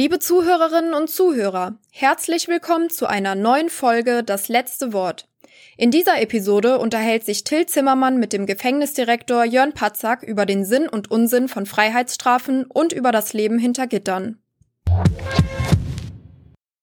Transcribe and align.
Liebe 0.00 0.18
Zuhörerinnen 0.18 0.94
und 0.94 1.10
Zuhörer, 1.10 1.74
herzlich 1.92 2.48
willkommen 2.48 2.88
zu 2.88 3.06
einer 3.06 3.34
neuen 3.34 3.68
Folge 3.68 4.22
Das 4.24 4.48
letzte 4.48 4.94
Wort. 4.94 5.28
In 5.76 5.90
dieser 5.90 6.22
Episode 6.22 6.78
unterhält 6.78 7.26
sich 7.26 7.44
Till 7.44 7.66
Zimmermann 7.66 8.18
mit 8.18 8.32
dem 8.32 8.46
Gefängnisdirektor 8.46 9.44
Jörn 9.44 9.74
Patzak 9.74 10.22
über 10.22 10.46
den 10.46 10.64
Sinn 10.64 10.88
und 10.88 11.10
Unsinn 11.10 11.48
von 11.48 11.66
Freiheitsstrafen 11.66 12.64
und 12.64 12.94
über 12.94 13.12
das 13.12 13.34
Leben 13.34 13.58
hinter 13.58 13.86
Gittern. 13.86 14.38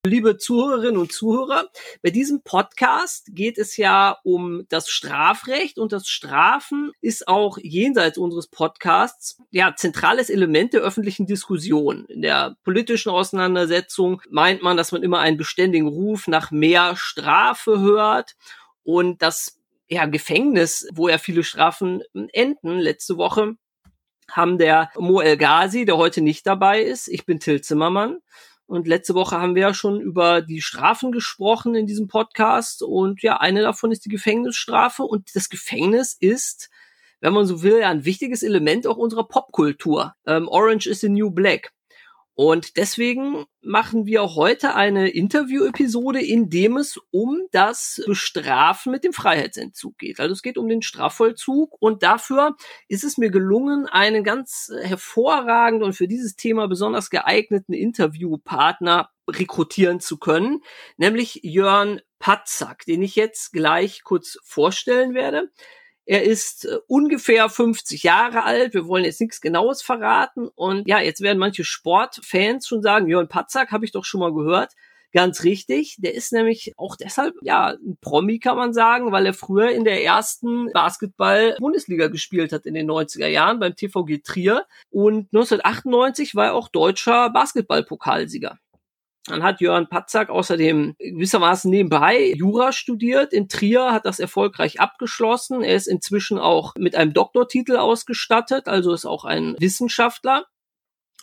Liebe 0.08 0.38
Zuhörerinnen 0.38 0.98
und 0.98 1.12
Zuhörer, 1.12 1.70
bei 2.02 2.12
diesem 2.12 2.42
Podcast 2.42 3.28
geht 3.34 3.58
es 3.58 3.76
ja 3.76 4.18
um 4.24 4.66
das 4.70 4.90
Strafrecht 4.90 5.78
und 5.78 5.92
das 5.92 6.08
Strafen 6.08 6.94
ist 7.02 7.28
auch 7.28 7.58
jenseits 7.62 8.18
unseres 8.18 8.48
Podcasts 8.48 9.38
ja 9.52 9.76
zentrales 9.76 10.30
Element 10.30 10.74
der 10.74 10.82
öffentlichen 10.82 11.26
Diskussion. 11.28 12.06
In 12.06 12.22
der 12.22 12.56
politischen 12.64 13.10
Auseinandersetzung 13.10 14.22
meint 14.30 14.64
man, 14.64 14.78
dass 14.78 14.94
man 14.94 15.04
immer 15.04 15.20
einen 15.20 15.38
beständigen 15.38 15.90
Ruf 15.90 16.28
nach 16.28 16.52
mehr 16.52 16.96
Strafe 16.96 17.80
hört 17.80 18.38
und 18.84 19.22
das 19.22 19.60
ja, 19.90 20.06
Gefängnis, 20.06 20.88
wo 20.94 21.10
ja 21.10 21.18
viele 21.18 21.44
Strafen 21.44 22.02
enden. 22.32 22.80
Letzte 22.80 23.18
Woche 23.18 23.56
haben 24.32 24.58
der 24.58 24.90
Mo 24.98 25.20
El 25.20 25.36
Ghazi, 25.36 25.84
der 25.84 25.98
heute 25.98 26.22
nicht 26.22 26.48
dabei 26.48 26.82
ist, 26.82 27.10
ich 27.10 27.26
bin 27.26 27.40
Till 27.42 27.62
Zimmermann, 27.62 28.20
und 28.68 28.86
letzte 28.86 29.16
Woche 29.16 29.40
haben 29.40 29.56
wir 29.56 29.62
ja 29.62 29.74
schon 29.74 30.02
über 30.02 30.42
die 30.42 30.62
Strafen 30.62 31.14
gesprochen 31.14 31.74
in 31.74 31.88
diesem 31.88 32.08
Podcast. 32.10 32.84
Und 32.84 33.22
ja, 33.22 33.38
eine 33.38 33.62
davon 33.62 33.94
ist 33.94 34.04
die 34.04 34.10
Gefängnisstrafe. 34.10 35.04
Und 35.04 35.34
das 35.36 35.48
Gefängnis 35.50 36.16
ist, 36.20 36.70
wenn 37.22 37.34
man 37.34 37.46
so 37.46 37.64
will, 37.64 37.80
ja 37.80 37.90
ein 37.90 38.04
wichtiges 38.04 38.44
Element 38.44 38.86
auch 38.86 38.98
unserer 38.98 39.26
Popkultur. 39.26 40.16
Ähm, 40.26 40.50
Orange 40.50 40.88
is 40.88 41.00
the 41.00 41.08
New 41.08 41.32
Black. 41.32 41.72
Und 42.40 42.78
deswegen 42.78 43.48
machen 43.62 44.06
wir 44.06 44.36
heute 44.36 44.76
eine 44.76 45.10
Interview-Episode, 45.10 46.22
in 46.22 46.52
dem 46.52 46.78
es 46.78 47.00
um 47.10 47.48
das 47.52 48.00
Bestrafen 48.06 48.92
mit 48.92 49.04
dem 49.04 49.12
Freiheitsentzug 49.12 49.98
geht. 49.98 50.20
Also 50.20 50.34
es 50.34 50.44
geht 50.44 50.60
um 50.60 50.70
den 50.70 50.84
Strafvollzug 50.84 51.76
und 51.80 52.04
dafür 52.04 52.56
ist 52.88 53.04
es 53.04 53.18
mir 53.18 53.32
gelungen, 53.32 53.88
einen 53.88 54.24
ganz 54.24 54.72
hervorragenden 54.84 55.88
und 55.88 55.94
für 55.94 56.08
dieses 56.08 56.36
Thema 56.36 56.68
besonders 56.68 57.10
geeigneten 57.10 57.74
Interviewpartner 57.74 59.10
rekrutieren 59.28 60.00
zu 60.00 60.20
können, 60.20 60.62
nämlich 60.96 61.40
Jörn 61.42 62.02
Patzak, 62.20 62.86
den 62.86 63.02
ich 63.02 63.16
jetzt 63.16 63.52
gleich 63.52 64.04
kurz 64.04 64.38
vorstellen 64.44 65.16
werde. 65.16 65.50
Er 66.08 66.24
ist 66.24 66.64
äh, 66.64 66.78
ungefähr 66.88 67.50
50 67.50 68.04
Jahre 68.04 68.44
alt. 68.44 68.74
Wir 68.74 68.88
wollen 68.88 69.04
jetzt 69.04 69.20
nichts 69.20 69.42
Genaues 69.42 69.82
verraten. 69.82 70.48
Und 70.56 70.88
ja, 70.88 71.02
jetzt 71.02 71.20
werden 71.22 71.38
manche 71.38 71.66
Sportfans 71.66 72.66
schon 72.66 72.82
sagen, 72.82 73.10
Jörn 73.10 73.28
Patzak 73.28 73.72
habe 73.72 73.84
ich 73.84 73.92
doch 73.92 74.06
schon 74.06 74.22
mal 74.22 74.34
gehört. 74.34 74.74
Ganz 75.12 75.44
richtig. 75.44 75.98
Der 76.00 76.14
ist 76.14 76.32
nämlich 76.32 76.74
auch 76.78 76.96
deshalb, 76.96 77.36
ja, 77.42 77.72
ein 77.72 77.98
Promi 78.00 78.40
kann 78.40 78.56
man 78.56 78.74
sagen, 78.74 79.12
weil 79.12 79.26
er 79.26 79.34
früher 79.34 79.70
in 79.72 79.84
der 79.84 80.04
ersten 80.04 80.72
Basketball-Bundesliga 80.72 82.08
gespielt 82.08 82.54
hat 82.54 82.66
in 82.66 82.74
den 82.74 82.90
90er 82.90 83.28
Jahren 83.28 83.60
beim 83.60 83.76
TVG 83.76 84.22
Trier. 84.24 84.66
Und 84.90 85.28
1998 85.34 86.36
war 86.36 86.48
er 86.48 86.54
auch 86.56 86.70
deutscher 86.70 87.30
Basketball-Pokalsieger. 87.32 88.58
Dann 89.28 89.44
hat 89.44 89.62
Jörn 89.62 89.88
Patzak 89.88 90.30
außerdem 90.30 90.96
gewissermaßen 90.98 91.70
nebenbei 91.70 92.34
Jura 92.36 92.72
studiert. 92.72 93.34
In 93.34 93.50
Trier 93.50 93.92
hat 93.92 94.06
das 94.06 94.20
erfolgreich 94.20 94.80
abgeschlossen. 94.80 95.64
Er 95.64 95.76
ist 95.76 95.88
inzwischen 95.88 96.40
auch 96.40 96.74
mit 96.78 96.96
einem 96.96 97.14
Doktortitel 97.14 97.76
ausgestattet, 97.76 98.68
also 98.68 98.94
ist 98.94 99.06
auch 99.06 99.26
ein 99.26 99.56
Wissenschaftler. 99.60 100.46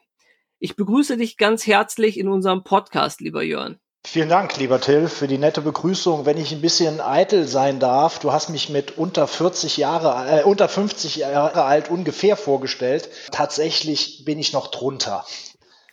Ich 0.66 0.78
begrüße 0.78 1.18
dich 1.18 1.35
ganz 1.35 1.68
herzlich 1.68 2.18
in 2.18 2.29
unserem 2.29 2.63
Podcast, 2.63 3.19
lieber 3.19 3.44
Jörn. 3.44 3.79
Vielen 4.07 4.29
Dank, 4.29 4.56
lieber 4.56 4.79
Till, 4.79 5.09
für 5.09 5.28
die 5.28 5.38
nette 5.38 5.59
Begrüßung. 5.59 6.25
Wenn 6.25 6.38
ich 6.38 6.53
ein 6.53 6.62
bisschen 6.62 7.01
eitel 7.01 7.46
sein 7.50 7.81
darf, 7.81 8.19
du 8.19 8.31
hast 8.31 8.50
mich 8.50 8.69
mit 8.69 8.97
unter 8.97 9.28
40 9.28 9.75
Jahre, 9.75 10.40
äh, 10.40 10.44
unter 10.44 10.69
50 10.69 11.18
Jahre 11.18 11.66
alt 11.66 11.90
ungefähr 11.90 12.38
vorgestellt. 12.38 13.09
Tatsächlich 13.31 14.24
bin 14.24 14.40
ich 14.40 14.53
noch 14.53 14.68
drunter. 14.68 15.25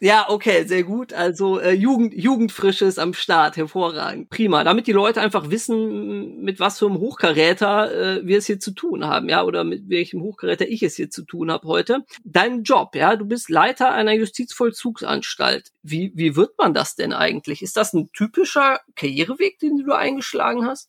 Ja, 0.03 0.31
okay, 0.31 0.65
sehr 0.65 0.83
gut. 0.83 1.13
Also 1.13 1.61
äh, 1.61 1.73
Jugend, 1.73 2.15
Jugendfrisches 2.15 2.99
am 2.99 3.13
Start, 3.13 3.59
hervorragend. 3.59 4.31
Prima. 4.31 4.65
Damit 4.65 4.87
die 4.87 4.93
Leute 4.93 5.21
einfach 5.21 5.51
wissen, 5.51 6.41
mit 6.41 6.59
was 6.59 6.79
für 6.79 6.87
einem 6.87 6.99
Hochkaräter 7.01 8.21
äh, 8.21 8.27
wir 8.27 8.39
es 8.39 8.47
hier 8.47 8.59
zu 8.59 8.71
tun 8.71 9.05
haben, 9.05 9.29
ja, 9.29 9.45
oder 9.45 9.63
mit 9.63 9.91
welchem 9.91 10.23
Hochkaräter 10.23 10.67
ich 10.67 10.83
es 10.83 10.97
hier 10.97 11.11
zu 11.11 11.23
tun 11.27 11.51
habe 11.51 11.69
heute. 11.69 11.99
Dein 12.25 12.63
Job, 12.63 12.95
ja, 12.95 13.15
du 13.15 13.27
bist 13.27 13.51
Leiter 13.51 13.93
einer 13.93 14.15
Justizvollzugsanstalt. 14.15 15.69
Wie, 15.83 16.13
wie 16.15 16.35
wird 16.35 16.57
man 16.57 16.73
das 16.73 16.95
denn 16.95 17.13
eigentlich? 17.13 17.61
Ist 17.61 17.77
das 17.77 17.93
ein 17.93 18.11
typischer 18.15 18.81
Karriereweg, 18.97 19.59
den 19.59 19.77
du 19.85 19.93
eingeschlagen 19.93 20.65
hast? 20.65 20.89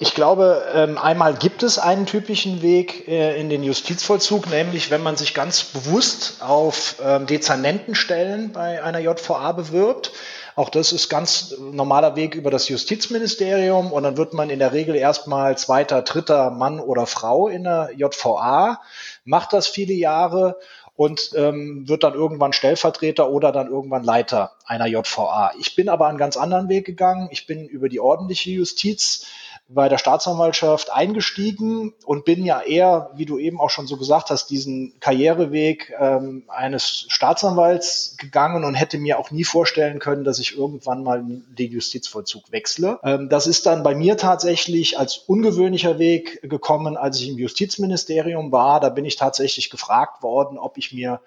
Ich 0.00 0.14
glaube, 0.14 0.64
ähm, 0.74 0.96
einmal 0.96 1.34
gibt 1.34 1.64
es 1.64 1.80
einen 1.80 2.06
typischen 2.06 2.62
Weg 2.62 3.08
äh, 3.08 3.40
in 3.40 3.50
den 3.50 3.64
Justizvollzug, 3.64 4.48
nämlich 4.48 4.92
wenn 4.92 5.02
man 5.02 5.16
sich 5.16 5.34
ganz 5.34 5.64
bewusst 5.64 6.36
auf 6.40 6.96
ähm, 7.04 7.26
Dezernentenstellen 7.26 8.52
bei 8.52 8.80
einer 8.80 9.00
JVA 9.00 9.50
bewirbt. 9.50 10.12
Auch 10.54 10.68
das 10.68 10.92
ist 10.92 11.08
ganz 11.08 11.56
normaler 11.58 12.14
Weg 12.14 12.36
über 12.36 12.52
das 12.52 12.68
Justizministerium 12.68 13.92
und 13.92 14.04
dann 14.04 14.16
wird 14.16 14.34
man 14.34 14.50
in 14.50 14.60
der 14.60 14.72
Regel 14.72 14.94
erstmal 14.94 15.58
zweiter, 15.58 16.02
dritter 16.02 16.50
Mann 16.50 16.78
oder 16.78 17.06
Frau 17.06 17.48
in 17.48 17.64
der 17.64 17.90
JVA, 17.96 18.80
macht 19.24 19.52
das 19.52 19.66
viele 19.66 19.94
Jahre 19.94 20.58
und 20.94 21.30
ähm, 21.34 21.88
wird 21.88 22.04
dann 22.04 22.14
irgendwann 22.14 22.52
Stellvertreter 22.52 23.30
oder 23.30 23.50
dann 23.50 23.68
irgendwann 23.68 24.02
Leiter 24.02 24.52
einer 24.64 24.86
JVA. 24.86 25.52
Ich 25.58 25.74
bin 25.74 25.88
aber 25.88 26.06
einen 26.06 26.18
ganz 26.18 26.36
anderen 26.36 26.68
Weg 26.68 26.86
gegangen. 26.86 27.28
Ich 27.30 27.46
bin 27.46 27.66
über 27.66 27.88
die 27.88 28.00
ordentliche 28.00 28.50
Justiz 28.50 29.26
bei 29.70 29.90
der 29.90 29.98
Staatsanwaltschaft 29.98 30.90
eingestiegen 30.90 31.92
und 32.06 32.24
bin 32.24 32.42
ja 32.42 32.62
eher, 32.62 33.10
wie 33.16 33.26
du 33.26 33.38
eben 33.38 33.60
auch 33.60 33.68
schon 33.68 33.86
so 33.86 33.98
gesagt 33.98 34.30
hast, 34.30 34.48
diesen 34.48 34.94
Karriereweg 34.98 35.92
ähm, 36.00 36.44
eines 36.48 37.04
Staatsanwalts 37.08 38.16
gegangen 38.16 38.64
und 38.64 38.74
hätte 38.74 38.96
mir 38.96 39.18
auch 39.18 39.30
nie 39.30 39.44
vorstellen 39.44 39.98
können, 39.98 40.24
dass 40.24 40.38
ich 40.38 40.56
irgendwann 40.56 41.02
mal 41.02 41.22
den 41.22 41.70
Justizvollzug 41.70 42.50
wechsle. 42.50 42.98
Ähm, 43.04 43.28
das 43.28 43.46
ist 43.46 43.66
dann 43.66 43.82
bei 43.82 43.94
mir 43.94 44.16
tatsächlich 44.16 44.98
als 44.98 45.18
ungewöhnlicher 45.18 45.98
Weg 45.98 46.40
gekommen, 46.48 46.96
als 46.96 47.20
ich 47.20 47.28
im 47.28 47.38
Justizministerium 47.38 48.50
war. 48.50 48.80
Da 48.80 48.88
bin 48.88 49.04
ich 49.04 49.16
tatsächlich 49.16 49.68
gefragt 49.68 50.22
worden, 50.22 50.56
ob 50.56 50.78
ich 50.78 50.94
mir 50.94 51.20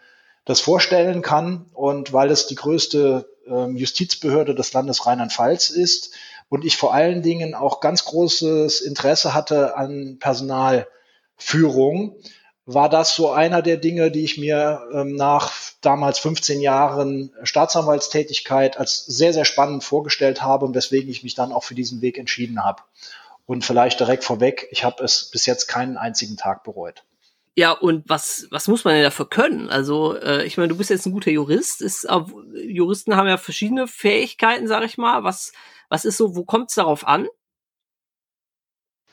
das 0.46 0.60
vorstellen 0.62 1.22
kann. 1.22 1.66
Und 1.74 2.12
weil 2.12 2.32
es 2.32 2.48
die 2.48 2.56
größte 2.56 3.30
ähm, 3.48 3.76
Justizbehörde 3.78 4.56
des 4.56 4.74
Landes 4.74 5.06
Rheinland-Pfalz 5.06 5.70
ist, 5.70 6.16
und 6.52 6.66
ich 6.66 6.76
vor 6.76 6.94
allen 6.94 7.22
Dingen 7.22 7.56
auch 7.56 7.80
ganz 7.80 8.04
großes 8.04 8.82
Interesse 8.82 9.34
hatte 9.34 9.78
an 9.78 10.18
Personalführung, 10.20 12.18
war 12.66 12.90
das 12.90 13.16
so 13.16 13.32
einer 13.32 13.62
der 13.62 13.78
Dinge, 13.78 14.12
die 14.12 14.26
ich 14.26 14.38
mir 14.38 14.82
ähm, 14.94 15.16
nach 15.16 15.54
damals 15.80 16.20
15 16.20 16.60
Jahren 16.60 17.34
Staatsanwaltstätigkeit 17.44 18.78
als 18.78 19.06
sehr, 19.06 19.32
sehr 19.32 19.46
spannend 19.46 19.86
vorgestellt 19.86 20.42
habe 20.42 20.66
und 20.66 20.76
weswegen 20.76 21.10
ich 21.10 21.24
mich 21.24 21.36
dann 21.36 21.54
auch 21.54 21.64
für 21.64 21.74
diesen 21.74 22.02
Weg 22.02 22.18
entschieden 22.18 22.62
habe. 22.66 22.84
Und 23.46 23.64
vielleicht 23.64 24.02
direkt 24.02 24.26
vorweg, 24.26 24.68
ich 24.72 24.84
habe 24.84 25.02
es 25.06 25.32
bis 25.32 25.46
jetzt 25.46 25.68
keinen 25.68 25.96
einzigen 25.96 26.36
Tag 26.36 26.66
bereut. 26.66 27.06
Ja, 27.56 27.72
und 27.72 28.08
was, 28.08 28.48
was 28.50 28.68
muss 28.70 28.86
man 28.86 28.94
denn 28.94 29.04
dafür 29.04 29.28
können? 29.28 29.70
Also, 29.70 30.16
äh, 30.16 30.46
ich 30.46 30.58
meine, 30.58 30.70
du 30.70 30.78
bist 30.78 30.90
jetzt 30.90 31.06
ein 31.06 31.12
guter 31.12 31.32
Jurist. 31.32 31.82
Ist, 31.82 32.06
äh, 32.06 32.20
Juristen 32.66 33.16
haben 33.16 33.28
ja 33.28 33.38
verschiedene 33.38 33.88
Fähigkeiten, 33.88 34.68
sag 34.68 34.86
ich 34.86 34.98
mal. 34.98 35.24
Was, 35.24 35.52
was 35.90 36.06
ist 36.06 36.18
so, 36.18 36.36
wo 36.36 36.46
kommt 36.46 36.70
es 36.70 36.76
darauf 36.76 37.06
an? 37.06 37.28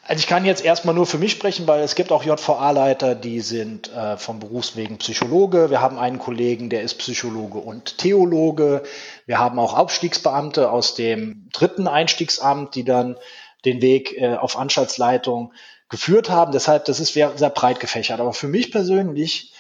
Also 0.09 0.21
ich 0.21 0.27
kann 0.27 0.47
jetzt 0.47 0.65
erstmal 0.65 0.95
nur 0.95 1.05
für 1.05 1.19
mich 1.19 1.33
sprechen, 1.33 1.67
weil 1.67 1.83
es 1.83 1.95
gibt 1.95 2.13
auch 2.13 2.25
JVA-Leiter, 2.25 3.15
die 3.15 3.41
sind 3.41 3.93
äh, 3.93 4.17
vom 4.17 4.39
Berufswegen 4.39 4.97
Psychologe. 4.97 5.69
Wir 5.69 5.83
haben 5.83 5.99
einen 5.99 6.19
Kollegen, 6.19 6.71
der 6.71 6.81
ist 6.81 6.95
Psychologe 6.95 7.59
und 7.59 7.99
Theologe. 7.99 8.85
Wir 9.27 9.39
haben 9.39 9.59
auch 9.59 9.77
Aufstiegsbeamte 9.77 10.71
aus 10.71 10.95
dem 10.95 11.51
dritten 11.53 11.87
Einstiegsamt, 11.87 12.75
die 12.75 12.85
dann 12.85 13.19
den 13.67 13.83
Weg 13.83 14.17
äh, 14.17 14.37
auf 14.37 14.57
Anstaltsleitung 14.57 15.53
geführt 15.89 16.31
haben. 16.31 16.53
Deshalb, 16.53 16.85
das 16.85 17.01
ist 17.01 17.15
sehr, 17.15 17.37
sehr 17.37 17.51
breit 17.51 17.81
gefächert. 17.81 18.21
Aber 18.21 18.33
für 18.33 18.49
mich 18.49 18.71
persönlich 18.71 19.53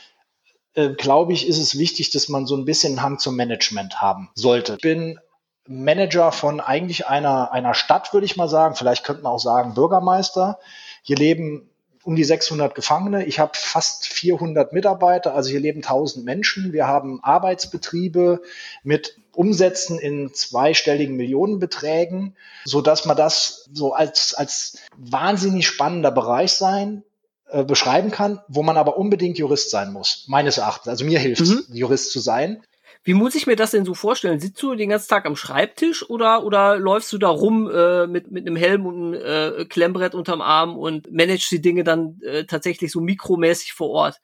äh, 0.74 0.90
glaube 0.90 1.32
ich, 1.32 1.48
ist 1.48 1.58
es 1.58 1.78
wichtig, 1.78 2.10
dass 2.10 2.28
man 2.28 2.46
so 2.46 2.56
ein 2.56 2.64
bisschen 2.64 3.02
Hang 3.02 3.18
zum 3.18 3.36
Management 3.36 4.00
haben 4.00 4.30
sollte. 4.34 4.74
Ich 4.74 4.82
bin 4.82 5.18
Manager 5.66 6.32
von 6.32 6.60
eigentlich 6.60 7.06
einer, 7.06 7.52
einer 7.52 7.74
Stadt, 7.74 8.12
würde 8.12 8.24
ich 8.24 8.36
mal 8.36 8.48
sagen. 8.48 8.74
Vielleicht 8.74 9.04
könnte 9.04 9.22
man 9.22 9.32
auch 9.32 9.40
sagen 9.40 9.74
Bürgermeister. 9.74 10.58
Hier 11.02 11.16
leben 11.16 11.68
um 12.08 12.16
die 12.16 12.24
600 12.24 12.74
Gefangene. 12.74 13.26
Ich 13.26 13.38
habe 13.38 13.52
fast 13.54 14.08
400 14.08 14.72
Mitarbeiter, 14.72 15.34
also 15.34 15.50
hier 15.50 15.60
leben 15.60 15.82
1000 15.82 16.24
Menschen. 16.24 16.72
Wir 16.72 16.86
haben 16.86 17.22
Arbeitsbetriebe 17.22 18.40
mit 18.82 19.18
Umsätzen 19.34 19.98
in 19.98 20.32
zweistelligen 20.32 21.16
Millionenbeträgen, 21.16 22.34
so 22.64 22.80
dass 22.80 23.04
man 23.04 23.14
das 23.14 23.68
so 23.74 23.92
als, 23.92 24.32
als 24.32 24.78
wahnsinnig 24.96 25.66
spannender 25.66 26.10
Bereich 26.10 26.52
sein 26.52 27.02
äh, 27.50 27.62
beschreiben 27.62 28.10
kann, 28.10 28.40
wo 28.48 28.62
man 28.62 28.78
aber 28.78 28.96
unbedingt 28.96 29.36
Jurist 29.36 29.68
sein 29.70 29.92
muss, 29.92 30.24
meines 30.28 30.56
Erachtens. 30.56 30.88
Also 30.88 31.04
mir 31.04 31.18
hilft 31.18 31.42
mhm. 31.42 31.62
Jurist 31.70 32.10
zu 32.10 32.20
sein. 32.20 32.62
Wie 33.04 33.14
muss 33.14 33.34
ich 33.34 33.46
mir 33.46 33.56
das 33.56 33.70
denn 33.70 33.84
so 33.84 33.94
vorstellen? 33.94 34.40
Sitzt 34.40 34.62
du 34.62 34.74
den 34.74 34.90
ganzen 34.90 35.08
Tag 35.08 35.26
am 35.26 35.36
Schreibtisch 35.36 36.08
oder, 36.08 36.44
oder 36.44 36.76
läufst 36.76 37.12
du 37.12 37.18
da 37.18 37.28
rum 37.28 37.70
äh, 37.70 38.06
mit, 38.06 38.30
mit 38.30 38.46
einem 38.46 38.56
Helm 38.56 38.86
und 38.86 39.14
einem 39.14 39.60
äh, 39.60 39.64
Klemmbrett 39.64 40.14
unterm 40.14 40.40
Arm 40.40 40.76
und 40.76 41.10
managst 41.10 41.50
die 41.50 41.62
Dinge 41.62 41.84
dann 41.84 42.20
äh, 42.22 42.44
tatsächlich 42.44 42.92
so 42.92 43.00
mikromäßig 43.00 43.72
vor 43.72 43.90
Ort? 43.90 44.20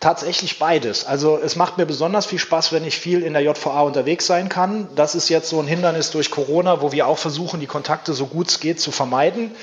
Tatsächlich 0.00 0.58
beides. 0.58 1.04
Also 1.04 1.38
es 1.38 1.56
macht 1.56 1.76
mir 1.76 1.84
besonders 1.84 2.26
viel 2.26 2.38
Spaß, 2.38 2.72
wenn 2.72 2.84
ich 2.84 2.96
viel 2.96 3.22
in 3.22 3.34
der 3.34 3.42
JVA 3.42 3.82
unterwegs 3.82 4.26
sein 4.26 4.48
kann. 4.48 4.88
Das 4.94 5.14
ist 5.14 5.28
jetzt 5.28 5.50
so 5.50 5.60
ein 5.60 5.66
Hindernis 5.66 6.10
durch 6.10 6.30
Corona, 6.30 6.80
wo 6.80 6.92
wir 6.92 7.06
auch 7.06 7.18
versuchen, 7.18 7.60
die 7.60 7.66
Kontakte 7.66 8.14
so 8.14 8.26
gut 8.26 8.48
es 8.48 8.60
geht 8.60 8.80
zu 8.80 8.90
vermeiden. 8.90 9.54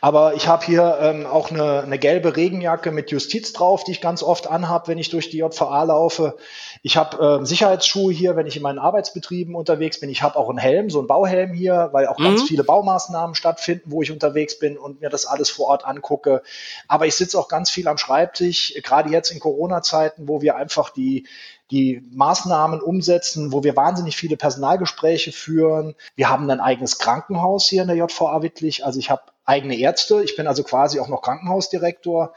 Aber 0.00 0.34
ich 0.34 0.48
habe 0.48 0.64
hier 0.64 0.98
ähm, 1.00 1.26
auch 1.26 1.50
eine, 1.50 1.82
eine 1.82 1.98
gelbe 1.98 2.36
Regenjacke 2.36 2.90
mit 2.90 3.10
Justiz 3.10 3.52
drauf, 3.52 3.84
die 3.84 3.92
ich 3.92 4.00
ganz 4.00 4.22
oft 4.22 4.46
anhabe, 4.46 4.88
wenn 4.88 4.98
ich 4.98 5.10
durch 5.10 5.30
die 5.30 5.38
JVA 5.38 5.82
laufe. 5.84 6.36
Ich 6.82 6.96
habe 6.96 7.40
äh, 7.42 7.46
Sicherheitsschuhe 7.46 8.12
hier, 8.12 8.36
wenn 8.36 8.46
ich 8.46 8.56
in 8.56 8.62
meinen 8.62 8.78
Arbeitsbetrieben 8.78 9.54
unterwegs 9.54 10.00
bin. 10.00 10.08
Ich 10.10 10.22
habe 10.22 10.36
auch 10.36 10.48
einen 10.48 10.58
Helm, 10.58 10.90
so 10.90 10.98
einen 10.98 11.08
Bauhelm 11.08 11.52
hier, 11.52 11.90
weil 11.92 12.06
auch 12.06 12.18
mhm. 12.18 12.24
ganz 12.24 12.42
viele 12.42 12.64
Baumaßnahmen 12.64 13.34
stattfinden, 13.34 13.90
wo 13.90 14.02
ich 14.02 14.10
unterwegs 14.10 14.58
bin 14.58 14.78
und 14.78 15.00
mir 15.00 15.10
das 15.10 15.26
alles 15.26 15.50
vor 15.50 15.66
Ort 15.66 15.84
angucke. 15.84 16.42
Aber 16.88 17.06
ich 17.06 17.14
sitze 17.14 17.38
auch 17.38 17.48
ganz 17.48 17.70
viel 17.70 17.86
am 17.88 17.98
Schreibtisch, 17.98 18.74
gerade 18.82 19.10
jetzt 19.10 19.30
in 19.30 19.40
Corona-Zeiten, 19.40 20.28
wo 20.28 20.40
wir 20.40 20.56
einfach 20.56 20.90
die 20.90 21.26
die 21.70 22.02
Maßnahmen 22.12 22.80
umsetzen, 22.80 23.52
wo 23.52 23.62
wir 23.62 23.76
wahnsinnig 23.76 24.16
viele 24.16 24.36
Personalgespräche 24.36 25.32
führen. 25.32 25.94
Wir 26.16 26.28
haben 26.28 26.50
ein 26.50 26.60
eigenes 26.60 26.98
Krankenhaus 26.98 27.66
hier 27.68 27.82
in 27.82 27.88
der 27.88 27.96
JVA 27.96 28.42
Wittlich. 28.42 28.84
Also 28.84 28.98
ich 28.98 29.10
habe 29.10 29.22
eigene 29.44 29.78
Ärzte. 29.78 30.22
Ich 30.22 30.36
bin 30.36 30.46
also 30.46 30.62
quasi 30.62 31.00
auch 31.00 31.08
noch 31.08 31.22
Krankenhausdirektor. 31.22 32.34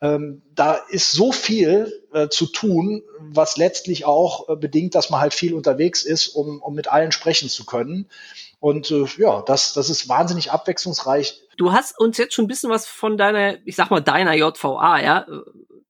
Ähm, 0.00 0.42
da 0.54 0.74
ist 0.88 1.12
so 1.12 1.32
viel 1.32 2.02
äh, 2.12 2.28
zu 2.28 2.46
tun, 2.46 3.02
was 3.20 3.56
letztlich 3.56 4.04
auch 4.04 4.48
äh, 4.48 4.56
bedingt, 4.56 4.94
dass 4.94 5.08
man 5.10 5.20
halt 5.20 5.34
viel 5.34 5.54
unterwegs 5.54 6.02
ist, 6.02 6.28
um, 6.28 6.60
um 6.60 6.74
mit 6.74 6.88
allen 6.88 7.12
sprechen 7.12 7.48
zu 7.48 7.64
können. 7.64 8.10
Und 8.60 8.90
äh, 8.90 9.04
ja, 9.18 9.42
das, 9.42 9.72
das 9.72 9.90
ist 9.90 10.08
wahnsinnig 10.08 10.50
abwechslungsreich. 10.50 11.42
Du 11.56 11.72
hast 11.72 11.98
uns 11.98 12.18
jetzt 12.18 12.34
schon 12.34 12.46
ein 12.46 12.48
bisschen 12.48 12.70
was 12.70 12.86
von 12.86 13.16
deiner, 13.16 13.56
ich 13.64 13.76
sag 13.76 13.90
mal, 13.90 14.00
deiner 14.00 14.34
JVA, 14.34 15.00
ja, 15.00 15.26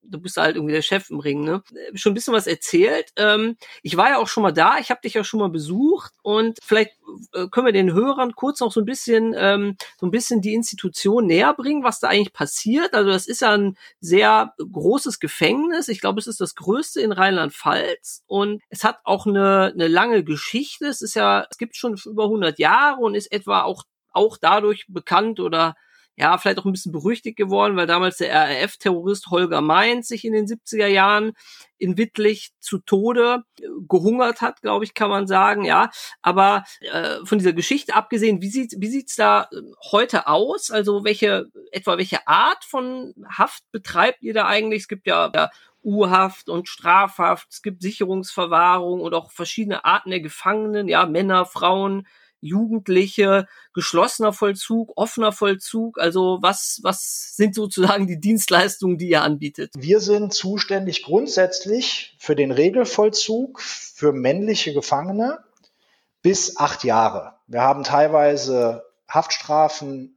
du 0.09 0.21
bist 0.21 0.37
halt 0.37 0.57
irgendwie 0.57 0.75
der 0.75 0.83
Chef 0.83 1.11
im 1.11 1.19
Ring, 1.19 1.45
ne? 1.45 1.63
Schon 1.95 2.13
ein 2.13 2.15
bisschen 2.15 2.35
was 2.35 2.47
erzählt. 2.47 3.13
Ähm, 3.17 3.57
ich 3.83 3.97
war 3.97 4.11
ja 4.11 4.19
auch 4.19 4.29
schon 4.29 4.43
mal 4.43 4.53
da, 4.53 4.79
ich 4.79 4.91
habe 4.91 5.01
dich 5.03 5.15
ja 5.15 5.25
schon 5.25 5.41
mal 5.41 5.49
besucht 5.49 6.13
und 6.23 6.59
vielleicht 6.63 6.93
äh, 7.33 7.49
können 7.49 7.67
wir 7.67 7.73
den 7.73 7.93
Hörern 7.93 8.35
kurz 8.35 8.61
noch 8.61 8.73
so 8.73 8.81
ein 8.81 8.87
bisschen, 8.87 9.35
ähm, 9.37 9.77
so 9.99 10.07
ein 10.07 10.11
bisschen 10.11 10.41
die 10.41 10.55
Institution 10.55 11.27
näher 11.27 11.55
bringen, 11.55 11.85
was 11.85 12.01
da 12.01 12.09
eigentlich 12.09 12.33
passiert. 12.33 12.95
Also 12.95 13.11
das 13.11 13.27
ist 13.27 13.41
ja 13.41 13.53
ein 13.53 13.77
sehr 14.01 14.55
großes 14.59 15.21
Gefängnis. 15.21 15.89
Ich 15.89 16.01
glaube, 16.01 16.21
es 16.21 16.27
ist 16.27 16.41
das 16.41 16.55
größte 16.55 17.01
in 17.01 17.13
Rheinland-Pfalz 17.13 18.23
und 18.27 18.63
es 18.69 18.85
hat 18.85 18.99
auch 19.05 19.27
eine, 19.27 19.73
eine 19.75 19.89
lange 19.89 20.25
Geschichte. 20.25 20.87
Es 20.87 21.03
ist 21.03 21.15
ja, 21.15 21.47
es 21.51 21.59
gibt 21.59 21.77
schon 21.77 21.97
über 22.05 22.25
100 22.25 22.59
Jahre 22.59 23.01
und 23.01 23.15
ist 23.15 23.33
etwa 23.33 23.63
auch 23.63 23.85
auch 24.15 24.37
dadurch 24.41 24.87
bekannt 24.89 25.41
oder 25.41 25.75
ja, 26.17 26.39
vielleicht 26.39 26.59
auch 26.59 26.65
ein 26.65 26.73
bisschen 26.73 26.93
berüchtigt 26.93 27.37
geworden, 27.37 27.77
weil 27.77 27.87
damals 27.87 28.19
der 28.19 28.33
RAF-Terrorist 28.33 29.29
Holger 29.31 29.61
Mainz 29.61 30.09
sich 30.09 30.25
in 30.25 30.33
den 30.33 30.47
70er 30.47 30.87
Jahren 30.87 31.33
in 31.77 31.99
Wittlich 31.99 32.53
zu 32.61 32.79
Tode 32.79 33.43
äh, 33.61 33.67
gehungert 33.89 34.41
hat, 34.41 34.63
glaube 34.63 34.85
ich, 34.85 34.95
kann 34.95 35.11
man 35.11 35.27
sagen, 35.27 35.65
ja. 35.65 35.91
Aber 36.23 36.65
äh, 36.81 37.17
von 37.25 37.39
dieser 37.39 37.53
Geschichte 37.53 37.95
abgesehen, 37.95 38.41
wie 38.41 38.49
sieht 38.49 38.77
wie 38.79 38.89
sieht's 38.89 39.17
da 39.17 39.49
äh, 39.53 39.57
heute 39.91 40.29
aus? 40.29 40.71
Also 40.71 41.05
welche 41.05 41.47
etwa 41.73 41.99
welche 41.99 42.27
Art 42.29 42.65
von 42.65 43.15
Haft 43.29 43.65
betreibt 43.73 44.23
ihr 44.23 44.35
da 44.35 44.47
eigentlich? 44.47 44.83
Es 44.83 44.89
gibt 44.89 45.07
ja, 45.07 45.31
ja 45.35 45.51
U-Haft 45.85 46.49
und 46.49 46.69
Strafhaft, 46.69 47.49
es 47.51 47.63
gibt 47.63 47.83
Sicherungsverwahrung 47.83 49.01
und 49.01 49.15
auch 49.15 49.31
verschiedene 49.31 49.85
Arten 49.85 50.11
der 50.11 50.21
Gefangenen, 50.21 50.89
ja, 50.89 51.07
Männer, 51.07 51.45
Frauen, 51.45 52.07
Jugendliche, 52.45 53.47
geschlossener 53.73 54.33
Vollzug, 54.33 54.93
offener 54.97 55.33
Vollzug? 55.33 55.99
Also 55.99 56.39
was, 56.43 56.81
was 56.83 57.35
sind 57.37 57.55
sozusagen 57.55 58.07
die 58.07 58.21
Dienstleistungen, 58.21 58.99
die 58.99 59.09
ihr 59.09 59.23
anbietet? 59.23 59.73
Wir 59.77 60.01
sind 60.01 60.35
zuständig 60.35 61.03
grundsätzlich 61.03 62.17
für 62.19 62.37
den 62.37 62.53
Regelvollzug 62.53 63.61
für 63.61 64.13
männliche 64.13 64.75
Gefangene 64.75 65.39
bis 66.23 66.59
acht 66.59 66.85
Jahre. 66.85 67.35
Wir 67.47 67.63
haben 67.63 67.85
teilweise 67.85 68.85
Haftstrafen 69.09 70.17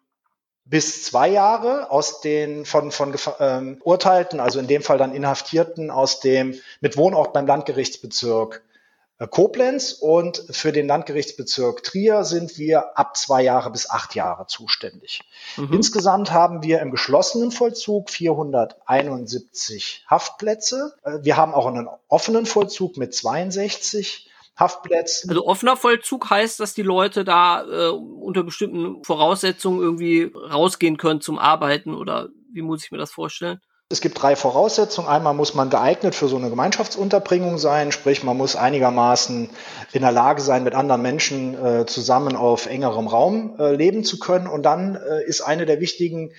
bis 0.66 1.04
zwei 1.04 1.30
Jahre 1.30 1.92
aus 1.92 2.20
den 2.20 2.66
von 2.66 2.92
von 2.92 3.16
ähm, 3.40 3.82
Urteilten, 3.84 4.40
also 4.40 4.60
in 4.60 4.68
dem 4.68 4.82
Fall 4.82 4.98
dann 4.98 5.16
Inhaftierten 5.16 5.90
aus 5.90 6.20
dem 6.20 6.56
mit 6.82 6.98
Wohnort 6.98 7.32
beim 7.32 7.48
Landgerichtsbezirk 7.48 8.64
Koblenz 9.26 9.94
und 9.94 10.44
für 10.52 10.72
den 10.72 10.88
Landgerichtsbezirk 10.88 11.82
Trier 11.82 12.24
sind 12.24 12.60
wir 12.60 12.98
ab 13.00 13.18
zwei 13.18 13.42
Jahre 13.42 13.72
bis 13.72 13.90
acht 13.90 14.14
Jahre 14.14 14.46
zuständig. 14.46 15.22
Mhm. 15.56 15.74
Insgesamt 15.74 16.32
haben 16.32 16.62
wir 16.62 16.82
im 16.82 16.92
geschlossenen 16.92 17.50
Vollzug 17.50 18.12
471 18.12 20.06
Haftplätze. 20.08 20.94
Äh, 21.04 21.20
wir 21.24 21.36
haben 21.36 21.56
auch 21.56 21.66
einen 21.66 21.90
offenen 22.08 22.46
Vollzug 22.46 22.98
mit 22.98 23.16
62 23.16 24.30
Haftplätzen. 24.56 25.30
Also 25.32 25.48
offener 25.48 25.78
Vollzug 25.78 26.30
heißt, 26.30 26.60
dass 26.60 26.76
die 26.76 26.84
Leute 26.84 27.24
da 27.24 27.64
äh, 27.64 27.90
unter 27.90 28.44
bestimmten 28.44 29.04
Voraussetzungen 29.04 29.82
irgendwie 29.82 30.32
rausgehen 30.36 30.98
können 30.98 31.22
zum 31.22 31.40
Arbeiten 31.40 31.96
oder 31.96 32.30
wie 32.52 32.62
muss 32.62 32.84
ich 32.84 32.92
mir 32.92 32.98
das 32.98 33.12
vorstellen? 33.12 33.62
Es 33.90 34.02
gibt 34.02 34.22
drei 34.22 34.36
Voraussetzungen. 34.36 35.08
Einmal 35.08 35.34
muss 35.34 35.54
man 35.54 35.70
geeignet 35.70 36.14
für 36.14 36.28
so 36.28 36.36
eine 36.36 36.50
Gemeinschaftsunterbringung 36.50 37.58
sein, 37.58 37.94
sprich 37.94 38.22
man 38.22 38.36
muss 38.36 38.58
einigermaßen 38.58 39.50
in 39.94 40.02
der 40.02 40.12
Lage 40.12 40.42
sein, 40.42 40.66
mit 40.66 40.76
anderen 40.76 41.02
Menschen 41.02 41.54
äh, 41.54 41.86
zusammen 41.86 42.36
auf 42.36 42.66
engerem 42.66 43.08
Raum 43.08 43.56
äh, 43.58 43.74
leben 43.74 44.04
zu 44.04 44.20
können. 44.20 44.48
Und 44.48 44.64
dann 44.64 44.96
äh, 44.96 45.24
ist 45.24 45.40
eine 45.40 45.66
der 45.66 45.80
wichtigen 45.80 46.34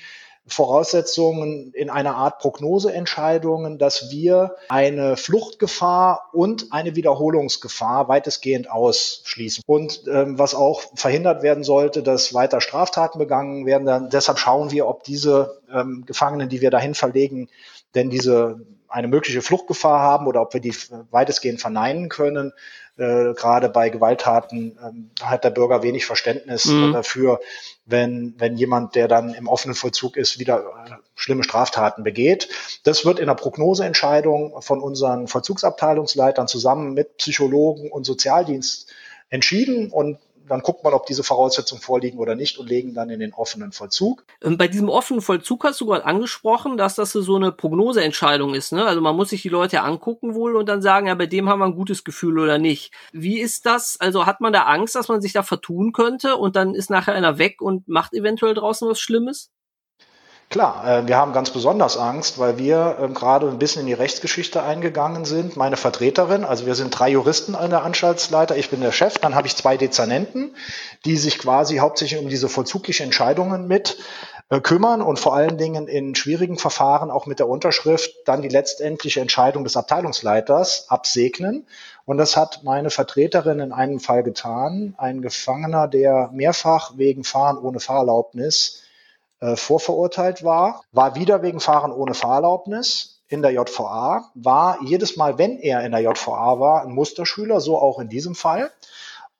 Voraussetzungen 0.49 1.73
in 1.73 1.91
einer 1.91 2.17
Art 2.17 2.39
Prognoseentscheidungen, 2.39 3.79
dass 3.79 4.11
wir 4.11 4.57
eine 4.69 5.17
Fluchtgefahr 5.17 6.31
und 6.33 6.73
eine 6.73 6.97
Wiederholungsgefahr 6.97 8.09
weitestgehend 8.09 8.71
ausschließen. 8.71 9.63
Und 9.67 10.03
ähm, 10.11 10.39
was 10.39 10.55
auch 10.55 10.83
verhindert 10.95 11.43
werden 11.43 11.65
sollte, 11.65 12.03
dass 12.03 12.35
weiter 12.35 12.61
Straftaten 12.61 13.19
begangen 13.19 13.67
werden. 13.67 13.87
Dann, 13.87 14.11
deshalb 14.11 14.39
schauen 14.39 14.71
wir, 14.71 14.87
ob 14.89 15.05
diese 15.05 15.61
ähm, 15.73 16.05
Gefangenen, 16.07 16.49
die 16.49 16.61
wir 16.61 16.71
dahin 16.71 16.95
verlegen, 16.95 17.49
denn 17.95 18.11
diese 18.11 18.61
eine 18.89 19.09
mögliche 19.09 19.43
Fluchtgefahr 19.43 20.01
haben 20.01 20.27
oder 20.27 20.41
ob 20.41 20.55
wir 20.55 20.61
die 20.61 20.75
weitestgehend 21.11 21.61
verneinen 21.61 22.09
können. 22.09 22.53
Äh, 22.97 23.35
gerade 23.35 23.69
bei 23.69 23.91
Gewalttaten 23.91 24.79
äh, 25.21 25.25
hat 25.25 25.45
der 25.45 25.51
Bürger 25.51 25.83
wenig 25.83 26.07
Verständnis 26.07 26.65
mhm. 26.65 26.93
dafür, 26.93 27.41
wenn, 27.89 28.35
wenn 28.39 28.57
jemand, 28.57 28.95
der 28.95 29.09
dann 29.09 29.35
im 29.35 29.49
offenen 29.49 29.75
Vollzug 29.75 30.17
ist, 30.17 30.39
wieder 30.39 30.59
äh, 30.59 30.91
schlimme 31.15 31.43
Straftaten 31.43 32.05
begeht. 32.05 32.49
Das 32.85 33.05
wird 33.05 33.19
in 33.19 33.27
der 33.27 33.35
Prognoseentscheidung 33.35 34.61
von 34.61 34.81
unseren 34.81 35.27
Vollzugsabteilungsleitern 35.27 36.49
zusammen 36.49 36.93
mit 36.93 37.17
Psychologen 37.17 37.91
und 37.91 38.05
Sozialdienst 38.05 38.93
entschieden 39.31 39.91
und 39.91 40.19
dann 40.49 40.61
guckt 40.61 40.85
man, 40.85 40.95
ob 40.95 41.07
diese 41.07 41.23
Voraussetzungen 41.23 41.81
vorliegen 41.81 42.19
oder 42.19 42.35
nicht 42.35 42.59
und 42.59 42.69
legen 42.69 42.95
dann 42.95 43.11
in 43.11 43.21
den 43.21 43.35
offenen 43.35 43.73
Vollzug. 43.73 44.25
Ähm, 44.43 44.59
bei 44.59 44.69
diesem 44.69 44.89
offenen 44.89 45.23
Vollzug 45.23 45.65
hast 45.65 45.81
du 45.81 45.87
gerade 45.87 46.05
angesprochen, 46.05 46.77
dass 46.77 46.95
das 46.95 47.13
so 47.13 47.37
eine 47.37 47.53
Prognoseentscheidung 47.53 48.55
ist. 48.55 48.73
Ne? 48.73 48.85
Also 48.85 49.01
man 49.01 49.17
muss 49.17 49.31
sich 49.31 49.43
die 49.43 49.49
Leute 49.49 49.83
angucken 49.83 50.35
wohl 50.35 50.57
und 50.57 50.69
dann 50.69 50.83
sagen, 50.83 51.07
ja, 51.07 51.15
bei 51.15 51.27
dem 51.27 51.49
haben 51.49 51.61
wir 51.61 51.67
ein 51.67 51.75
gutes 51.75 52.05
Gefühl 52.05 52.39
oder 52.39 52.59
nicht. 52.59 52.93
Wie 53.13 53.41
ist 53.41 53.67
das? 53.67 54.01
Also 54.01 54.27
hat 54.27 54.41
man 54.41 54.53
da 54.53 54.63
Angst, 54.63 54.95
dass 54.95 55.09
man 55.09 55.21
sich 55.21 55.33
da 55.33 55.43
vertun 55.43 55.93
könnte 55.93 56.37
und 56.37 56.57
dann 56.57 56.75
ist 56.75 56.91
nachher 56.91 57.15
einer 57.15 57.39
weg 57.39 57.61
und 57.61 57.89
macht 57.89 58.15
eventuell 58.15 58.55
draußen 58.55 58.89
was 58.89 59.01
Schlimmes? 59.01 59.51
Klar, 60.51 61.03
äh, 61.03 61.07
wir 61.07 61.19
haben 61.19 61.35
ganz 61.35 61.51
besonders 61.51 61.99
Angst, 61.99 62.39
weil 62.39 62.57
wir 62.57 62.97
ähm, 63.01 63.13
gerade 63.13 63.49
ein 63.49 63.59
bisschen 63.59 63.81
in 63.81 63.87
die 63.87 63.93
Rechtsgeschichte 63.93 64.63
eingegangen 64.63 65.27
sind. 65.27 65.59
Meine 65.59 65.77
Vertreterin, 65.77 66.43
also 66.43 66.65
wir 66.65 66.75
sind 66.75 66.91
drei 66.91 67.11
Juristen 67.11 67.55
an 67.55 67.69
der 67.69 67.83
Anstaltsleiter, 67.83 68.57
ich 68.57 68.71
bin 68.71 68.81
der 68.81 68.93
Chef, 68.93 69.19
dann 69.19 69.35
habe 69.35 69.47
ich 69.47 69.57
zwei 69.57 69.77
Dezernenten, 69.77 70.55
die 71.05 71.19
sich 71.19 71.39
quasi 71.39 71.77
hauptsächlich 71.79 72.19
um 72.19 72.31
diese 72.31 72.49
vollzugliche 72.49 73.05
Entscheidungen 73.05 73.67
mit 73.67 73.99
äh, 74.49 74.61
kümmern 74.63 75.03
und 75.03 75.19
vor 75.19 75.35
allen 75.35 75.59
Dingen 75.59 75.87
in 75.87 76.15
schwierigen 76.15 76.57
Verfahren 76.57 77.11
auch 77.11 77.27
mit 77.27 77.41
der 77.41 77.49
Unterschrift 77.49 78.15
dann 78.25 78.41
die 78.41 78.49
letztendliche 78.49 79.21
Entscheidung 79.21 79.65
des 79.65 79.77
Abteilungsleiters 79.77 80.87
absegnen. 80.89 81.67
Und 82.07 82.17
das 82.17 82.39
hat 82.39 82.61
meine 82.63 82.89
Vertreterin 82.89 83.61
in 83.61 83.73
einem 83.73 84.01
Fall 84.01 84.23
getan. 84.23 84.95
Ein 84.97 85.21
Gefangener, 85.21 85.89
der 85.89 86.31
mehrfach 86.33 86.93
wegen 86.97 87.23
Fahren 87.23 87.59
ohne 87.59 87.81
Fahrerlaubnis 87.81 88.85
äh, 89.41 89.57
vorverurteilt 89.57 90.45
war, 90.45 90.83
war 90.93 91.15
wieder 91.15 91.43
wegen 91.43 91.61
Fahren 91.61 91.93
ohne 91.93 92.15
Fahrerlaubnis 92.15 93.23
in 93.29 93.43
der 93.43 93.53
JVA, 93.53 94.31
war 94.35 94.79
jedes 94.83 95.17
Mal, 95.17 95.39
wenn 95.39 95.59
er 95.59 95.85
in 95.85 95.93
der 95.93 96.01
JVA 96.01 96.59
war, 96.59 96.83
ein 96.83 96.93
Musterschüler, 96.93 97.61
so 97.61 97.79
auch 97.79 97.99
in 97.99 98.09
diesem 98.09 98.35
Fall. 98.35 98.71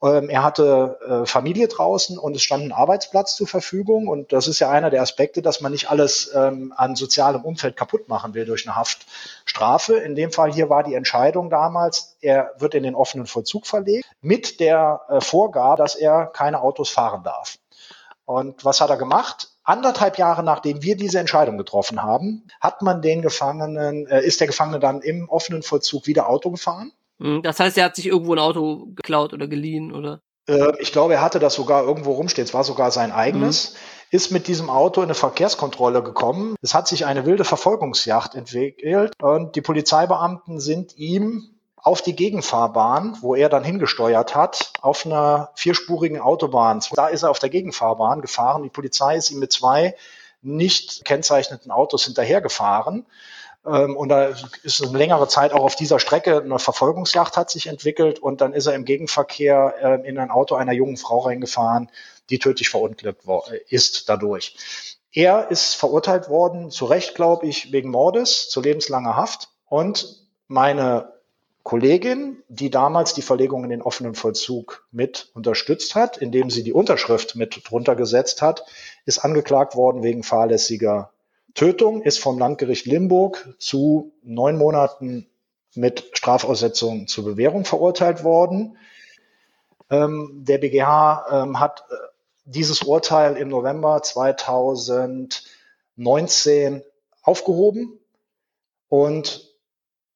Ähm, 0.01 0.29
er 0.29 0.45
hatte 0.45 0.99
äh, 1.09 1.27
Familie 1.27 1.67
draußen 1.67 2.19
und 2.19 2.37
es 2.37 2.43
stand 2.43 2.65
ein 2.65 2.73
Arbeitsplatz 2.73 3.35
zur 3.35 3.49
Verfügung. 3.49 4.07
Und 4.07 4.33
das 4.33 4.47
ist 4.47 4.61
ja 4.61 4.71
einer 4.71 4.91
der 4.91 5.03
Aspekte, 5.03 5.43
dass 5.43 5.61
man 5.61 5.73
nicht 5.73 5.91
alles 5.91 6.31
ähm, 6.35 6.73
an 6.77 6.95
sozialem 6.95 7.45
Umfeld 7.45 7.77
kaputt 7.77 8.09
machen 8.09 8.35
will 8.35 8.45
durch 8.45 8.67
eine 8.67 8.77
Haftstrafe. 8.77 9.97
In 9.97 10.15
dem 10.15 10.31
Fall 10.31 10.53
hier 10.53 10.71
war 10.71 10.85
die 10.85 10.95
Entscheidung 10.95 11.51
damals, 11.51 12.17
er 12.21 12.53
wird 12.59 12.75
in 12.75 12.85
den 12.85 12.95
offenen 12.95 13.27
Vollzug 13.27 13.67
verlegt 13.67 14.09
mit 14.21 14.61
der 14.61 15.01
äh, 15.09 15.21
Vorgabe, 15.21 15.83
dass 15.83 15.97
er 15.97 16.27
keine 16.27 16.63
Autos 16.63 16.91
fahren 16.91 17.25
darf. 17.25 17.59
Und 18.25 18.65
was 18.65 18.81
hat 18.81 18.91
er 18.91 18.99
gemacht? 18.99 19.49
Anderthalb 19.69 20.17
Jahre 20.17 20.43
nachdem 20.43 20.83
wir 20.83 20.97
diese 20.97 21.19
Entscheidung 21.19 21.59
getroffen 21.59 22.03
haben, 22.03 22.49
hat 22.59 22.81
man 22.81 23.03
den 23.03 23.21
Gefangenen, 23.21 24.07
äh, 24.07 24.25
ist 24.25 24.41
der 24.41 24.47
Gefangene 24.47 24.81
dann 24.81 25.03
im 25.03 25.29
offenen 25.29 25.63
Vollzug 25.63 26.07
wieder 26.07 26.27
Auto 26.31 26.51
gefahren. 26.51 26.91
Hm, 27.21 27.43
das 27.43 27.61
heißt, 27.61 27.77
er 27.77 27.85
hat 27.85 27.97
sich 27.97 28.07
irgendwo 28.07 28.33
ein 28.33 28.39
Auto 28.39 28.87
geklaut 28.95 29.35
oder 29.35 29.47
geliehen, 29.47 29.93
oder? 29.93 30.23
Äh, 30.49 30.73
ich 30.81 30.91
glaube, 30.91 31.13
er 31.13 31.21
hatte 31.21 31.39
das 31.39 31.53
sogar 31.53 31.85
irgendwo 31.85 32.13
rumstehen. 32.13 32.47
Es 32.47 32.55
war 32.55 32.65
sogar 32.65 32.91
sein 32.91 33.13
eigenes. 33.13 33.75
Mhm. 33.75 33.77
Ist 34.11 34.33
mit 34.33 34.49
diesem 34.49 34.71
Auto 34.71 35.03
in 35.03 35.09
eine 35.09 35.15
Verkehrskontrolle 35.15 36.03
gekommen. 36.03 36.57
Es 36.63 36.73
hat 36.73 36.89
sich 36.89 37.05
eine 37.05 37.27
wilde 37.27 37.45
Verfolgungsjacht 37.45 38.35
entwickelt 38.35 39.13
und 39.21 39.55
die 39.55 39.61
Polizeibeamten 39.61 40.61
sind 40.61 40.97
ihm 40.97 41.58
auf 41.83 42.03
die 42.03 42.17
Gegenfahrbahn, 42.17 43.19
wo 43.21 43.35
er 43.35 43.49
dann 43.49 43.65
hingesteuert 43.65 44.35
hat, 44.35 44.73
auf 44.81 45.07
einer 45.07 45.51
vierspurigen 45.55 46.21
Autobahn. 46.21 46.83
Da 46.95 47.09
ist 47.09 47.23
er 47.23 47.31
auf 47.31 47.39
der 47.39 47.51
Gegenfahrbahn 47.51 48.21
gefahren. 48.21 48.63
Die 48.63 48.69
Polizei 48.69 49.17
ist 49.17 49.31
ihm 49.31 49.39
mit 49.39 49.53
zwei 49.53 49.95
nicht 50.43 51.05
kennzeichneten 51.05 51.71
Autos 51.71 52.05
hinterhergefahren. 52.05 53.07
Ähm, 53.67 53.97
und 53.97 54.09
da 54.09 54.31
ist 54.63 54.83
eine 54.83 54.97
längere 54.97 55.29
Zeit 55.29 55.53
auch 55.53 55.65
auf 55.65 55.77
dieser 55.77 55.99
Strecke 55.99 56.41
eine 56.41 56.59
Verfolgungsjagd 56.59 57.37
hat 57.37 57.51
sich 57.51 57.67
entwickelt 57.67 58.19
und 58.19 58.41
dann 58.41 58.53
ist 58.53 58.67
er 58.67 58.75
im 58.75 58.85
Gegenverkehr 58.85 59.75
ähm, 59.81 60.05
in 60.05 60.19
ein 60.19 60.31
Auto 60.31 60.55
einer 60.55 60.73
jungen 60.73 60.97
Frau 60.97 61.21
reingefahren, 61.21 61.91
die 62.31 62.39
tödlich 62.39 62.69
verunglückt 62.69 63.25
ist 63.69 64.09
dadurch. 64.09 64.57
Er 65.13 65.51
ist 65.51 65.75
verurteilt 65.75 66.29
worden, 66.29 66.71
zu 66.71 66.85
Recht 66.85 67.15
glaube 67.15 67.47
ich, 67.47 67.73
wegen 67.73 67.91
Mordes 67.91 68.49
zu 68.49 68.61
lebenslanger 68.61 69.17
Haft 69.17 69.49
und 69.67 70.29
meine 70.47 71.18
Kollegin, 71.69 72.43
die 72.49 72.71
damals 72.71 73.13
die 73.13 73.21
Verlegung 73.21 73.63
in 73.63 73.69
den 73.69 73.83
offenen 73.83 74.15
Vollzug 74.15 74.89
mit 74.91 75.31
unterstützt 75.35 75.95
hat, 75.95 76.17
indem 76.17 76.49
sie 76.49 76.63
die 76.63 76.73
Unterschrift 76.73 77.37
mit 77.37 77.61
drunter 77.69 77.95
gesetzt 77.95 78.41
hat, 78.41 78.65
ist 79.05 79.19
angeklagt 79.19 79.77
worden 79.77 80.03
wegen 80.03 80.23
fahrlässiger 80.23 81.13
Tötung, 81.53 82.01
ist 82.01 82.21
vom 82.21 82.39
Landgericht 82.39 82.87
Limburg 82.87 83.55
zu 83.59 84.15
neun 84.23 84.57
Monaten 84.57 85.27
mit 85.75 86.09
Strafaussetzung 86.15 87.07
zur 87.07 87.27
Bewährung 87.27 87.67
verurteilt 87.67 88.25
worden. 88.25 88.79
Ähm, 89.91 90.47
der 90.47 90.57
BGH 90.57 91.27
ähm, 91.31 91.61
hat 91.61 91.85
äh, 91.91 91.97
dieses 92.47 92.81
Urteil 92.81 93.37
im 93.37 93.49
November 93.49 94.03
2019 94.03 96.83
aufgehoben 97.23 97.99
und 98.89 99.48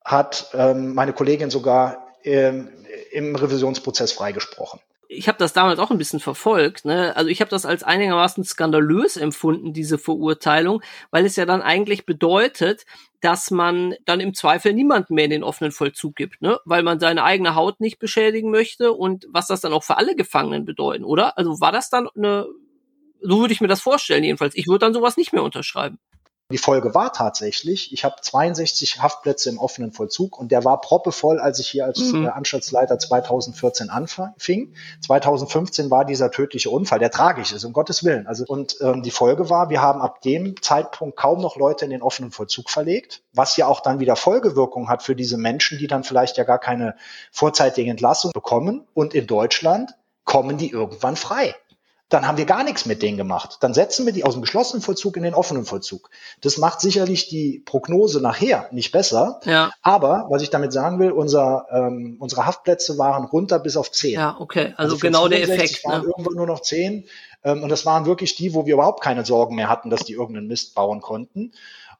hat 0.04 0.50
ähm, 0.54 0.94
meine 0.94 1.12
Kollegin 1.12 1.50
sogar 1.50 2.06
ähm, 2.24 2.68
im 3.12 3.34
Revisionsprozess 3.36 4.12
freigesprochen. 4.12 4.80
Ich 5.08 5.28
habe 5.28 5.36
das 5.36 5.52
damals 5.52 5.78
auch 5.78 5.90
ein 5.90 5.98
bisschen 5.98 6.20
verfolgt. 6.20 6.86
Ne? 6.86 7.14
Also 7.14 7.28
ich 7.28 7.40
habe 7.40 7.50
das 7.50 7.66
als 7.66 7.82
einigermaßen 7.82 8.44
skandalös 8.44 9.18
empfunden, 9.18 9.74
diese 9.74 9.98
Verurteilung, 9.98 10.82
weil 11.10 11.26
es 11.26 11.36
ja 11.36 11.44
dann 11.44 11.60
eigentlich 11.60 12.06
bedeutet, 12.06 12.86
dass 13.20 13.50
man 13.50 13.94
dann 14.06 14.20
im 14.20 14.32
Zweifel 14.32 14.72
niemanden 14.72 15.14
mehr 15.14 15.26
in 15.26 15.30
den 15.30 15.44
offenen 15.44 15.70
Vollzug 15.70 16.16
gibt, 16.16 16.40
ne? 16.40 16.58
weil 16.64 16.82
man 16.82 16.98
seine 16.98 17.24
eigene 17.24 17.54
Haut 17.54 17.78
nicht 17.80 17.98
beschädigen 17.98 18.50
möchte 18.50 18.92
und 18.92 19.26
was 19.30 19.46
das 19.46 19.60
dann 19.60 19.74
auch 19.74 19.84
für 19.84 19.98
alle 19.98 20.16
Gefangenen 20.16 20.64
bedeuten, 20.64 21.04
oder? 21.04 21.36
Also 21.36 21.60
war 21.60 21.72
das 21.72 21.90
dann 21.90 22.08
eine, 22.16 22.46
so 23.20 23.40
würde 23.40 23.52
ich 23.52 23.60
mir 23.60 23.68
das 23.68 23.82
vorstellen 23.82 24.24
jedenfalls. 24.24 24.56
Ich 24.56 24.66
würde 24.66 24.86
dann 24.86 24.94
sowas 24.94 25.18
nicht 25.18 25.34
mehr 25.34 25.42
unterschreiben. 25.42 25.98
Die 26.52 26.58
Folge 26.58 26.94
war 26.94 27.14
tatsächlich, 27.14 27.94
ich 27.94 28.04
habe 28.04 28.16
62 28.20 29.00
Haftplätze 29.00 29.48
im 29.48 29.58
offenen 29.58 29.90
Vollzug 29.90 30.38
und 30.38 30.52
der 30.52 30.64
war 30.64 30.82
proppevoll, 30.82 31.40
als 31.40 31.58
ich 31.58 31.68
hier 31.68 31.86
als 31.86 31.98
mhm. 31.98 32.26
Anstaltsleiter 32.26 32.98
2014 32.98 33.88
anfing. 33.88 34.74
2015 35.00 35.90
war 35.90 36.04
dieser 36.04 36.30
tödliche 36.30 36.68
Unfall, 36.68 36.98
der 36.98 37.10
tragisch 37.10 37.52
ist, 37.52 37.64
um 37.64 37.72
Gottes 37.72 38.04
Willen. 38.04 38.26
Also 38.26 38.44
und 38.46 38.76
ähm, 38.82 39.02
die 39.02 39.10
Folge 39.10 39.48
war, 39.48 39.70
wir 39.70 39.80
haben 39.80 40.02
ab 40.02 40.20
dem 40.20 40.60
Zeitpunkt 40.60 41.16
kaum 41.16 41.40
noch 41.40 41.56
Leute 41.56 41.86
in 41.86 41.90
den 41.90 42.02
offenen 42.02 42.30
Vollzug 42.30 42.68
verlegt, 42.68 43.22
was 43.32 43.56
ja 43.56 43.66
auch 43.66 43.80
dann 43.80 43.98
wieder 43.98 44.16
Folgewirkung 44.16 44.90
hat 44.90 45.02
für 45.02 45.16
diese 45.16 45.38
Menschen, 45.38 45.78
die 45.78 45.86
dann 45.86 46.04
vielleicht 46.04 46.36
ja 46.36 46.44
gar 46.44 46.58
keine 46.58 46.96
vorzeitige 47.30 47.90
Entlassung 47.90 48.30
bekommen. 48.32 48.86
Und 48.92 49.14
in 49.14 49.26
Deutschland 49.26 49.94
kommen 50.24 50.58
die 50.58 50.70
irgendwann 50.70 51.16
frei 51.16 51.54
dann 52.12 52.26
haben 52.26 52.36
wir 52.36 52.44
gar 52.44 52.62
nichts 52.62 52.84
mit 52.84 53.02
denen 53.02 53.16
gemacht. 53.16 53.58
Dann 53.60 53.72
setzen 53.72 54.04
wir 54.04 54.12
die 54.12 54.24
aus 54.24 54.34
dem 54.34 54.42
geschlossenen 54.42 54.82
Vollzug 54.82 55.16
in 55.16 55.22
den 55.22 55.34
offenen 55.34 55.64
Vollzug. 55.64 56.10
Das 56.42 56.58
macht 56.58 56.80
sicherlich 56.80 57.28
die 57.28 57.62
Prognose 57.64 58.20
nachher 58.20 58.68
nicht 58.70 58.92
besser. 58.92 59.40
Ja. 59.44 59.72
Aber 59.80 60.26
was 60.28 60.42
ich 60.42 60.50
damit 60.50 60.72
sagen 60.72 60.98
will, 60.98 61.10
unser, 61.10 61.66
ähm, 61.70 62.16
unsere 62.18 62.44
Haftplätze 62.44 62.98
waren 62.98 63.24
runter 63.24 63.58
bis 63.58 63.76
auf 63.76 63.90
zehn. 63.90 64.14
Ja, 64.14 64.36
okay. 64.38 64.74
Also, 64.76 64.94
also 64.94 64.98
genau 64.98 65.28
der 65.28 65.42
Effekt. 65.42 65.84
waren 65.84 66.02
ne? 66.02 66.08
irgendwo 66.08 66.30
nur 66.32 66.46
noch 66.46 66.60
zehn. 66.60 67.04
Ähm, 67.44 67.62
und 67.62 67.70
das 67.70 67.86
waren 67.86 68.04
wirklich 68.04 68.34
die, 68.34 68.54
wo 68.54 68.66
wir 68.66 68.74
überhaupt 68.74 69.02
keine 69.02 69.24
Sorgen 69.24 69.54
mehr 69.54 69.68
hatten, 69.68 69.90
dass 69.90 70.04
die 70.04 70.12
irgendeinen 70.12 70.48
Mist 70.48 70.74
bauen 70.74 71.00
konnten. 71.00 71.52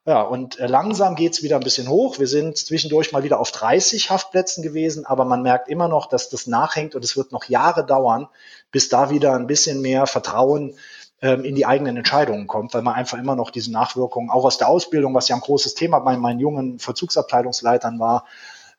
Ja, 0.05 0.21
und 0.21 0.59
äh, 0.59 0.67
langsam 0.67 1.15
geht's 1.15 1.43
wieder 1.43 1.55
ein 1.55 1.63
bisschen 1.63 1.87
hoch. 1.87 2.19
Wir 2.19 2.27
sind 2.27 2.57
zwischendurch 2.57 3.13
mal 3.13 3.23
wieder 3.23 3.39
auf 3.39 3.51
30 3.51 4.09
Haftplätzen 4.09 4.61
gewesen, 4.61 5.05
aber 5.05 5.23
man 5.23 5.41
merkt 5.43 5.69
immer 5.69 5.87
noch, 5.87 6.07
dass 6.07 6.29
das 6.29 6.45
nachhängt 6.45 6.93
und 6.93 7.05
es 7.05 7.15
wird 7.15 7.31
noch 7.31 7.45
Jahre 7.45 7.85
dauern, 7.85 8.27
bis 8.69 8.89
da 8.89 9.09
wieder 9.09 9.33
ein 9.33 9.47
bisschen 9.47 9.81
mehr 9.81 10.05
Vertrauen 10.05 10.75
ähm, 11.21 11.45
in 11.45 11.55
die 11.55 11.65
eigenen 11.65 11.95
Entscheidungen 11.95 12.47
kommt, 12.47 12.73
weil 12.73 12.81
man 12.81 12.95
einfach 12.95 13.17
immer 13.17 13.37
noch 13.37 13.49
diese 13.49 13.71
Nachwirkungen, 13.71 14.29
auch 14.29 14.43
aus 14.43 14.57
der 14.57 14.67
Ausbildung, 14.67 15.13
was 15.13 15.29
ja 15.29 15.35
ein 15.35 15.41
großes 15.41 15.73
Thema 15.73 15.99
bei 15.99 16.17
meinen 16.17 16.41
jungen 16.41 16.79
Verzugsabteilungsleitern 16.79 17.97
war, 17.97 18.25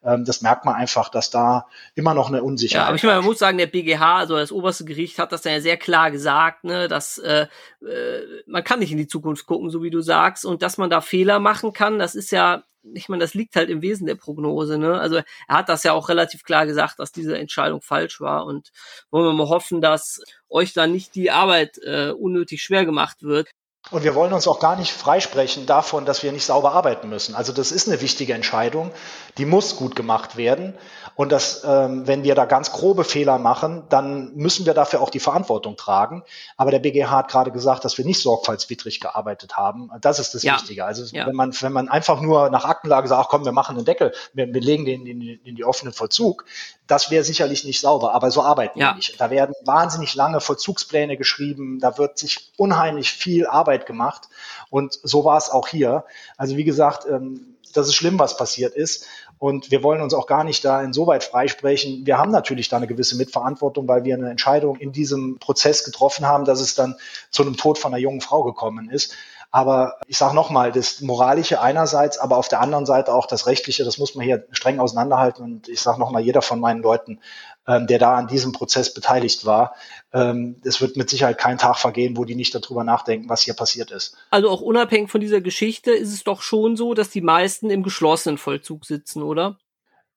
ähm, 0.04 0.24
das 0.24 0.42
merkt 0.42 0.64
man 0.64 0.74
einfach, 0.74 1.08
dass 1.08 1.30
da 1.30 1.66
immer 1.94 2.14
noch 2.14 2.28
eine 2.28 2.42
Unsicherheit. 2.42 2.84
Ja, 2.84 2.88
aber 2.88 2.96
ich 2.96 3.02
meine, 3.02 3.16
man 3.16 3.24
muss 3.24 3.38
sagen, 3.38 3.58
der 3.58 3.66
BGH, 3.66 4.18
also 4.18 4.36
das 4.36 4.52
oberste 4.52 4.84
Gericht, 4.84 5.18
hat 5.18 5.32
das 5.32 5.42
dann 5.42 5.54
ja 5.54 5.60
sehr 5.60 5.76
klar 5.76 6.10
gesagt, 6.10 6.64
ne, 6.64 6.88
dass 6.88 7.18
äh, 7.18 7.46
äh, 7.82 8.20
man 8.46 8.64
kann 8.64 8.80
nicht 8.80 8.92
in 8.92 8.98
die 8.98 9.06
Zukunft 9.06 9.46
gucken, 9.46 9.70
so 9.70 9.82
wie 9.82 9.90
du 9.90 10.00
sagst, 10.00 10.44
und 10.44 10.62
dass 10.62 10.78
man 10.78 10.90
da 10.90 11.00
Fehler 11.00 11.40
machen 11.40 11.72
kann, 11.72 11.98
das 11.98 12.14
ist 12.14 12.30
ja 12.30 12.64
ich 12.92 13.08
meine, 13.08 13.22
das 13.22 13.32
liegt 13.32 13.56
halt 13.56 13.70
im 13.70 13.80
Wesen 13.80 14.06
der 14.06 14.14
Prognose. 14.14 14.76
Ne? 14.76 15.00
Also 15.00 15.16
er 15.16 15.24
hat 15.48 15.70
das 15.70 15.84
ja 15.84 15.92
auch 15.92 16.10
relativ 16.10 16.44
klar 16.44 16.66
gesagt, 16.66 16.98
dass 16.98 17.12
diese 17.12 17.38
Entscheidung 17.38 17.80
falsch 17.80 18.20
war 18.20 18.44
und 18.44 18.72
wollen 19.10 19.24
wir 19.24 19.32
mal 19.32 19.48
hoffen, 19.48 19.80
dass 19.80 20.22
euch 20.50 20.74
da 20.74 20.86
nicht 20.86 21.14
die 21.14 21.30
Arbeit 21.30 21.78
äh, 21.78 22.10
unnötig 22.10 22.62
schwer 22.62 22.84
gemacht 22.84 23.22
wird. 23.22 23.48
Und 23.90 24.02
wir 24.02 24.14
wollen 24.14 24.32
uns 24.32 24.48
auch 24.48 24.60
gar 24.60 24.76
nicht 24.76 24.92
freisprechen 24.92 25.66
davon, 25.66 26.06
dass 26.06 26.22
wir 26.22 26.32
nicht 26.32 26.46
sauber 26.46 26.72
arbeiten 26.72 27.10
müssen. 27.10 27.34
Also 27.34 27.52
das 27.52 27.70
ist 27.70 27.86
eine 27.86 28.00
wichtige 28.00 28.32
Entscheidung, 28.32 28.90
die 29.36 29.44
muss 29.44 29.76
gut 29.76 29.94
gemacht 29.94 30.36
werden. 30.36 30.74
Und 31.16 31.30
dass, 31.30 31.62
ähm, 31.64 32.06
wenn 32.06 32.24
wir 32.24 32.34
da 32.34 32.44
ganz 32.46 32.72
grobe 32.72 33.04
Fehler 33.04 33.38
machen, 33.38 33.84
dann 33.90 34.34
müssen 34.34 34.66
wir 34.66 34.74
dafür 34.74 35.00
auch 35.00 35.10
die 35.10 35.20
Verantwortung 35.20 35.76
tragen. 35.76 36.24
Aber 36.56 36.70
der 36.70 36.80
BGH 36.80 37.10
hat 37.10 37.30
gerade 37.30 37.52
gesagt, 37.52 37.84
dass 37.84 37.98
wir 37.98 38.04
nicht 38.04 38.20
sorgfaltswidrig 38.20 39.00
gearbeitet 39.00 39.56
haben. 39.56 39.90
Das 40.00 40.18
ist 40.18 40.34
das 40.34 40.42
ja. 40.42 40.54
Wichtige. 40.54 40.86
Also 40.86 41.04
ja. 41.14 41.26
wenn 41.26 41.36
man 41.36 41.52
wenn 41.60 41.72
man 41.72 41.88
einfach 41.88 42.20
nur 42.20 42.50
nach 42.50 42.64
Aktenlage 42.64 43.06
sagt, 43.06 43.26
ach 43.26 43.28
komm, 43.28 43.44
wir 43.44 43.52
machen 43.52 43.76
einen 43.76 43.84
Deckel, 43.84 44.12
wir, 44.32 44.52
wir 44.52 44.60
legen 44.60 44.86
den 44.86 45.06
in, 45.06 45.20
in 45.20 45.54
die 45.54 45.64
offenen 45.64 45.92
Vollzug, 45.92 46.46
das 46.86 47.10
wäre 47.10 47.24
sicherlich 47.24 47.64
nicht 47.64 47.80
sauber. 47.80 48.14
Aber 48.14 48.30
so 48.30 48.42
arbeiten 48.42 48.78
ja. 48.78 48.90
wir 48.90 48.96
nicht. 48.96 49.20
Da 49.20 49.30
werden 49.30 49.54
wahnsinnig 49.64 50.14
lange 50.14 50.40
Vollzugspläne 50.40 51.16
geschrieben. 51.16 51.78
Da 51.80 51.98
wird 51.98 52.18
sich 52.18 52.50
unheimlich 52.56 53.10
viel 53.10 53.46
Arbeit 53.46 53.86
gemacht. 53.86 54.28
Und 54.70 54.98
so 55.02 55.24
war 55.24 55.38
es 55.38 55.50
auch 55.50 55.68
hier. 55.68 56.04
Also 56.36 56.56
wie 56.56 56.64
gesagt, 56.64 57.06
ähm, 57.08 57.56
das 57.72 57.88
ist 57.88 57.94
schlimm, 57.94 58.18
was 58.18 58.36
passiert 58.36 58.74
ist. 58.74 59.06
Und 59.38 59.70
wir 59.70 59.82
wollen 59.82 60.00
uns 60.00 60.14
auch 60.14 60.26
gar 60.26 60.44
nicht 60.44 60.64
da 60.64 60.80
insoweit 60.82 61.24
freisprechen. 61.24 62.06
Wir 62.06 62.18
haben 62.18 62.30
natürlich 62.30 62.68
da 62.68 62.76
eine 62.76 62.86
gewisse 62.86 63.16
Mitverantwortung, 63.16 63.88
weil 63.88 64.04
wir 64.04 64.14
eine 64.14 64.30
Entscheidung 64.30 64.76
in 64.76 64.92
diesem 64.92 65.38
Prozess 65.38 65.84
getroffen 65.84 66.26
haben, 66.26 66.44
dass 66.44 66.60
es 66.60 66.74
dann 66.74 66.96
zu 67.30 67.42
einem 67.42 67.56
Tod 67.56 67.78
von 67.78 67.92
einer 67.92 68.00
jungen 68.00 68.20
Frau 68.20 68.44
gekommen 68.44 68.90
ist. 68.90 69.14
Aber 69.54 70.00
ich 70.08 70.18
sage 70.18 70.34
nochmal, 70.34 70.72
das 70.72 71.00
Moralische 71.00 71.60
einerseits, 71.60 72.18
aber 72.18 72.38
auf 72.38 72.48
der 72.48 72.60
anderen 72.60 72.86
Seite 72.86 73.14
auch 73.14 73.26
das 73.26 73.46
Rechtliche, 73.46 73.84
das 73.84 73.98
muss 73.98 74.16
man 74.16 74.24
hier 74.24 74.48
streng 74.50 74.80
auseinanderhalten. 74.80 75.44
Und 75.44 75.68
ich 75.68 75.80
sage 75.80 76.00
nochmal, 76.00 76.22
jeder 76.22 76.42
von 76.42 76.58
meinen 76.58 76.82
Leuten, 76.82 77.20
ähm, 77.68 77.86
der 77.86 78.00
da 78.00 78.16
an 78.16 78.26
diesem 78.26 78.50
Prozess 78.50 78.92
beteiligt 78.92 79.46
war, 79.46 79.76
ähm, 80.12 80.60
es 80.64 80.80
wird 80.80 80.96
mit 80.96 81.08
Sicherheit 81.08 81.38
kein 81.38 81.56
Tag 81.56 81.76
vergehen, 81.76 82.16
wo 82.16 82.24
die 82.24 82.34
nicht 82.34 82.52
darüber 82.52 82.82
nachdenken, 82.82 83.28
was 83.28 83.42
hier 83.42 83.54
passiert 83.54 83.92
ist. 83.92 84.16
Also 84.30 84.50
auch 84.50 84.60
unabhängig 84.60 85.08
von 85.08 85.20
dieser 85.20 85.40
Geschichte 85.40 85.92
ist 85.92 86.12
es 86.12 86.24
doch 86.24 86.42
schon 86.42 86.76
so, 86.76 86.92
dass 86.92 87.10
die 87.10 87.20
meisten 87.20 87.70
im 87.70 87.84
geschlossenen 87.84 88.38
Vollzug 88.38 88.84
sitzen, 88.84 89.22
oder? 89.22 89.58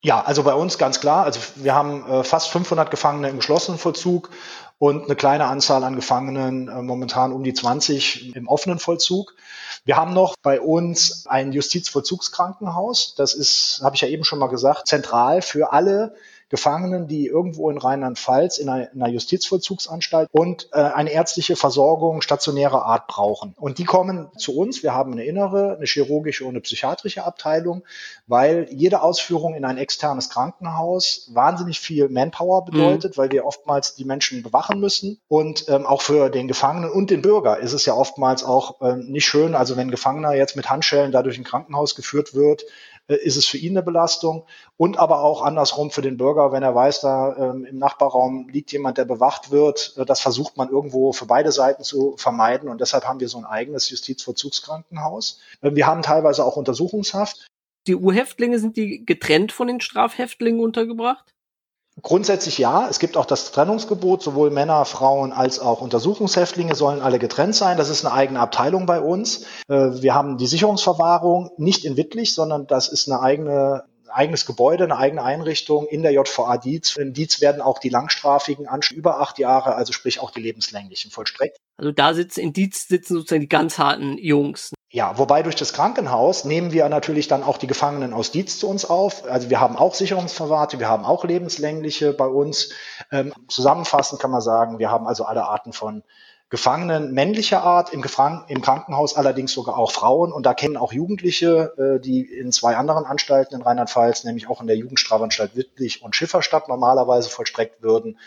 Ja, 0.01 0.23
also 0.23 0.43
bei 0.43 0.53
uns 0.53 0.77
ganz 0.77 0.99
klar. 0.99 1.25
Also 1.25 1.39
wir 1.55 1.75
haben 1.75 2.09
äh, 2.09 2.23
fast 2.23 2.49
500 2.49 2.89
Gefangene 2.89 3.29
im 3.29 3.37
geschlossenen 3.37 3.79
Vollzug 3.79 4.29
und 4.79 5.05
eine 5.05 5.15
kleine 5.15 5.45
Anzahl 5.45 5.83
an 5.83 5.95
Gefangenen, 5.95 6.67
äh, 6.67 6.81
momentan 6.81 7.31
um 7.33 7.43
die 7.43 7.53
20 7.53 8.35
im 8.35 8.47
offenen 8.47 8.79
Vollzug. 8.79 9.35
Wir 9.85 9.97
haben 9.97 10.13
noch 10.13 10.35
bei 10.41 10.61
uns 10.61 11.25
ein 11.27 11.51
Justizvollzugskrankenhaus. 11.51 13.15
Das 13.15 13.33
ist, 13.33 13.81
habe 13.83 13.95
ich 13.95 14.01
ja 14.01 14.07
eben 14.07 14.23
schon 14.23 14.39
mal 14.39 14.47
gesagt, 14.47 14.87
zentral 14.87 15.41
für 15.41 15.73
alle 15.73 16.15
Gefangenen, 16.49 17.07
die 17.07 17.27
irgendwo 17.27 17.69
in 17.69 17.77
Rheinland-Pfalz 17.77 18.57
in 18.57 18.69
einer, 18.69 19.07
Justizvollzugsanstalt 19.07 20.29
und 20.31 20.69
äh, 20.71 20.77
eine 20.77 21.11
ärztliche 21.11 21.55
Versorgung 21.55 22.21
stationärer 22.21 22.85
Art 22.85 23.07
brauchen. 23.07 23.53
Und 23.57 23.79
die 23.79 23.83
kommen 23.83 24.29
zu 24.37 24.55
uns. 24.57 24.83
Wir 24.83 24.93
haben 24.93 25.11
eine 25.11 25.25
innere, 25.25 25.75
eine 25.75 25.85
chirurgische 25.85 26.45
und 26.45 26.51
eine 26.51 26.61
psychiatrische 26.61 27.25
Abteilung, 27.25 27.83
weil 28.27 28.67
jede 28.71 29.01
Ausführung 29.01 29.55
in 29.55 29.65
ein 29.65 29.77
externes 29.77 30.29
Krankenhaus 30.29 31.29
wahnsinnig 31.33 31.79
viel 31.79 32.09
Manpower 32.09 32.63
bedeutet, 32.65 33.17
mhm. 33.17 33.21
weil 33.21 33.31
wir 33.31 33.45
oftmals 33.45 33.95
die 33.95 34.05
Menschen 34.05 34.43
bewachen 34.43 34.79
müssen. 34.79 35.19
Und 35.27 35.67
ähm, 35.67 35.85
auch 35.85 36.01
für 36.01 36.29
den 36.29 36.47
Gefangenen 36.47 36.91
und 36.91 37.09
den 37.09 37.21
Bürger 37.21 37.59
ist 37.59 37.73
es 37.73 37.85
ja 37.85 37.93
oftmals 37.93 38.43
auch 38.43 38.81
ähm, 38.81 39.07
nicht 39.11 39.25
schön. 39.25 39.55
Also 39.55 39.75
wenn 39.75 39.87
ein 39.87 39.91
Gefangener 39.91 40.33
jetzt 40.33 40.55
mit 40.55 40.69
Handschellen 40.69 41.11
da 41.11 41.23
durch 41.23 41.37
ein 41.37 41.43
Krankenhaus 41.43 41.95
geführt 41.95 42.33
wird, 42.33 42.63
ist 43.15 43.37
es 43.37 43.45
für 43.45 43.57
ihn 43.57 43.71
eine 43.71 43.83
Belastung 43.83 44.45
und 44.75 44.99
aber 44.99 45.21
auch 45.21 45.41
andersrum 45.41 45.91
für 45.91 46.01
den 46.01 46.17
Bürger, 46.17 46.51
wenn 46.51 46.63
er 46.63 46.75
weiß, 46.75 47.01
da 47.01 47.35
ähm, 47.37 47.65
im 47.65 47.77
Nachbarraum 47.77 48.49
liegt 48.49 48.71
jemand, 48.71 48.97
der 48.97 49.05
bewacht 49.05 49.51
wird. 49.51 49.95
Äh, 49.97 50.05
das 50.05 50.19
versucht 50.19 50.57
man 50.57 50.69
irgendwo 50.69 51.13
für 51.13 51.25
beide 51.25 51.51
Seiten 51.51 51.83
zu 51.83 52.15
vermeiden 52.17 52.69
und 52.69 52.81
deshalb 52.81 53.05
haben 53.05 53.19
wir 53.19 53.29
so 53.29 53.37
ein 53.37 53.45
eigenes 53.45 53.89
Justizvollzugskrankenhaus. 53.89 55.39
Äh, 55.61 55.71
wir 55.73 55.87
haben 55.87 56.01
teilweise 56.01 56.43
auch 56.43 56.57
Untersuchungshaft. 56.57 57.47
Die 57.87 57.95
U-Häftlinge 57.95 58.59
sind 58.59 58.75
die 58.75 59.05
getrennt 59.05 59.53
von 59.53 59.67
den 59.67 59.79
Strafhäftlingen 59.79 60.61
untergebracht? 60.61 61.33
Grundsätzlich 62.01 62.57
ja. 62.57 62.87
Es 62.89 62.99
gibt 62.99 63.17
auch 63.17 63.25
das 63.25 63.51
Trennungsgebot. 63.51 64.21
Sowohl 64.21 64.51
Männer, 64.51 64.85
Frauen 64.85 65.33
als 65.33 65.59
auch 65.59 65.81
Untersuchungshäftlinge 65.81 66.75
sollen 66.75 67.01
alle 67.01 67.19
getrennt 67.19 67.55
sein. 67.55 67.77
Das 67.77 67.89
ist 67.89 68.05
eine 68.05 68.13
eigene 68.13 68.39
Abteilung 68.39 68.85
bei 68.85 69.01
uns. 69.01 69.45
Äh, 69.67 70.01
wir 70.01 70.13
haben 70.13 70.37
die 70.37 70.47
Sicherungsverwahrung 70.47 71.51
nicht 71.57 71.85
in 71.85 71.97
Wittlich, 71.97 72.35
sondern 72.35 72.67
das 72.67 72.87
ist 72.87 73.09
eine 73.09 73.21
eigene 73.21 73.83
eigenes 74.09 74.45
Gebäude, 74.45 74.85
eine 74.85 74.97
eigene 74.97 75.23
Einrichtung 75.23 75.85
in 75.87 76.01
der 76.01 76.11
JVA 76.11 76.57
Dietz. 76.57 76.95
In 76.95 77.13
Dietz 77.13 77.41
werden 77.41 77.61
auch 77.61 77.77
die 77.79 77.89
langstrafigen 77.89 78.67
Anstalten 78.67 78.99
über 78.99 79.19
acht 79.19 79.37
Jahre, 79.37 79.75
also 79.75 79.93
sprich 79.93 80.19
auch 80.19 80.31
die 80.31 80.41
lebenslänglichen 80.41 81.11
vollstreckt. 81.11 81.57
Also 81.77 81.91
da 81.91 82.13
sitzen 82.13 82.39
in 82.39 82.53
Dietz 82.53 82.87
sitzen 82.87 83.15
sozusagen 83.15 83.41
die 83.41 83.49
ganz 83.49 83.77
harten 83.77 84.17
Jungs. 84.17 84.71
Ja, 84.97 85.15
wobei 85.19 85.43
durch 85.43 85.55
das 85.55 85.73
Krankenhaus 85.73 86.43
nehmen 86.43 86.71
wir 86.71 86.89
natürlich 86.89 87.27
dann 87.27 87.43
auch 87.43 87.59
die 87.59 87.67
Gefangenen 87.67 88.15
aus 88.15 88.31
Dietz 88.31 88.57
zu 88.57 88.67
uns 88.67 88.83
auf. 88.83 89.29
Also 89.29 89.51
wir 89.51 89.59
haben 89.59 89.77
auch 89.77 89.93
Sicherungsverwahrte, 89.93 90.79
wir 90.79 90.89
haben 90.89 91.05
auch 91.05 91.23
lebenslängliche 91.23 92.13
bei 92.13 92.25
uns. 92.25 92.71
Ähm, 93.11 93.31
zusammenfassend 93.47 94.19
kann 94.19 94.31
man 94.31 94.41
sagen, 94.41 94.79
wir 94.79 94.89
haben 94.89 95.05
also 95.05 95.25
alle 95.25 95.43
Arten 95.43 95.71
von 95.71 96.01
Gefangenen 96.49 97.11
männlicher 97.11 97.61
Art, 97.61 97.93
im, 97.93 98.03
im 98.47 98.61
Krankenhaus 98.61 99.15
allerdings 99.15 99.51
sogar 99.51 99.77
auch 99.77 99.91
Frauen. 99.91 100.31
Und 100.31 100.47
da 100.47 100.55
kennen 100.55 100.77
auch 100.77 100.91
Jugendliche, 100.91 101.73
äh, 101.77 101.99
die 101.99 102.21
in 102.21 102.51
zwei 102.51 102.75
anderen 102.75 103.05
Anstalten 103.05 103.53
in 103.53 103.61
Rheinland-Pfalz, 103.61 104.23
nämlich 104.23 104.49
auch 104.49 104.61
in 104.61 104.67
der 104.67 104.77
Jugendstrafanstalt 104.77 105.55
Wittlich 105.55 106.01
und 106.01 106.15
Schifferstadt 106.15 106.69
normalerweise 106.69 107.29
vollstreckt 107.29 107.83
würden. 107.83 108.17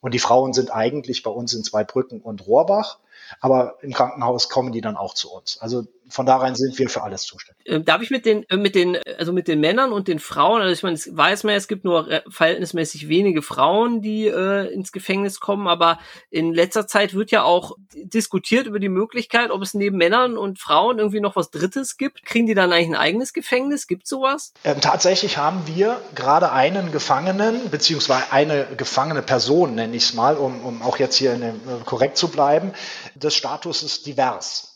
Und 0.00 0.14
die 0.14 0.20
Frauen 0.20 0.52
sind 0.52 0.70
eigentlich 0.70 1.24
bei 1.24 1.30
uns 1.32 1.54
in 1.54 1.64
Zweibrücken 1.64 2.20
und 2.20 2.46
Rohrbach. 2.46 3.00
Aber 3.40 3.76
im 3.82 3.92
Krankenhaus 3.92 4.48
kommen 4.48 4.72
die 4.72 4.80
dann 4.80 4.96
auch 4.96 5.14
zu 5.14 5.32
uns. 5.32 5.58
Also 5.60 5.84
von 6.10 6.26
darein 6.26 6.54
sind 6.54 6.78
wir 6.78 6.88
für 6.88 7.02
alles 7.02 7.22
zuständig. 7.22 7.66
Ähm, 7.66 7.84
darf 7.84 8.02
ich 8.02 8.10
mit 8.10 8.26
den, 8.26 8.48
äh, 8.50 8.56
mit 8.56 8.74
den, 8.74 8.98
also 9.18 9.32
mit 9.32 9.48
den 9.48 9.60
Männern 9.60 9.92
und 9.92 10.08
den 10.08 10.18
Frauen, 10.18 10.60
also 10.60 10.72
ich 10.72 10.82
meine, 10.82 10.94
es 10.94 11.16
weiß 11.16 11.44
man, 11.44 11.54
es 11.54 11.68
gibt 11.68 11.84
nur 11.84 12.10
äh, 12.10 12.22
verhältnismäßig 12.28 13.08
wenige 13.08 13.42
Frauen, 13.42 14.02
die 14.02 14.26
äh, 14.26 14.72
ins 14.72 14.92
Gefängnis 14.92 15.40
kommen, 15.40 15.68
aber 15.68 15.98
in 16.30 16.52
letzter 16.52 16.86
Zeit 16.86 17.14
wird 17.14 17.30
ja 17.30 17.42
auch 17.42 17.76
diskutiert 17.94 18.66
über 18.66 18.78
die 18.78 18.88
Möglichkeit, 18.88 19.50
ob 19.50 19.62
es 19.62 19.74
neben 19.74 19.96
Männern 19.96 20.36
und 20.36 20.58
Frauen 20.58 20.98
irgendwie 20.98 21.20
noch 21.20 21.36
was 21.36 21.50
Drittes 21.50 21.96
gibt. 21.96 22.24
Kriegen 22.24 22.46
die 22.46 22.54
dann 22.54 22.72
eigentlich 22.72 22.88
ein 22.88 22.96
eigenes 22.96 23.32
Gefängnis? 23.32 23.86
Gibt 23.86 24.06
sowas? 24.06 24.52
Ähm, 24.64 24.80
tatsächlich 24.80 25.38
haben 25.38 25.62
wir 25.66 26.00
gerade 26.14 26.52
einen 26.52 26.92
Gefangenen, 26.92 27.70
beziehungsweise 27.70 28.32
eine 28.32 28.66
gefangene 28.76 29.22
Person, 29.22 29.74
nenne 29.74 29.96
ich 29.96 30.04
es 30.04 30.14
mal, 30.14 30.36
um, 30.36 30.64
um 30.64 30.82
auch 30.82 30.98
jetzt 30.98 31.16
hier 31.16 31.34
dem, 31.34 31.56
äh, 31.56 31.84
korrekt 31.84 32.16
zu 32.16 32.28
bleiben, 32.28 32.72
des 33.14 33.34
Status 33.34 34.02
divers. 34.02 34.69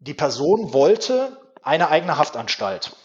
Die 0.00 0.14
Person 0.14 0.72
wollte 0.72 1.36
eine 1.62 1.88
eigene 1.90 2.18
Haftanstalt. 2.18 2.96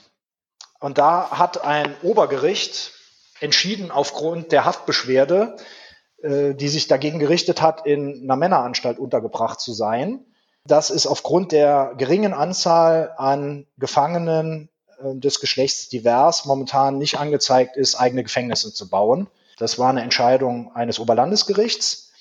Und 0.80 0.98
da 0.98 1.32
hat 1.32 1.64
ein 1.64 1.96
Obergericht 2.04 2.92
entschieden 3.40 3.92
aufgrund 3.92 4.52
der 4.52 4.66
Haftbeschwerde, 4.66 5.58
äh, 6.22 6.54
die 6.54 6.70
sich 6.70 6.88
dagegen 6.88 7.20
gerichtet 7.20 7.62
hat, 7.62 7.86
in 7.86 8.24
einer 8.24 8.36
Männeranstalt 8.36 9.00
untergebracht 9.00 9.60
zu 9.60 9.74
sein, 9.74 10.26
dass 10.66 10.90
es 10.90 11.08
aufgrund 11.08 11.52
der 11.52 11.94
geringen 11.98 12.34
Anzahl 12.34 13.14
an 13.18 13.68
Gefangenen 13.78 14.70
äh, 15.00 15.16
des 15.16 15.40
Geschlechts 15.40 15.90
divers 15.90 16.46
momentan 16.46 16.98
nicht 16.98 17.20
angezeigt 17.20 17.76
ist, 17.76 17.96
eigene 17.96 18.24
Gefängnisse 18.24 18.74
zu 18.74 18.90
bauen. 18.90 19.28
Das 19.58 19.78
war 19.78 19.90
eine 19.90 20.02
Entscheidung 20.02 20.74
eines 20.76 21.00
Oberlandesgerichts. 21.00 22.12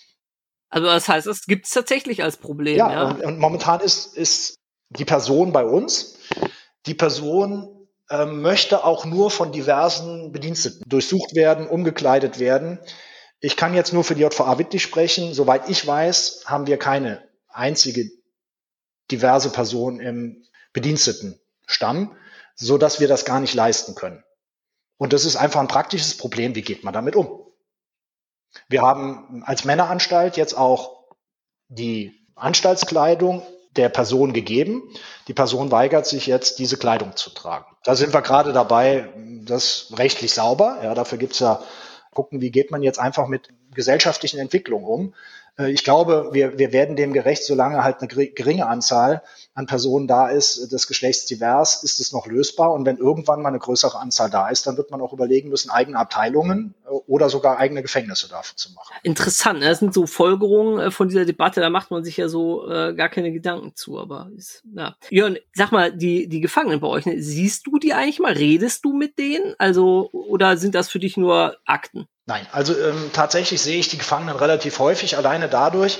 Also 0.69 0.87
das 0.87 1.09
heißt, 1.09 1.27
es 1.27 1.47
gibt 1.47 1.67
es 1.67 1.73
tatsächlich 1.73 2.23
als 2.23 2.37
Problem. 2.39 2.77
Ja, 2.77 2.91
ja. 2.91 3.05
Und, 3.09 3.23
und, 3.23 3.39
momentan 3.39 3.81
ist, 3.81 4.17
ist 4.17 4.57
die 4.96 5.05
Person 5.05 5.52
bei 5.52 5.64
uns. 5.64 6.18
Die 6.87 6.94
Person 6.94 7.88
äh, 8.11 8.26
möchte 8.26 8.85
auch 8.85 9.05
nur 9.05 9.31
von 9.31 9.52
diversen 9.52 10.33
Bediensteten 10.33 10.83
durchsucht 10.87 11.35
werden, 11.35 11.66
umgekleidet 11.66 12.38
werden. 12.38 12.78
Ich 13.40 13.57
kann 13.57 13.74
jetzt 13.74 13.92
nur 13.92 14.05
für 14.05 14.14
die 14.14 14.22
JVA 14.22 14.59
Wittlich 14.59 14.83
sprechen. 14.83 15.35
Soweit 15.35 15.68
ich 15.68 15.87
weiß, 15.87 16.44
haben 16.46 16.66
wir 16.66 16.78
keine 16.78 17.26
einzige 17.48 18.11
diverse 19.11 19.50
Person 19.50 20.00
im 20.00 20.44
Bedienstetenstamm, 20.72 22.16
so 22.55 22.78
dass 22.78 23.00
wir 23.00 23.09
das 23.09 23.24
gar 23.24 23.40
nicht 23.40 23.55
leisten 23.55 23.94
können. 23.94 24.22
Und 24.96 25.12
das 25.12 25.24
ist 25.24 25.37
einfach 25.37 25.61
ein 25.61 25.68
praktisches 25.68 26.16
Problem. 26.16 26.55
Wie 26.55 26.62
geht 26.62 26.85
man 26.85 26.94
damit 26.94 27.16
um? 27.16 27.40
Wir 28.68 28.83
haben 28.83 29.42
als 29.44 29.64
Männeranstalt 29.64 30.37
jetzt 30.37 30.55
auch 30.57 31.05
die 31.68 32.26
Anstaltskleidung 32.35 33.42
der 33.77 33.89
Person 33.89 34.33
gegeben. 34.33 34.83
Die 35.29 35.35
Person 35.35 35.71
weigert 35.71 36.07
sich 36.07 36.27
jetzt, 36.27 36.59
diese 36.59 36.77
Kleidung 36.77 37.17
zu 37.17 37.31
tragen. 37.31 37.67
Da 37.85 37.95
sind 37.95 38.13
wir 38.13 38.23
gerade 38.23 38.53
dabei, 38.53 39.09
das 39.45 39.93
rechtlich 39.97 40.35
sauber. 40.35 40.79
Ja, 40.83 40.95
dafür 40.95 41.19
gibt's 41.19 41.39
ja 41.39 41.63
gucken, 42.15 42.41
wie 42.41 42.51
geht 42.51 42.71
man 42.71 42.83
jetzt 42.83 42.99
einfach 42.99 43.27
mit 43.27 43.49
gesellschaftlichen 43.75 44.39
Entwicklungen 44.39 44.85
um. 44.85 45.15
Äh, 45.59 45.71
ich 45.71 45.85
glaube, 45.85 46.31
wir, 46.33 46.59
wir 46.59 46.73
werden 46.73 46.97
dem 46.97 47.13
gerecht, 47.13 47.45
solange 47.45 47.83
halt 47.83 48.01
eine 48.01 48.09
geringe 48.09 48.67
Anzahl 48.67 49.23
an 49.55 49.67
Personen 49.67 50.07
da 50.07 50.29
ist, 50.29 50.73
des 50.73 50.87
Geschlechts 50.87 51.27
divers, 51.27 51.83
ist 51.83 52.01
es 52.01 52.12
noch 52.12 52.27
lösbar. 52.27 52.73
Und 52.73 52.87
wenn 52.87 52.97
irgendwann 52.97 53.43
mal 53.43 53.51
eine 53.51 53.59
größere 53.59 53.99
Anzahl 53.99 54.31
da 54.31 54.49
ist, 54.49 54.67
dann 54.67 54.79
wird 54.79 54.91
man 54.91 55.03
auch 55.03 55.12
überlegen 55.12 55.51
müssen, 55.51 55.71
eigene 55.71 55.99
Abteilungen 55.99 56.75
äh, 56.87 56.88
oder 56.88 57.29
sogar 57.29 57.59
eigene 57.59 57.83
Gefängnisse 57.83 58.29
dafür 58.29 58.57
zu 58.57 58.73
machen. 58.73 58.95
Interessant, 59.03 59.61
ne? 59.61 59.67
das 59.67 59.81
sind 59.81 59.93
so 59.93 60.07
Folgerungen 60.07 60.81
äh, 60.81 60.91
von 60.91 61.09
dieser 61.09 61.27
Debatte, 61.27 61.61
da 61.61 61.69
macht 61.69 61.91
man 61.91 62.03
sich 62.03 62.17
ja 62.17 62.29
so 62.29 62.71
äh, 62.71 62.95
gar 62.95 63.11
keine 63.11 63.31
Gedanken 63.31 63.73
zu. 63.75 63.99
Aber 63.99 64.31
ist, 64.37 64.62
ja. 64.75 64.97
Jörn, 65.11 65.37
sag 65.53 65.71
mal, 65.71 65.93
die, 65.93 66.29
die 66.29 66.41
Gefangenen 66.41 66.81
bei 66.81 66.88
euch, 66.88 67.05
ne? 67.05 67.21
siehst 67.21 67.67
du 67.67 67.79
die 67.79 67.93
eigentlich 67.93 68.21
mal? 68.21 68.33
Redest 68.33 68.85
du 68.87 68.95
mit 68.95 69.19
denen? 69.19 69.55
Also, 69.59 70.09
oder 70.12 70.57
sind 70.57 70.75
das 70.75 70.88
für 70.88 70.99
dich 70.99 71.19
nur 71.19 71.59
Akten? 71.67 72.07
Nein, 72.25 72.47
also 72.53 72.73
ähm, 72.79 73.11
tatsächlich 73.12 73.61
sehe 73.61 73.79
ich 73.79 73.88
die 73.88 73.99
Gefangenen 73.99 74.37
relativ 74.37 74.79
häufig, 74.79 75.17
alleine 75.17 75.49
dadurch, 75.49 75.99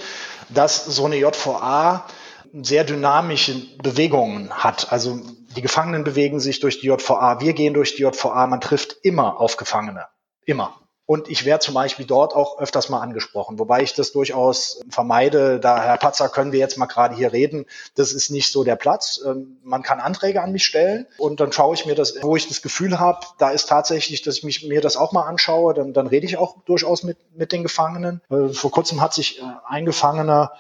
dass 0.49 0.87
so 0.87 1.05
eine 1.05 1.17
JVA 1.17 2.07
sehr 2.53 2.85
dynamische 2.85 3.55
Bewegungen 3.83 4.53
hat. 4.53 4.93
Also 4.93 5.21
die 5.57 5.63
Gefangenen 5.63 6.05
bewegen 6.05 6.41
sich 6.41 6.61
durch 6.61 6.81
die 6.81 6.87
JVA, 6.87 7.41
wir 7.41 7.53
gehen 7.53 7.75
durch 7.75 7.97
die 7.97 8.03
JVA, 8.03 8.47
man 8.47 8.61
trifft 8.61 8.97
immer 9.03 9.41
auf 9.41 9.57
Gefangene. 9.57 10.07
Immer. 10.45 10.77
Und 11.05 11.29
ich 11.29 11.45
werde 11.45 11.65
zum 11.65 11.75
Beispiel 11.75 12.07
dort 12.07 12.35
auch 12.35 12.59
öfters 12.59 12.89
mal 12.89 13.01
angesprochen, 13.01 13.59
wobei 13.59 13.83
ich 13.83 13.93
das 13.93 14.13
durchaus 14.13 14.81
vermeide. 14.89 15.59
Da, 15.59 15.83
Herr 15.83 15.99
Patzer, 15.99 16.29
können 16.29 16.53
wir 16.53 16.61
jetzt 16.61 16.79
mal 16.79 16.87
gerade 16.87 17.15
hier 17.17 17.33
reden. 17.33 17.67
Das 17.97 18.13
ist 18.13 18.31
nicht 18.31 18.53
so 18.53 18.63
der 18.63 18.77
Platz. 18.77 19.21
Ähm, 19.27 19.59
man 19.65 19.83
kann 19.83 19.99
Anträge 19.99 20.41
an 20.41 20.53
mich 20.53 20.65
stellen 20.65 21.07
und 21.19 21.41
dann 21.41 21.53
schaue 21.53 21.75
ich 21.75 21.87
mir 21.87 21.97
das, 21.97 22.23
wo 22.23 22.37
ich 22.37 22.47
das 22.47 22.63
Gefühl 22.63 23.01
habe, 23.01 23.27
da 23.39 23.51
ist 23.51 23.69
tatsächlich, 23.69 24.23
dass 24.23 24.39
ich 24.39 24.45
mich, 24.45 24.67
mir 24.67 24.81
das 24.81 24.97
auch 24.97 25.13
mal 25.13 25.27
anschaue, 25.27 25.75
dann, 25.75 25.93
dann 25.93 26.07
rede 26.07 26.25
ich 26.25 26.37
auch 26.37 26.63
durchaus 26.65 27.03
mit, 27.03 27.19
mit 27.37 27.51
den 27.51 27.65
Gefangenen. 27.65 28.23
Äh, 28.31 28.51
vor 28.51 28.71
kurzem 28.71 29.01
hat 29.01 29.13
sich 29.13 29.41
äh, 29.41 29.43
ein 29.67 29.85
Gefangener 29.85 30.53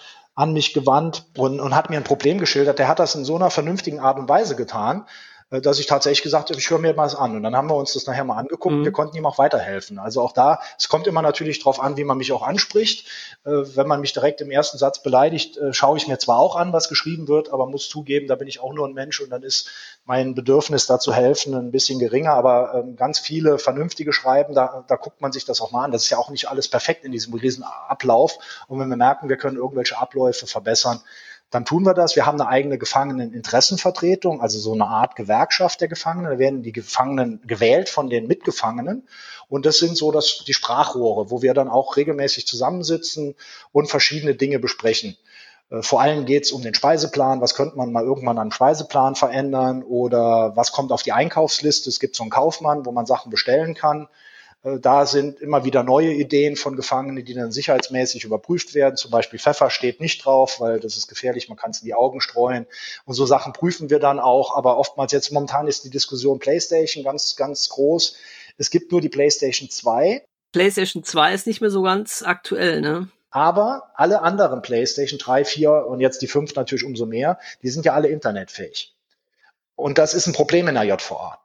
an 0.42 0.52
mich 0.52 0.74
gewandt 0.74 1.24
und, 1.36 1.60
und 1.60 1.74
hat 1.74 1.88
mir 1.88 1.96
ein 1.96 2.04
Problem 2.04 2.38
geschildert. 2.38 2.80
Der 2.80 2.88
hat 2.88 2.98
das 2.98 3.14
in 3.14 3.24
so 3.24 3.36
einer 3.36 3.50
vernünftigen 3.50 4.00
Art 4.00 4.18
und 4.18 4.28
Weise 4.28 4.56
getan, 4.56 5.06
dass 5.60 5.78
ich 5.78 5.86
tatsächlich 5.86 6.22
gesagt 6.22 6.48
habe, 6.48 6.58
ich 6.58 6.70
höre 6.70 6.78
mir 6.78 6.94
mal 6.94 7.04
das 7.04 7.14
an. 7.14 7.36
Und 7.36 7.42
dann 7.42 7.54
haben 7.54 7.68
wir 7.68 7.76
uns 7.76 7.92
das 7.92 8.06
nachher 8.06 8.24
mal 8.24 8.36
angeguckt. 8.36 8.74
Mhm. 8.74 8.84
Wir 8.84 8.92
konnten 8.92 9.16
ihm 9.16 9.26
auch 9.26 9.38
weiterhelfen. 9.38 9.98
Also 9.98 10.22
auch 10.22 10.32
da, 10.32 10.60
es 10.78 10.88
kommt 10.88 11.06
immer 11.06 11.20
natürlich 11.20 11.58
darauf 11.58 11.80
an, 11.80 11.96
wie 11.96 12.04
man 12.04 12.16
mich 12.16 12.32
auch 12.32 12.42
anspricht. 12.42 13.06
Äh, 13.44 13.50
wenn 13.50 13.86
man 13.86 14.00
mich 14.00 14.12
direkt 14.12 14.40
im 14.40 14.50
ersten 14.50 14.78
Satz 14.78 15.02
beleidigt, 15.02 15.58
äh, 15.58 15.74
schaue 15.74 15.98
ich 15.98 16.08
mir 16.08 16.18
zwar 16.18 16.38
auch 16.38 16.56
an, 16.56 16.72
was 16.72 16.88
geschrieben 16.88 17.28
wird, 17.28 17.52
aber 17.52 17.66
muss 17.66 17.88
zugeben, 17.88 18.28
da 18.28 18.36
bin 18.36 18.48
ich 18.48 18.60
auch 18.60 18.72
nur 18.72 18.88
ein 18.88 18.94
Mensch 18.94 19.20
und 19.20 19.30
dann 19.30 19.42
ist 19.42 19.68
mein 20.04 20.34
Bedürfnis 20.34 20.86
da 20.86 20.98
zu 20.98 21.12
helfen 21.12 21.54
ein 21.54 21.70
bisschen 21.70 21.98
geringer. 21.98 22.32
Aber 22.32 22.74
ähm, 22.74 22.96
ganz 22.96 23.18
viele 23.18 23.58
vernünftige 23.58 24.12
Schreiben, 24.12 24.54
da, 24.54 24.84
da 24.88 24.96
guckt 24.96 25.20
man 25.20 25.32
sich 25.32 25.44
das 25.44 25.60
auch 25.60 25.70
mal 25.70 25.84
an. 25.84 25.92
Das 25.92 26.04
ist 26.04 26.10
ja 26.10 26.18
auch 26.18 26.30
nicht 26.30 26.48
alles 26.48 26.68
perfekt 26.68 27.04
in 27.04 27.12
diesem 27.12 27.34
riesen 27.34 27.64
Ablauf. 27.64 28.38
Und 28.68 28.80
wenn 28.80 28.88
wir 28.88 28.96
merken, 28.96 29.28
wir 29.28 29.36
können 29.36 29.56
irgendwelche 29.56 29.98
Abläufe 29.98 30.46
verbessern, 30.46 31.00
dann 31.52 31.66
tun 31.66 31.84
wir 31.84 31.92
das. 31.92 32.16
Wir 32.16 32.24
haben 32.24 32.40
eine 32.40 32.48
eigene 32.48 32.78
Gefangeneninteressenvertretung, 32.78 34.40
also 34.40 34.58
so 34.58 34.72
eine 34.72 34.86
Art 34.86 35.16
Gewerkschaft 35.16 35.82
der 35.82 35.88
Gefangenen. 35.88 36.32
Da 36.32 36.38
werden 36.38 36.62
die 36.62 36.72
Gefangenen 36.72 37.42
gewählt 37.46 37.90
von 37.90 38.08
den 38.08 38.26
Mitgefangenen. 38.26 39.06
Und 39.48 39.66
das 39.66 39.78
sind 39.78 39.94
so 39.96 40.10
dass 40.10 40.44
die 40.46 40.54
Sprachrohre, 40.54 41.30
wo 41.30 41.42
wir 41.42 41.52
dann 41.52 41.68
auch 41.68 41.96
regelmäßig 41.98 42.46
zusammensitzen 42.46 43.34
und 43.70 43.90
verschiedene 43.90 44.34
Dinge 44.34 44.58
besprechen. 44.58 45.18
Äh, 45.68 45.82
vor 45.82 46.00
allem 46.00 46.24
geht 46.24 46.44
es 46.44 46.52
um 46.52 46.62
den 46.62 46.74
Speiseplan. 46.74 47.42
Was 47.42 47.54
könnte 47.54 47.76
man 47.76 47.92
mal 47.92 48.02
irgendwann 48.02 48.38
an 48.38 48.50
Speiseplan 48.50 49.14
verändern? 49.14 49.82
Oder 49.82 50.56
was 50.56 50.72
kommt 50.72 50.90
auf 50.90 51.02
die 51.02 51.12
Einkaufsliste? 51.12 51.90
Es 51.90 52.00
gibt 52.00 52.16
so 52.16 52.22
einen 52.22 52.30
Kaufmann, 52.30 52.86
wo 52.86 52.92
man 52.92 53.04
Sachen 53.04 53.30
bestellen 53.30 53.74
kann. 53.74 54.08
Äh, 54.62 54.78
da 54.78 55.06
sind 55.06 55.40
immer 55.40 55.64
wieder 55.64 55.82
neue 55.82 56.12
Ideen 56.12 56.56
von 56.56 56.76
Gefangenen, 56.76 57.24
die 57.24 57.34
dann 57.34 57.52
sicherheitsmäßig 57.52 58.24
überprüft 58.24 58.74
werden. 58.74 58.96
Zum 58.96 59.10
Beispiel 59.10 59.38
Pfeffer 59.38 59.70
steht 59.70 60.00
nicht 60.00 60.24
drauf, 60.24 60.60
weil 60.60 60.80
das 60.80 60.96
ist 60.96 61.08
gefährlich, 61.08 61.48
man 61.48 61.58
kann 61.58 61.70
es 61.70 61.80
in 61.80 61.86
die 61.86 61.94
Augen 61.94 62.20
streuen. 62.20 62.66
Und 63.04 63.14
so 63.14 63.26
Sachen 63.26 63.52
prüfen 63.52 63.90
wir 63.90 63.98
dann 63.98 64.18
auch. 64.18 64.56
Aber 64.56 64.78
oftmals 64.78 65.12
jetzt 65.12 65.32
momentan 65.32 65.66
ist 65.66 65.84
die 65.84 65.90
Diskussion 65.90 66.38
PlayStation 66.38 67.04
ganz, 67.04 67.36
ganz 67.36 67.68
groß. 67.68 68.16
Es 68.58 68.70
gibt 68.70 68.92
nur 68.92 69.00
die 69.00 69.08
PlayStation 69.08 69.70
2. 69.70 70.24
PlayStation 70.52 71.02
2 71.02 71.34
ist 71.34 71.46
nicht 71.46 71.60
mehr 71.60 71.70
so 71.70 71.82
ganz 71.82 72.22
aktuell, 72.22 72.80
ne? 72.80 73.08
Aber 73.30 73.90
alle 73.94 74.20
anderen 74.20 74.60
PlayStation 74.60 75.18
3, 75.18 75.46
4 75.46 75.86
und 75.86 76.00
jetzt 76.00 76.20
die 76.20 76.26
5 76.26 76.54
natürlich 76.54 76.84
umso 76.84 77.06
mehr, 77.06 77.38
die 77.62 77.70
sind 77.70 77.86
ja 77.86 77.94
alle 77.94 78.08
internetfähig. 78.08 78.94
Und 79.74 79.96
das 79.96 80.12
ist 80.12 80.26
ein 80.26 80.34
Problem 80.34 80.68
in 80.68 80.74
der 80.74 80.84
JVA. 80.84 81.41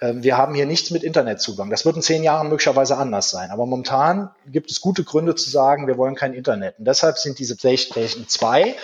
Ähm, 0.00 0.22
wir 0.22 0.36
haben 0.36 0.54
hier 0.54 0.66
nichts 0.66 0.90
mit 0.90 1.02
Internetzugang. 1.02 1.70
Das 1.70 1.84
wird 1.84 1.96
in 1.96 2.02
zehn 2.02 2.22
Jahren 2.22 2.48
möglicherweise 2.48 2.96
anders 2.96 3.30
sein. 3.30 3.50
Aber 3.50 3.66
momentan 3.66 4.30
gibt 4.46 4.70
es 4.70 4.80
gute 4.80 5.04
Gründe 5.04 5.34
zu 5.34 5.50
sagen, 5.50 5.86
wir 5.86 5.98
wollen 5.98 6.14
kein 6.14 6.34
Internet. 6.34 6.78
Und 6.78 6.86
deshalb 6.86 7.18
sind 7.18 7.38
diese 7.38 7.56
PlayStation 7.56 8.26
2 8.26 8.76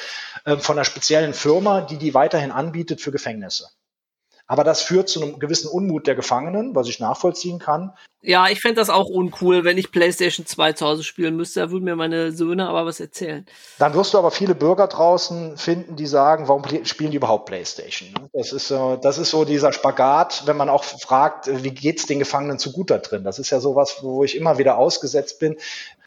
ähm, 0.44 0.60
von 0.60 0.76
einer 0.76 0.84
speziellen 0.84 1.34
Firma, 1.34 1.80
die 1.80 1.96
die 1.96 2.14
weiterhin 2.14 2.50
anbietet 2.50 3.00
für 3.00 3.12
Gefängnisse. 3.12 3.68
Aber 4.48 4.62
das 4.62 4.82
führt 4.82 5.08
zu 5.08 5.20
einem 5.20 5.38
gewissen 5.38 5.68
Unmut 5.68 6.06
der 6.06 6.14
Gefangenen, 6.14 6.74
was 6.74 6.88
ich 6.88 7.00
nachvollziehen 7.00 7.58
kann. 7.58 7.92
Ja, 8.22 8.48
ich 8.48 8.60
fände 8.60 8.80
das 8.80 8.90
auch 8.90 9.08
uncool, 9.08 9.64
wenn 9.64 9.78
ich 9.78 9.92
PlayStation 9.92 10.46
2 10.46 10.72
zu 10.72 10.86
Hause 10.86 11.04
spielen 11.04 11.36
müsste. 11.36 11.60
Da 11.60 11.70
würden 11.70 11.84
mir 11.84 11.96
meine 11.96 12.32
Söhne 12.32 12.68
aber 12.68 12.86
was 12.86 13.00
erzählen. 13.00 13.46
Dann 13.78 13.94
wirst 13.94 14.14
du 14.14 14.18
aber 14.18 14.30
viele 14.30 14.54
Bürger 14.54 14.86
draußen 14.86 15.56
finden, 15.56 15.96
die 15.96 16.06
sagen, 16.06 16.48
warum 16.48 16.64
spielen 16.84 17.10
die 17.10 17.16
überhaupt 17.16 17.46
PlayStation? 17.46 18.08
Das 18.32 18.52
ist, 18.52 18.68
so, 18.68 18.96
das 18.96 19.18
ist 19.18 19.30
so 19.30 19.44
dieser 19.44 19.72
Spagat, 19.72 20.42
wenn 20.46 20.56
man 20.56 20.68
auch 20.68 20.84
fragt, 20.84 21.48
wie 21.62 21.70
geht's 21.70 22.06
den 22.06 22.18
Gefangenen 22.18 22.58
zu 22.58 22.72
gut 22.72 22.90
da 22.90 22.98
drin? 22.98 23.24
Das 23.24 23.38
ist 23.38 23.50
ja 23.50 23.60
sowas, 23.60 23.98
wo 24.02 24.22
ich 24.24 24.36
immer 24.36 24.58
wieder 24.58 24.78
ausgesetzt 24.78 25.40
bin. 25.40 25.56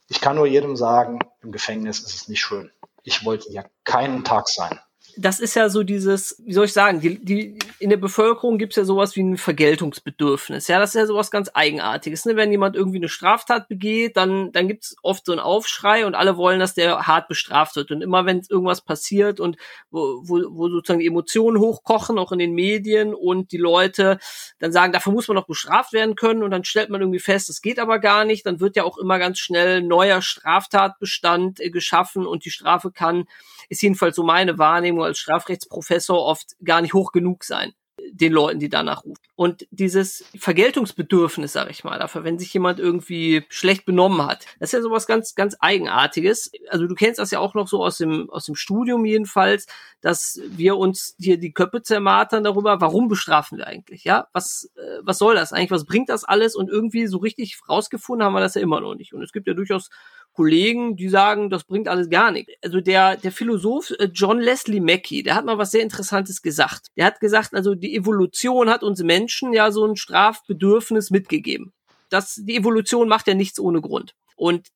Ich 0.07 0.21
kann 0.21 0.35
nur 0.37 0.47
jedem 0.47 0.75
sagen, 0.75 1.19
im 1.41 1.51
Gefängnis 1.51 1.99
ist 1.99 2.15
es 2.15 2.27
nicht 2.27 2.41
schön. 2.41 2.71
Ich 3.03 3.23
wollte 3.25 3.51
ja 3.51 3.63
keinen 3.83 4.23
Tag 4.23 4.49
sein 4.49 4.79
das 5.19 5.39
ist 5.39 5.55
ja 5.55 5.69
so 5.69 5.83
dieses, 5.83 6.41
wie 6.45 6.53
soll 6.53 6.65
ich 6.65 6.73
sagen, 6.73 7.01
die, 7.01 7.23
die, 7.23 7.59
in 7.79 7.89
der 7.89 7.97
Bevölkerung 7.97 8.57
gibt's 8.57 8.75
ja 8.75 8.83
sowas 8.83 9.15
wie 9.15 9.23
ein 9.23 9.37
Vergeltungsbedürfnis. 9.37 10.67
Ja, 10.67 10.79
das 10.79 10.89
ist 10.89 10.99
ja 10.99 11.05
sowas 11.05 11.31
ganz 11.31 11.49
Eigenartiges. 11.53 12.25
Ne? 12.25 12.35
Wenn 12.35 12.51
jemand 12.51 12.75
irgendwie 12.75 12.97
eine 12.97 13.07
Straftat 13.07 13.69
begeht, 13.69 14.17
dann, 14.17 14.51
dann 14.51 14.67
gibt's 14.67 14.97
oft 15.01 15.25
so 15.25 15.31
einen 15.31 15.39
Aufschrei 15.39 16.05
und 16.05 16.13
alle 16.13 16.35
wollen, 16.35 16.59
dass 16.59 16.73
der 16.73 17.07
hart 17.07 17.29
bestraft 17.29 17.77
wird. 17.77 17.91
Und 17.91 18.01
immer 18.01 18.25
wenn 18.25 18.41
irgendwas 18.49 18.81
passiert 18.81 19.39
und 19.39 19.55
wo, 19.91 20.21
wo, 20.23 20.41
wo 20.49 20.69
sozusagen 20.69 20.99
die 20.99 21.07
Emotionen 21.07 21.59
hochkochen, 21.59 22.19
auch 22.19 22.33
in 22.33 22.39
den 22.39 22.53
Medien 22.53 23.13
und 23.13 23.53
die 23.53 23.57
Leute 23.57 24.19
dann 24.59 24.73
sagen, 24.73 24.91
dafür 24.91 25.13
muss 25.13 25.29
man 25.29 25.35
doch 25.37 25.47
bestraft 25.47 25.93
werden 25.93 26.15
können 26.15 26.43
und 26.43 26.51
dann 26.51 26.65
stellt 26.65 26.89
man 26.89 26.99
irgendwie 26.99 27.19
fest, 27.19 27.47
das 27.47 27.61
geht 27.61 27.79
aber 27.79 27.99
gar 27.99 28.25
nicht, 28.25 28.45
dann 28.45 28.59
wird 28.59 28.75
ja 28.75 28.83
auch 28.83 28.97
immer 28.97 29.19
ganz 29.19 29.39
schnell 29.39 29.81
neuer 29.81 30.21
Straftatbestand 30.21 31.61
äh, 31.61 31.69
geschaffen 31.69 32.25
und 32.25 32.43
die 32.43 32.51
Strafe 32.51 32.91
kann, 32.91 33.25
ist 33.69 33.81
jedenfalls 33.81 34.17
so 34.17 34.23
meine 34.23 34.57
Wahrnehmung 34.57 35.03
als 35.03 35.19
Strafrechtsprofessor 35.19 36.25
oft 36.25 36.55
gar 36.63 36.81
nicht 36.81 36.93
hoch 36.93 37.11
genug 37.11 37.43
sein 37.43 37.68
den 38.11 38.33
Leuten, 38.33 38.59
die 38.59 38.69
danach 38.69 39.03
rufen. 39.03 39.21
Und 39.35 39.67
dieses 39.71 40.25
Vergeltungsbedürfnis, 40.37 41.53
sag 41.53 41.69
ich 41.69 41.83
mal, 41.83 41.97
dafür, 41.97 42.23
wenn 42.23 42.39
sich 42.39 42.53
jemand 42.53 42.79
irgendwie 42.79 43.45
schlecht 43.49 43.85
benommen 43.85 44.25
hat, 44.25 44.45
das 44.59 44.69
ist 44.69 44.73
ja 44.73 44.81
sowas 44.81 45.07
ganz, 45.07 45.35
ganz 45.35 45.55
Eigenartiges. 45.59 46.51
Also 46.69 46.87
du 46.87 46.95
kennst 46.95 47.19
das 47.19 47.31
ja 47.31 47.39
auch 47.39 47.53
noch 47.53 47.67
so 47.67 47.83
aus 47.83 47.97
dem, 47.97 48.29
aus 48.29 48.45
dem 48.45 48.55
Studium 48.55 49.05
jedenfalls, 49.05 49.67
dass 50.01 50.41
wir 50.49 50.77
uns 50.77 51.15
hier 51.19 51.37
die 51.37 51.53
Köpfe 51.53 51.81
zermartern 51.81 52.43
darüber, 52.43 52.81
warum 52.81 53.07
bestrafen 53.07 53.57
wir 53.57 53.67
eigentlich, 53.67 54.03
ja? 54.03 54.27
Was, 54.33 54.69
äh, 54.75 54.99
was 55.03 55.17
soll 55.17 55.35
das 55.35 55.53
eigentlich? 55.53 55.71
Was 55.71 55.85
bringt 55.85 56.09
das 56.09 56.23
alles? 56.23 56.55
Und 56.55 56.69
irgendwie 56.69 57.07
so 57.07 57.17
richtig 57.17 57.57
rausgefunden 57.67 58.25
haben 58.25 58.33
wir 58.33 58.41
das 58.41 58.55
ja 58.55 58.61
immer 58.61 58.81
noch 58.81 58.95
nicht. 58.95 59.13
Und 59.13 59.23
es 59.23 59.31
gibt 59.31 59.47
ja 59.47 59.53
durchaus 59.53 59.89
Kollegen, 60.33 60.95
die 60.95 61.09
sagen, 61.09 61.49
das 61.49 61.63
bringt 61.63 61.87
alles 61.87 62.09
gar 62.09 62.31
nichts. 62.31 62.53
Also 62.63 62.81
der, 62.81 63.17
der 63.17 63.31
Philosoph 63.31 63.91
äh, 63.99 64.09
John 64.13 64.39
Leslie 64.39 64.79
Mackey, 64.79 65.23
der 65.23 65.35
hat 65.35 65.45
mal 65.45 65.57
was 65.57 65.71
sehr 65.71 65.83
Interessantes 65.83 66.41
gesagt. 66.41 66.87
Der 66.95 67.05
hat 67.05 67.19
gesagt, 67.19 67.53
also 67.53 67.75
die 67.75 67.95
Evolution 67.95 68.69
hat 68.69 68.83
uns 68.83 69.03
Menschen 69.03 69.53
ja 69.53 69.71
so 69.71 69.85
ein 69.85 69.95
Strafbedürfnis 69.95 71.11
mitgegeben. 71.11 71.73
Das, 72.09 72.41
die 72.43 72.55
Evolution 72.55 73.07
macht 73.07 73.27
ja 73.27 73.33
nichts 73.33 73.59
ohne 73.59 73.81
Grund. 73.81 74.15
Und 74.35 74.67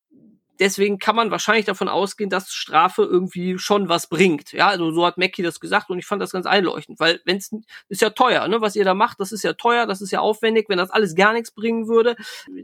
deswegen 0.63 0.97
kann 0.97 1.15
man 1.15 1.29
wahrscheinlich 1.29 1.65
davon 1.65 1.89
ausgehen, 1.89 2.29
dass 2.29 2.53
Strafe 2.53 3.03
irgendwie 3.03 3.59
schon 3.59 3.89
was 3.89 4.07
bringt. 4.07 4.53
Ja, 4.53 4.67
also 4.67 4.91
so 4.91 5.05
hat 5.05 5.17
Mackie 5.17 5.43
das 5.43 5.59
gesagt 5.59 5.89
und 5.89 5.99
ich 5.99 6.05
fand 6.05 6.21
das 6.21 6.31
ganz 6.31 6.45
einleuchtend, 6.45 7.01
weil 7.01 7.19
wenn 7.25 7.37
es 7.37 7.51
ist 7.89 8.01
ja 8.01 8.11
teuer, 8.11 8.47
ne, 8.47 8.61
was 8.61 8.77
ihr 8.77 8.85
da 8.85 8.93
macht, 8.93 9.19
das 9.19 9.33
ist 9.33 9.43
ja 9.43 9.53
teuer, 9.53 9.85
das 9.85 9.99
ist 10.01 10.11
ja 10.11 10.21
aufwendig. 10.21 10.69
Wenn 10.69 10.77
das 10.77 10.89
alles 10.89 11.15
gar 11.15 11.33
nichts 11.33 11.51
bringen 11.51 11.87
würde, 11.89 12.15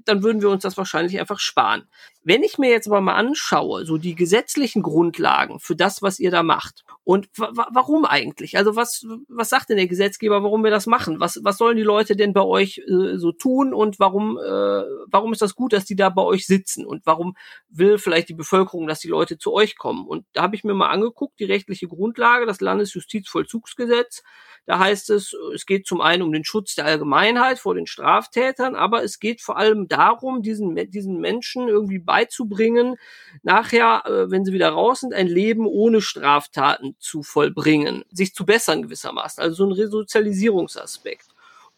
dann 0.06 0.24
würden 0.24 0.42
wir 0.42 0.50
uns 0.50 0.64
das 0.64 0.78
wahrscheinlich 0.78 1.20
einfach 1.20 1.40
sparen. 1.40 1.90
Wenn 2.24 2.44
ich 2.44 2.58
mir 2.58 2.70
jetzt 2.70 2.88
aber 2.88 3.02
mal 3.02 3.16
anschaue, 3.16 3.86
so 3.86 3.98
die 3.98 4.16
gesetzlichen 4.16 4.82
Grundlagen 4.82 5.60
für 5.60 5.76
das, 5.76 6.02
was 6.02 6.20
ihr 6.20 6.32
da 6.32 6.44
macht 6.44 6.84
und 7.04 7.28
warum 7.36 8.06
eigentlich? 8.06 8.58
Also 8.58 8.76
was 8.76 9.06
was 9.28 9.50
sagt 9.50 9.70
denn 9.70 9.78
der 9.78 9.88
Gesetzgeber, 9.88 10.44
warum 10.44 10.64
wir 10.64 10.72
das 10.72 10.86
machen? 10.86 11.20
Was 11.20 11.40
was 11.44 11.58
sollen 11.58 11.76
die 11.76 11.84
Leute 11.84 12.16
denn 12.16 12.34
bei 12.34 12.44
euch 12.44 12.82
äh, 12.88 13.18
so 13.18 13.32
tun 13.32 13.74
und 13.74 14.00
warum 14.00 14.38
äh, 14.38 14.84
warum 15.08 15.34
ist 15.34 15.42
das 15.42 15.56
gut, 15.56 15.74
dass 15.74 15.86
die 15.86 15.96
da 15.96 16.10
bei 16.10 16.22
euch 16.22 16.46
sitzen 16.46 16.86
und 16.86 17.06
warum 17.06 17.36
will 17.70 17.89
vielleicht 17.98 18.30
die 18.30 18.34
Bevölkerung, 18.34 18.88
dass 18.88 19.00
die 19.00 19.08
Leute 19.08 19.38
zu 19.38 19.54
euch 19.54 19.78
kommen. 19.78 20.06
Und 20.06 20.26
da 20.34 20.44
habe 20.44 20.56
ich 20.56 20.64
mir 20.64 20.74
mal 20.74 20.90
angeguckt, 20.90 21.40
die 21.40 21.46
rechtliche 21.46 21.88
Grundlage, 21.88 22.46
das 22.46 22.62
Landesjustizvollzugsgesetz. 22.62 24.24
Da 24.66 24.78
heißt 24.78 25.10
es, 25.10 25.36
es 25.56 25.66
geht 25.66 25.88
zum 25.88 26.02
einen 26.02 26.22
um 26.22 26.32
den 26.32 26.44
Schutz 26.44 26.76
der 26.76 26.86
Allgemeinheit 26.86 27.58
vor 27.58 27.74
den 27.74 27.88
Straftätern, 27.88 28.76
aber 28.76 29.04
es 29.04 29.20
geht 29.20 29.42
vor 29.42 29.58
allem 29.58 29.88
darum, 29.88 30.44
diesen, 30.44 30.76
diesen 30.92 31.20
Menschen 31.20 31.68
irgendwie 31.68 32.00
beizubringen, 32.00 32.98
nachher, 33.42 34.04
äh, 34.06 34.30
wenn 34.30 34.46
sie 34.46 34.54
wieder 34.54 34.70
raus 34.70 35.00
sind, 35.00 35.14
ein 35.14 35.28
Leben 35.28 35.66
ohne 35.66 36.02
Straftaten 36.02 36.96
zu 37.00 37.24
vollbringen, 37.24 38.04
sich 38.12 38.36
zu 38.36 38.46
bessern 38.46 38.84
gewissermaßen. 38.84 39.42
Also 39.42 39.56
so 39.56 39.66
ein 39.66 39.72
Resozialisierungsaspekt. 39.72 41.28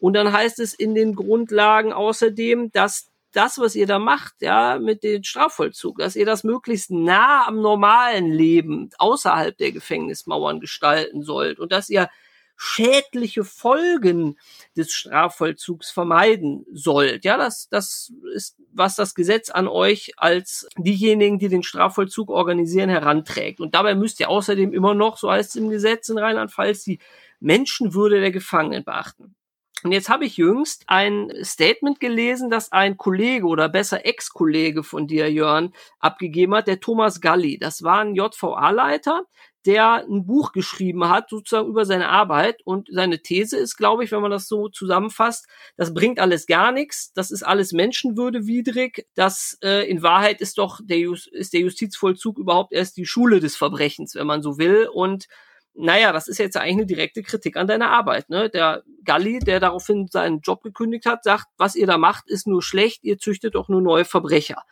Und 0.02 0.14
dann 0.14 0.32
heißt 0.32 0.58
es 0.58 0.74
in 0.74 0.96
den 0.96 1.14
Grundlagen 1.14 1.92
außerdem, 1.92 2.72
dass 2.72 3.11
das, 3.32 3.58
was 3.58 3.74
ihr 3.74 3.86
da 3.86 3.98
macht, 3.98 4.34
ja, 4.40 4.78
mit 4.78 5.02
dem 5.02 5.22
Strafvollzug, 5.22 5.98
dass 5.98 6.16
ihr 6.16 6.26
das 6.26 6.44
möglichst 6.44 6.90
nah 6.90 7.46
am 7.46 7.60
normalen 7.60 8.30
Leben 8.30 8.90
außerhalb 8.98 9.56
der 9.56 9.72
Gefängnismauern 9.72 10.60
gestalten 10.60 11.22
sollt 11.22 11.58
und 11.58 11.72
dass 11.72 11.90
ihr 11.90 12.08
schädliche 12.56 13.44
Folgen 13.44 14.38
des 14.76 14.92
Strafvollzugs 14.92 15.90
vermeiden 15.90 16.64
sollt. 16.72 17.24
Ja, 17.24 17.36
das, 17.36 17.68
das 17.68 18.12
ist, 18.34 18.56
was 18.72 18.94
das 18.94 19.14
Gesetz 19.14 19.50
an 19.50 19.66
euch 19.66 20.12
als 20.16 20.68
diejenigen, 20.78 21.38
die 21.38 21.48
den 21.48 21.64
Strafvollzug 21.64 22.30
organisieren, 22.30 22.88
heranträgt. 22.88 23.60
Und 23.60 23.74
dabei 23.74 23.94
müsst 23.94 24.20
ihr 24.20 24.28
außerdem 24.28 24.72
immer 24.72 24.94
noch, 24.94 25.16
so 25.18 25.30
heißt 25.30 25.50
es 25.50 25.56
im 25.56 25.70
Gesetz 25.70 26.08
in 26.08 26.18
Rheinland-Pfalz, 26.18 26.84
die 26.84 27.00
Menschenwürde 27.40 28.20
der 28.20 28.30
Gefangenen 28.30 28.84
beachten. 28.84 29.34
Und 29.82 29.92
jetzt 29.92 30.08
habe 30.08 30.24
ich 30.24 30.36
jüngst 30.36 30.84
ein 30.86 31.32
Statement 31.42 32.00
gelesen, 32.00 32.50
das 32.50 32.70
ein 32.72 32.96
Kollege 32.96 33.46
oder 33.46 33.68
besser 33.68 34.06
Ex-Kollege 34.06 34.82
von 34.82 35.06
dir, 35.06 35.30
Jörn, 35.30 35.72
abgegeben 35.98 36.54
hat, 36.54 36.68
der 36.68 36.80
Thomas 36.80 37.20
Galli. 37.20 37.58
Das 37.58 37.82
war 37.82 38.00
ein 38.00 38.14
JVA-Leiter, 38.14 39.24
der 39.66 40.04
ein 40.08 40.26
Buch 40.26 40.52
geschrieben 40.52 41.08
hat, 41.08 41.30
sozusagen 41.30 41.68
über 41.68 41.84
seine 41.84 42.08
Arbeit. 42.08 42.60
Und 42.64 42.88
seine 42.90 43.22
These 43.22 43.56
ist, 43.56 43.76
glaube 43.76 44.04
ich, 44.04 44.12
wenn 44.12 44.22
man 44.22 44.30
das 44.30 44.48
so 44.48 44.68
zusammenfasst, 44.68 45.46
das 45.76 45.94
bringt 45.94 46.18
alles 46.18 46.46
gar 46.46 46.72
nichts, 46.72 47.12
das 47.12 47.30
ist 47.30 47.42
alles 47.42 47.72
menschenwürdewidrig, 47.72 49.06
das 49.14 49.58
äh, 49.62 49.88
in 49.88 50.02
Wahrheit 50.02 50.40
ist 50.40 50.58
doch 50.58 50.80
der, 50.82 50.98
Just 50.98 51.28
ist 51.28 51.52
der 51.52 51.60
Justizvollzug 51.60 52.38
überhaupt 52.38 52.72
erst 52.72 52.96
die 52.96 53.06
Schule 53.06 53.40
des 53.40 53.56
Verbrechens, 53.56 54.14
wenn 54.14 54.26
man 54.26 54.42
so 54.42 54.58
will. 54.58 54.88
Und 54.92 55.26
naja, 55.74 56.12
das 56.12 56.28
ist 56.28 56.38
jetzt 56.38 56.56
eigentlich 56.56 56.76
eine 56.76 56.86
direkte 56.86 57.22
Kritik 57.22 57.56
an 57.56 57.66
deiner 57.66 57.90
Arbeit. 57.90 58.28
Ne? 58.28 58.50
Der 58.50 58.82
Galli, 59.04 59.38
der 59.38 59.60
daraufhin 59.60 60.06
seinen 60.08 60.40
Job 60.40 60.62
gekündigt 60.62 61.06
hat, 61.06 61.24
sagt, 61.24 61.46
was 61.56 61.74
ihr 61.74 61.86
da 61.86 61.98
macht, 61.98 62.28
ist 62.28 62.46
nur 62.46 62.62
schlecht, 62.62 63.04
ihr 63.04 63.18
züchtet 63.18 63.56
auch 63.56 63.68
nur 63.68 63.80
neue 63.80 64.04
Verbrecher. 64.04 64.62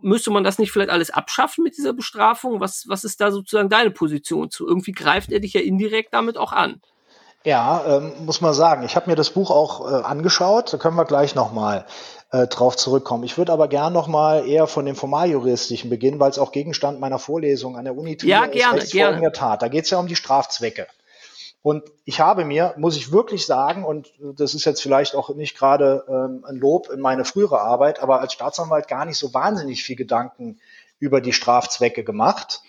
Müsste 0.00 0.30
man 0.30 0.44
das 0.44 0.58
nicht 0.58 0.72
vielleicht 0.72 0.90
alles 0.90 1.10
abschaffen 1.10 1.64
mit 1.64 1.76
dieser 1.76 1.92
Bestrafung? 1.92 2.60
Was, 2.60 2.84
was 2.88 3.04
ist 3.04 3.20
da 3.20 3.30
sozusagen 3.30 3.68
deine 3.68 3.90
Position 3.90 4.50
zu? 4.50 4.66
Irgendwie 4.66 4.92
greift 4.92 5.32
er 5.32 5.40
dich 5.40 5.54
ja 5.54 5.60
indirekt 5.60 6.12
damit 6.14 6.36
auch 6.36 6.52
an. 6.52 6.80
Ja, 7.44 7.84
ähm, 7.86 8.12
muss 8.24 8.40
man 8.40 8.54
sagen. 8.54 8.82
Ich 8.84 8.96
habe 8.96 9.08
mir 9.08 9.16
das 9.16 9.30
Buch 9.30 9.50
auch 9.50 9.88
äh, 9.88 10.02
angeschaut. 10.02 10.72
Da 10.72 10.78
können 10.78 10.96
wir 10.96 11.04
gleich 11.04 11.34
nochmal 11.34 11.86
äh, 12.30 12.46
drauf 12.46 12.76
zurückkommen. 12.76 13.24
Ich 13.24 13.38
würde 13.38 13.52
aber 13.52 13.68
gern 13.68 13.92
nochmal 13.92 14.48
eher 14.48 14.66
von 14.66 14.84
dem 14.84 14.96
formaljuristischen 14.96 15.90
beginnen, 15.90 16.18
weil 16.18 16.30
es 16.30 16.38
auch 16.38 16.52
Gegenstand 16.52 17.00
meiner 17.00 17.18
Vorlesung 17.18 17.76
an 17.76 17.84
der 17.84 17.96
Uni 17.96 18.16
ja, 18.22 18.44
ist. 18.44 18.52
Gerne, 18.92 19.20
gerne. 19.20 19.32
Tat. 19.32 19.62
Da 19.62 19.68
geht 19.68 19.84
es 19.84 19.90
ja 19.90 19.98
um 19.98 20.06
die 20.06 20.16
Strafzwecke. 20.16 20.86
Und 21.62 21.82
ich 22.04 22.20
habe 22.20 22.44
mir, 22.44 22.74
muss 22.76 22.96
ich 22.96 23.10
wirklich 23.10 23.44
sagen, 23.44 23.84
und 23.84 24.12
das 24.20 24.54
ist 24.54 24.64
jetzt 24.64 24.80
vielleicht 24.80 25.16
auch 25.16 25.34
nicht 25.34 25.58
gerade 25.58 26.04
ähm, 26.08 26.44
ein 26.46 26.56
Lob 26.56 26.90
in 26.90 27.00
meine 27.00 27.24
frühere 27.24 27.60
Arbeit, 27.60 28.00
aber 28.00 28.20
als 28.20 28.32
Staatsanwalt 28.32 28.86
gar 28.86 29.04
nicht 29.04 29.18
so 29.18 29.34
wahnsinnig 29.34 29.82
viel 29.82 29.96
Gedanken 29.96 30.60
über 31.00 31.20
die 31.20 31.32
Strafzwecke 31.32 32.04
gemacht. 32.04 32.62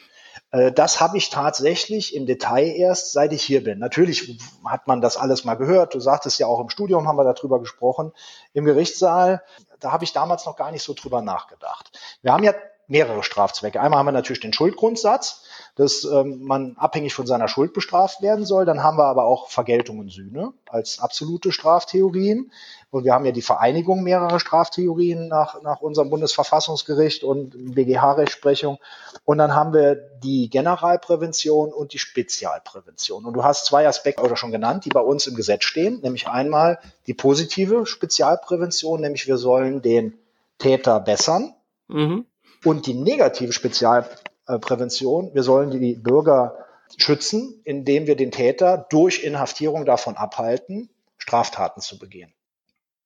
Äh, 0.51 0.71
das 0.71 1.01
habe 1.01 1.17
ich 1.17 1.29
tatsächlich 1.29 2.15
im 2.15 2.25
Detail 2.25 2.67
erst, 2.67 3.11
seit 3.11 3.33
ich 3.33 3.43
hier 3.43 3.63
bin. 3.63 3.79
Natürlich 3.79 4.39
hat 4.65 4.87
man 4.87 5.01
das 5.01 5.17
alles 5.17 5.43
mal 5.43 5.55
gehört. 5.55 5.93
Du 5.93 5.99
sagtest 5.99 6.39
ja 6.39 6.47
auch 6.47 6.59
im 6.59 6.69
Studium 6.69 7.07
haben 7.07 7.17
wir 7.17 7.33
darüber 7.33 7.59
gesprochen. 7.59 8.11
Im 8.53 8.65
Gerichtssaal, 8.65 9.43
da 9.79 9.91
habe 9.91 10.03
ich 10.03 10.13
damals 10.13 10.45
noch 10.45 10.55
gar 10.55 10.71
nicht 10.71 10.83
so 10.83 10.93
drüber 10.93 11.21
nachgedacht. 11.21 11.97
Wir 12.21 12.33
haben 12.33 12.43
ja 12.43 12.53
mehrere 12.87 13.21
Strafzwecke. 13.21 13.81
Einmal 13.81 13.99
haben 13.99 14.05
wir 14.07 14.13
natürlich 14.13 14.39
den 14.39 14.53
Schuldgrundsatz, 14.53 15.43
dass 15.75 16.05
ähm, 16.05 16.43
man 16.43 16.75
abhängig 16.77 17.13
von 17.13 17.27
seiner 17.27 17.49
Schuld 17.49 17.73
bestraft 17.73 18.21
werden 18.21 18.45
soll. 18.45 18.65
Dann 18.65 18.81
haben 18.81 18.97
wir 18.97 19.05
aber 19.05 19.25
auch 19.25 19.49
Vergeltung 19.49 19.99
und 19.99 20.09
Sühne 20.09 20.53
als 20.67 20.99
absolute 20.99 21.51
Straftheorien. 21.51 22.51
Und 22.89 23.03
wir 23.03 23.13
haben 23.13 23.25
ja 23.25 23.33
die 23.33 23.41
Vereinigung 23.41 24.03
mehrerer 24.03 24.39
Straftheorien 24.39 25.27
nach, 25.27 25.61
nach 25.61 25.81
unserem 25.81 26.09
Bundesverfassungsgericht 26.09 27.23
und 27.23 27.75
BGH-Rechtsprechung. 27.75 28.79
Und 29.25 29.37
dann 29.37 29.53
haben 29.53 29.73
wir 29.73 29.95
die 29.95 30.49
Generalprävention 30.49 31.73
und 31.73 31.91
die 31.91 31.99
Spezialprävention. 31.99 33.25
Und 33.25 33.33
du 33.33 33.43
hast 33.43 33.65
zwei 33.65 33.85
Aspekte 33.85 34.23
oder 34.23 34.37
schon 34.37 34.51
genannt, 34.51 34.85
die 34.85 34.89
bei 34.89 35.01
uns 35.01 35.27
im 35.27 35.35
Gesetz 35.35 35.65
stehen, 35.65 35.99
nämlich 36.01 36.29
einmal 36.29 36.79
die 37.05 37.13
positive 37.13 37.85
Spezialprävention, 37.85 39.01
nämlich 39.01 39.27
wir 39.27 39.37
sollen 39.37 39.81
den 39.81 40.17
Täter 40.57 41.01
bessern. 41.01 41.53
Mhm. 41.89 42.25
Und 42.63 42.87
die 42.87 42.93
negative 42.93 43.53
Spezialprävention, 43.53 45.33
wir 45.33 45.43
sollen 45.43 45.71
die 45.71 45.95
Bürger 45.95 46.57
schützen, 46.97 47.61
indem 47.63 48.07
wir 48.07 48.15
den 48.15 48.31
Täter 48.31 48.87
durch 48.89 49.23
Inhaftierung 49.23 49.85
davon 49.85 50.15
abhalten, 50.15 50.89
Straftaten 51.17 51.81
zu 51.81 51.99
begehen. 51.99 52.33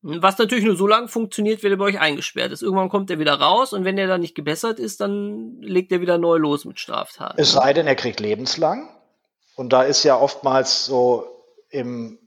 Was 0.03 0.37
natürlich 0.39 0.65
nur 0.65 0.75
so 0.75 0.87
lange 0.87 1.07
funktioniert, 1.07 1.61
wenn 1.61 1.71
er 1.71 1.77
bei 1.77 1.85
euch 1.85 1.99
eingesperrt 1.99 2.51
ist. 2.51 2.63
Irgendwann 2.63 2.89
kommt 2.89 3.11
er 3.11 3.19
wieder 3.19 3.35
raus 3.35 3.71
und 3.71 3.85
wenn 3.85 3.99
er 3.99 4.07
dann 4.07 4.21
nicht 4.21 4.33
gebessert 4.33 4.79
ist, 4.79 4.99
dann 4.99 5.61
legt 5.61 5.91
er 5.91 6.01
wieder 6.01 6.17
neu 6.17 6.37
los 6.37 6.65
mit 6.65 6.79
Straftaten. 6.79 7.39
Es 7.39 7.51
sei 7.51 7.73
denn, 7.73 7.85
er 7.85 7.95
kriegt 7.95 8.19
lebenslang. 8.19 8.89
Und 9.55 9.73
da 9.73 9.83
ist 9.83 10.03
ja 10.03 10.17
oftmals 10.17 10.85
so 10.85 11.27
im 11.69 12.17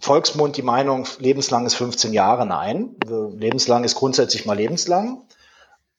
Volksmund 0.00 0.56
die 0.56 0.62
Meinung, 0.62 1.06
lebenslang 1.18 1.66
ist 1.66 1.74
15 1.74 2.14
Jahre. 2.14 2.46
Nein, 2.46 2.96
lebenslang 3.06 3.84
ist 3.84 3.96
grundsätzlich 3.96 4.46
mal 4.46 4.56
lebenslang. 4.56 5.22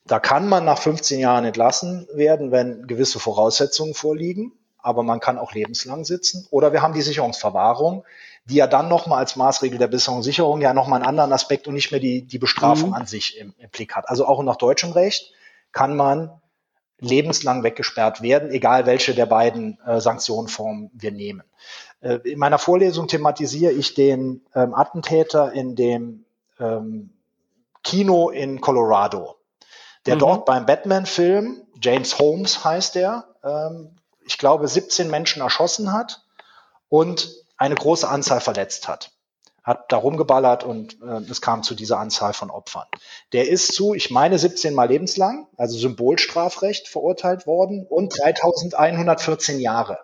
Da 0.09 0.19
kann 0.19 0.49
man 0.49 0.65
nach 0.65 0.79
15 0.79 1.19
Jahren 1.19 1.45
entlassen 1.45 2.07
werden, 2.13 2.51
wenn 2.51 2.87
gewisse 2.87 3.19
Voraussetzungen 3.19 3.93
vorliegen. 3.93 4.51
Aber 4.81 5.03
man 5.03 5.19
kann 5.19 5.37
auch 5.37 5.53
lebenslang 5.53 6.05
sitzen. 6.05 6.47
Oder 6.51 6.73
wir 6.73 6.81
haben 6.81 6.93
die 6.93 7.01
Sicherungsverwahrung 7.01 8.03
die 8.49 8.55
ja 8.55 8.67
dann 8.67 8.89
nochmal 8.89 9.19
als 9.19 9.35
Maßregel 9.35 9.77
der 9.77 9.87
besseren 9.87 10.23
Sicherung 10.23 10.61
ja 10.61 10.73
nochmal 10.73 10.99
einen 10.99 11.07
anderen 11.07 11.33
Aspekt 11.33 11.67
und 11.67 11.75
nicht 11.75 11.91
mehr 11.91 11.99
die, 11.99 12.23
die 12.23 12.39
Bestrafung 12.39 12.89
mhm. 12.89 12.95
an 12.95 13.05
sich 13.05 13.37
im, 13.37 13.53
im 13.57 13.69
Blick 13.69 13.95
hat. 13.95 14.09
Also 14.09 14.25
auch 14.25 14.41
nach 14.43 14.55
deutschem 14.55 14.91
Recht 14.91 15.33
kann 15.71 15.95
man 15.95 16.31
lebenslang 16.99 17.63
weggesperrt 17.63 18.21
werden, 18.21 18.49
egal 18.49 18.85
welche 18.85 19.13
der 19.13 19.27
beiden 19.27 19.79
äh, 19.85 20.01
Sanktionenformen 20.01 20.89
wir 20.93 21.11
nehmen. 21.11 21.43
Äh, 22.01 22.15
in 22.23 22.39
meiner 22.39 22.57
Vorlesung 22.57 23.07
thematisiere 23.07 23.71
ich 23.71 23.93
den 23.93 24.41
ähm, 24.53 24.73
Attentäter 24.73 25.53
in 25.53 25.75
dem 25.75 26.25
ähm, 26.59 27.11
Kino 27.83 28.29
in 28.29 28.59
Colorado, 28.59 29.35
der 30.05 30.15
mhm. 30.15 30.19
dort 30.19 30.45
beim 30.45 30.65
Batman-Film, 30.65 31.61
James 31.81 32.19
Holmes 32.19 32.63
heißt 32.63 32.95
er, 32.95 33.35
ähm, 33.43 33.95
ich 34.25 34.37
glaube 34.37 34.67
17 34.67 35.09
Menschen 35.09 35.41
erschossen 35.41 35.91
hat 35.91 36.23
und 36.87 37.29
eine 37.57 37.75
große 37.75 38.07
Anzahl 38.07 38.41
verletzt 38.41 38.87
hat. 38.87 39.11
Hat 39.63 39.91
da 39.91 39.97
rumgeballert 39.97 40.63
und 40.63 40.97
äh, 41.01 41.21
es 41.29 41.41
kam 41.41 41.63
zu 41.63 41.75
dieser 41.75 41.99
Anzahl 41.99 42.33
von 42.33 42.49
Opfern. 42.49 42.87
Der 43.33 43.49
ist 43.49 43.73
zu, 43.73 43.93
ich 43.93 44.09
meine, 44.09 44.39
17 44.39 44.73
Mal 44.73 44.87
lebenslang, 44.87 45.47
also 45.57 45.77
Symbolstrafrecht 45.77 46.87
verurteilt 46.87 47.45
worden 47.45 47.85
und 47.87 48.17
3114 48.17 49.59
Jahre. 49.59 49.99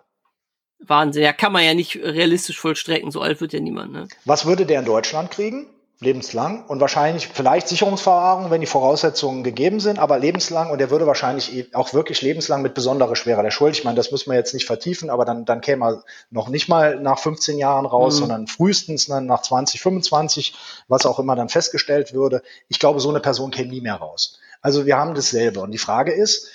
Wahnsinn, 0.78 1.22
ja, 1.22 1.32
kann 1.32 1.52
man 1.52 1.64
ja 1.64 1.74
nicht 1.74 1.96
realistisch 1.96 2.60
vollstrecken, 2.60 3.10
so 3.10 3.20
alt 3.20 3.40
wird 3.40 3.54
ja 3.54 3.60
niemand. 3.60 3.92
Ne? 3.92 4.08
Was 4.24 4.44
würde 4.44 4.66
der 4.66 4.80
in 4.80 4.84
Deutschland 4.84 5.30
kriegen? 5.30 5.66
Lebenslang 5.98 6.66
und 6.66 6.80
wahrscheinlich 6.80 7.28
vielleicht 7.28 7.68
Sicherungsverwahrung, 7.68 8.50
wenn 8.50 8.60
die 8.60 8.66
Voraussetzungen 8.66 9.42
gegeben 9.42 9.80
sind, 9.80 9.98
aber 9.98 10.18
lebenslang 10.18 10.70
und 10.70 10.78
er 10.78 10.90
würde 10.90 11.06
wahrscheinlich 11.06 11.74
auch 11.74 11.94
wirklich 11.94 12.20
lebenslang 12.20 12.60
mit 12.60 12.74
besonderer 12.74 13.16
Schwere 13.16 13.42
der 13.42 13.50
Schuld. 13.50 13.74
Ich 13.76 13.84
meine, 13.84 13.96
das 13.96 14.10
müssen 14.10 14.30
wir 14.30 14.36
jetzt 14.36 14.52
nicht 14.52 14.66
vertiefen, 14.66 15.08
aber 15.08 15.24
dann, 15.24 15.46
dann 15.46 15.62
käme 15.62 15.86
er 15.86 16.04
noch 16.30 16.48
nicht 16.48 16.68
mal 16.68 17.00
nach 17.00 17.18
15 17.18 17.56
Jahren 17.56 17.86
raus, 17.86 18.16
mhm. 18.16 18.20
sondern 18.20 18.46
frühestens 18.46 19.06
dann 19.06 19.24
nach 19.24 19.40
20, 19.40 19.80
25, 19.80 20.54
was 20.86 21.06
auch 21.06 21.18
immer 21.18 21.34
dann 21.34 21.48
festgestellt 21.48 22.12
würde. 22.12 22.42
Ich 22.68 22.78
glaube, 22.78 23.00
so 23.00 23.08
eine 23.08 23.20
Person 23.20 23.50
käme 23.50 23.70
nie 23.70 23.80
mehr 23.80 23.96
raus. 23.96 24.38
Also 24.60 24.84
wir 24.84 24.98
haben 24.98 25.14
dasselbe. 25.14 25.60
Und 25.60 25.70
die 25.70 25.78
Frage 25.78 26.12
ist, 26.12 26.50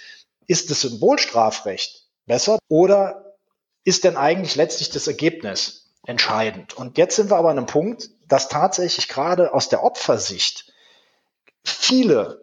ist 0.45 0.69
das 0.69 0.81
Symbolstrafrecht 0.81 2.03
besser 2.27 2.59
oder 2.67 3.37
ist 3.83 4.03
denn 4.03 4.17
eigentlich 4.17 4.55
letztlich 4.55 4.91
das 4.91 5.07
Ergebnis 5.07 5.90
entscheidend? 6.05 6.73
Und 6.73 6.97
jetzt 6.97 7.15
sind 7.15 7.29
wir 7.29 7.37
aber 7.37 7.49
an 7.49 7.57
einem 7.57 7.67
Punkt, 7.67 8.09
dass 8.27 8.47
tatsächlich 8.49 9.07
gerade 9.07 9.53
aus 9.53 9.69
der 9.69 9.83
Opfersicht 9.83 10.71
viele 11.63 12.41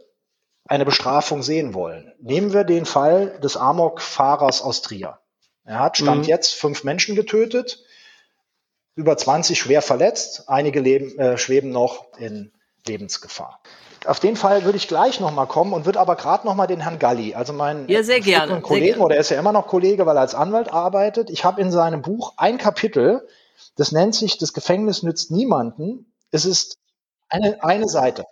eine 0.66 0.85
Bestrafung 0.85 1.42
sehen 1.42 1.75
wollen. 1.75 2.12
Nehmen 2.21 2.53
wir 2.53 2.64
den 2.64 2.85
Fall 2.85 3.38
des 3.40 3.57
Amok-Fahrers 3.57 4.62
aus 4.62 4.83
Trier. 4.83 5.18
Er 5.64 5.81
hat 5.81 5.97
Stand 5.97 6.23
mhm. 6.23 6.29
jetzt 6.29 6.55
fünf 6.55 6.85
Menschen 6.85 7.14
getötet, 7.14 7.85
über 8.94 9.16
20 9.16 9.59
schwer 9.59 9.83
verletzt, 9.83 10.44
einige 10.49 10.81
leben, 10.81 11.18
äh, 11.18 11.38
schweben 11.38 11.71
noch 11.71 12.07
in 12.18 12.53
Lebensgefahr. 12.87 13.61
Auf 14.07 14.21
den 14.21 14.37
Fall 14.37 14.64
würde 14.64 14.77
ich 14.77 14.88
gleich 14.88 15.21
nochmal 15.21 15.47
kommen 15.47 15.73
und 15.73 15.85
würde 15.85 16.01
aber 16.01 16.16
gerade 16.16 16.47
nochmal 16.47 16.66
den 16.66 16.81
Herrn 16.81 16.99
Galli, 16.99 17.35
also 17.35 17.53
meinen 17.53 17.88
ja, 17.88 18.03
sehr 18.03 18.21
gerne, 18.21 18.61
Kollegen, 18.61 18.85
sehr 18.85 18.92
gerne. 18.92 19.05
oder 19.05 19.14
er 19.16 19.21
ist 19.21 19.31
ja 19.31 19.38
immer 19.38 19.53
noch 19.53 19.66
Kollege, 19.66 20.07
weil 20.07 20.16
er 20.16 20.21
als 20.21 20.35
Anwalt 20.35 20.73
arbeitet. 20.73 21.31
Ich 21.31 21.44
habe 21.44 21.61
in 21.61 21.71
seinem 21.71 22.03
Buch 22.03 22.35
ein 22.37 22.59
Kapitel, 22.59 23.27
das 23.77 23.92
nennt 23.92 24.14
sich, 24.14 24.38
das 24.38 24.53
Gefängnis 24.53 25.03
nützt 25.03 25.31
niemanden. 25.31 26.12
Es 26.31 26.44
ist 26.44 26.79
eine, 27.29 27.62
eine 27.62 27.88
Seite. 27.88 28.25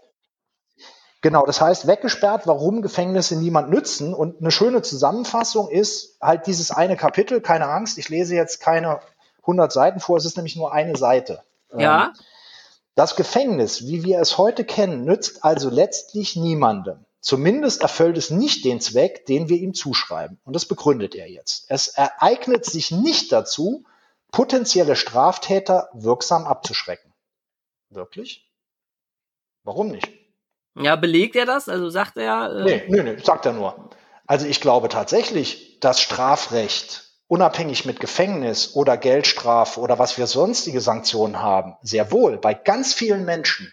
Genau, 1.22 1.44
das 1.44 1.60
heißt, 1.60 1.86
weggesperrt, 1.86 2.46
warum 2.46 2.82
Gefängnisse 2.82 3.36
niemand 3.36 3.70
nützen. 3.70 4.14
Und 4.14 4.40
eine 4.40 4.50
schöne 4.50 4.82
Zusammenfassung 4.82 5.68
ist 5.68 6.18
halt 6.20 6.46
dieses 6.46 6.70
eine 6.70 6.96
Kapitel, 6.96 7.40
keine 7.40 7.68
Angst, 7.68 7.98
ich 7.98 8.08
lese 8.08 8.34
jetzt 8.34 8.60
keine 8.60 9.00
100 9.42 9.72
Seiten 9.72 10.00
vor, 10.00 10.18
es 10.18 10.24
ist 10.24 10.36
nämlich 10.36 10.56
nur 10.56 10.72
eine 10.72 10.96
Seite. 10.96 11.42
Ja. 11.76 12.06
Ähm, 12.06 12.12
das 12.94 13.16
Gefängnis, 13.16 13.86
wie 13.86 14.04
wir 14.04 14.20
es 14.20 14.38
heute 14.38 14.64
kennen, 14.64 15.04
nützt 15.04 15.44
also 15.44 15.68
letztlich 15.68 16.36
niemandem. 16.36 17.04
Zumindest 17.20 17.82
erfüllt 17.82 18.16
es 18.16 18.30
nicht 18.30 18.64
den 18.64 18.80
Zweck, 18.80 19.26
den 19.26 19.48
wir 19.48 19.56
ihm 19.56 19.74
zuschreiben. 19.74 20.38
Und 20.44 20.54
das 20.54 20.64
begründet 20.66 21.14
er 21.14 21.28
jetzt. 21.28 21.64
Es 21.68 21.88
ereignet 21.88 22.64
sich 22.64 22.92
nicht 22.92 23.32
dazu, 23.32 23.84
potenzielle 24.36 24.96
Straftäter 24.96 25.88
wirksam 25.94 26.44
abzuschrecken. 26.44 27.14
Wirklich? 27.88 28.52
Warum 29.62 29.88
nicht? 29.88 30.12
Ja, 30.74 30.94
belegt 30.96 31.36
er 31.36 31.46
das? 31.46 31.70
Also 31.70 31.88
sagt 31.88 32.18
er. 32.18 32.54
Äh 32.54 32.64
nee, 32.64 32.84
nee, 32.86 33.02
nee, 33.02 33.16
sagt 33.16 33.46
er 33.46 33.54
nur. 33.54 33.88
Also 34.26 34.44
ich 34.44 34.60
glaube 34.60 34.90
tatsächlich, 34.90 35.80
dass 35.80 36.02
Strafrecht 36.02 37.14
unabhängig 37.28 37.86
mit 37.86 37.98
Gefängnis 37.98 38.76
oder 38.76 38.98
Geldstrafe 38.98 39.80
oder 39.80 39.98
was 39.98 40.18
wir 40.18 40.26
sonstige 40.26 40.82
Sanktionen 40.82 41.40
haben, 41.40 41.78
sehr 41.80 42.12
wohl 42.12 42.36
bei 42.36 42.52
ganz 42.52 42.92
vielen 42.92 43.24
Menschen 43.24 43.72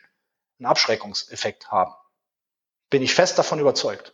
einen 0.59 0.67
Abschreckungseffekt 0.67 1.71
haben. 1.71 1.93
Bin 2.89 3.01
ich 3.01 3.13
fest 3.13 3.37
davon 3.37 3.59
überzeugt 3.59 4.13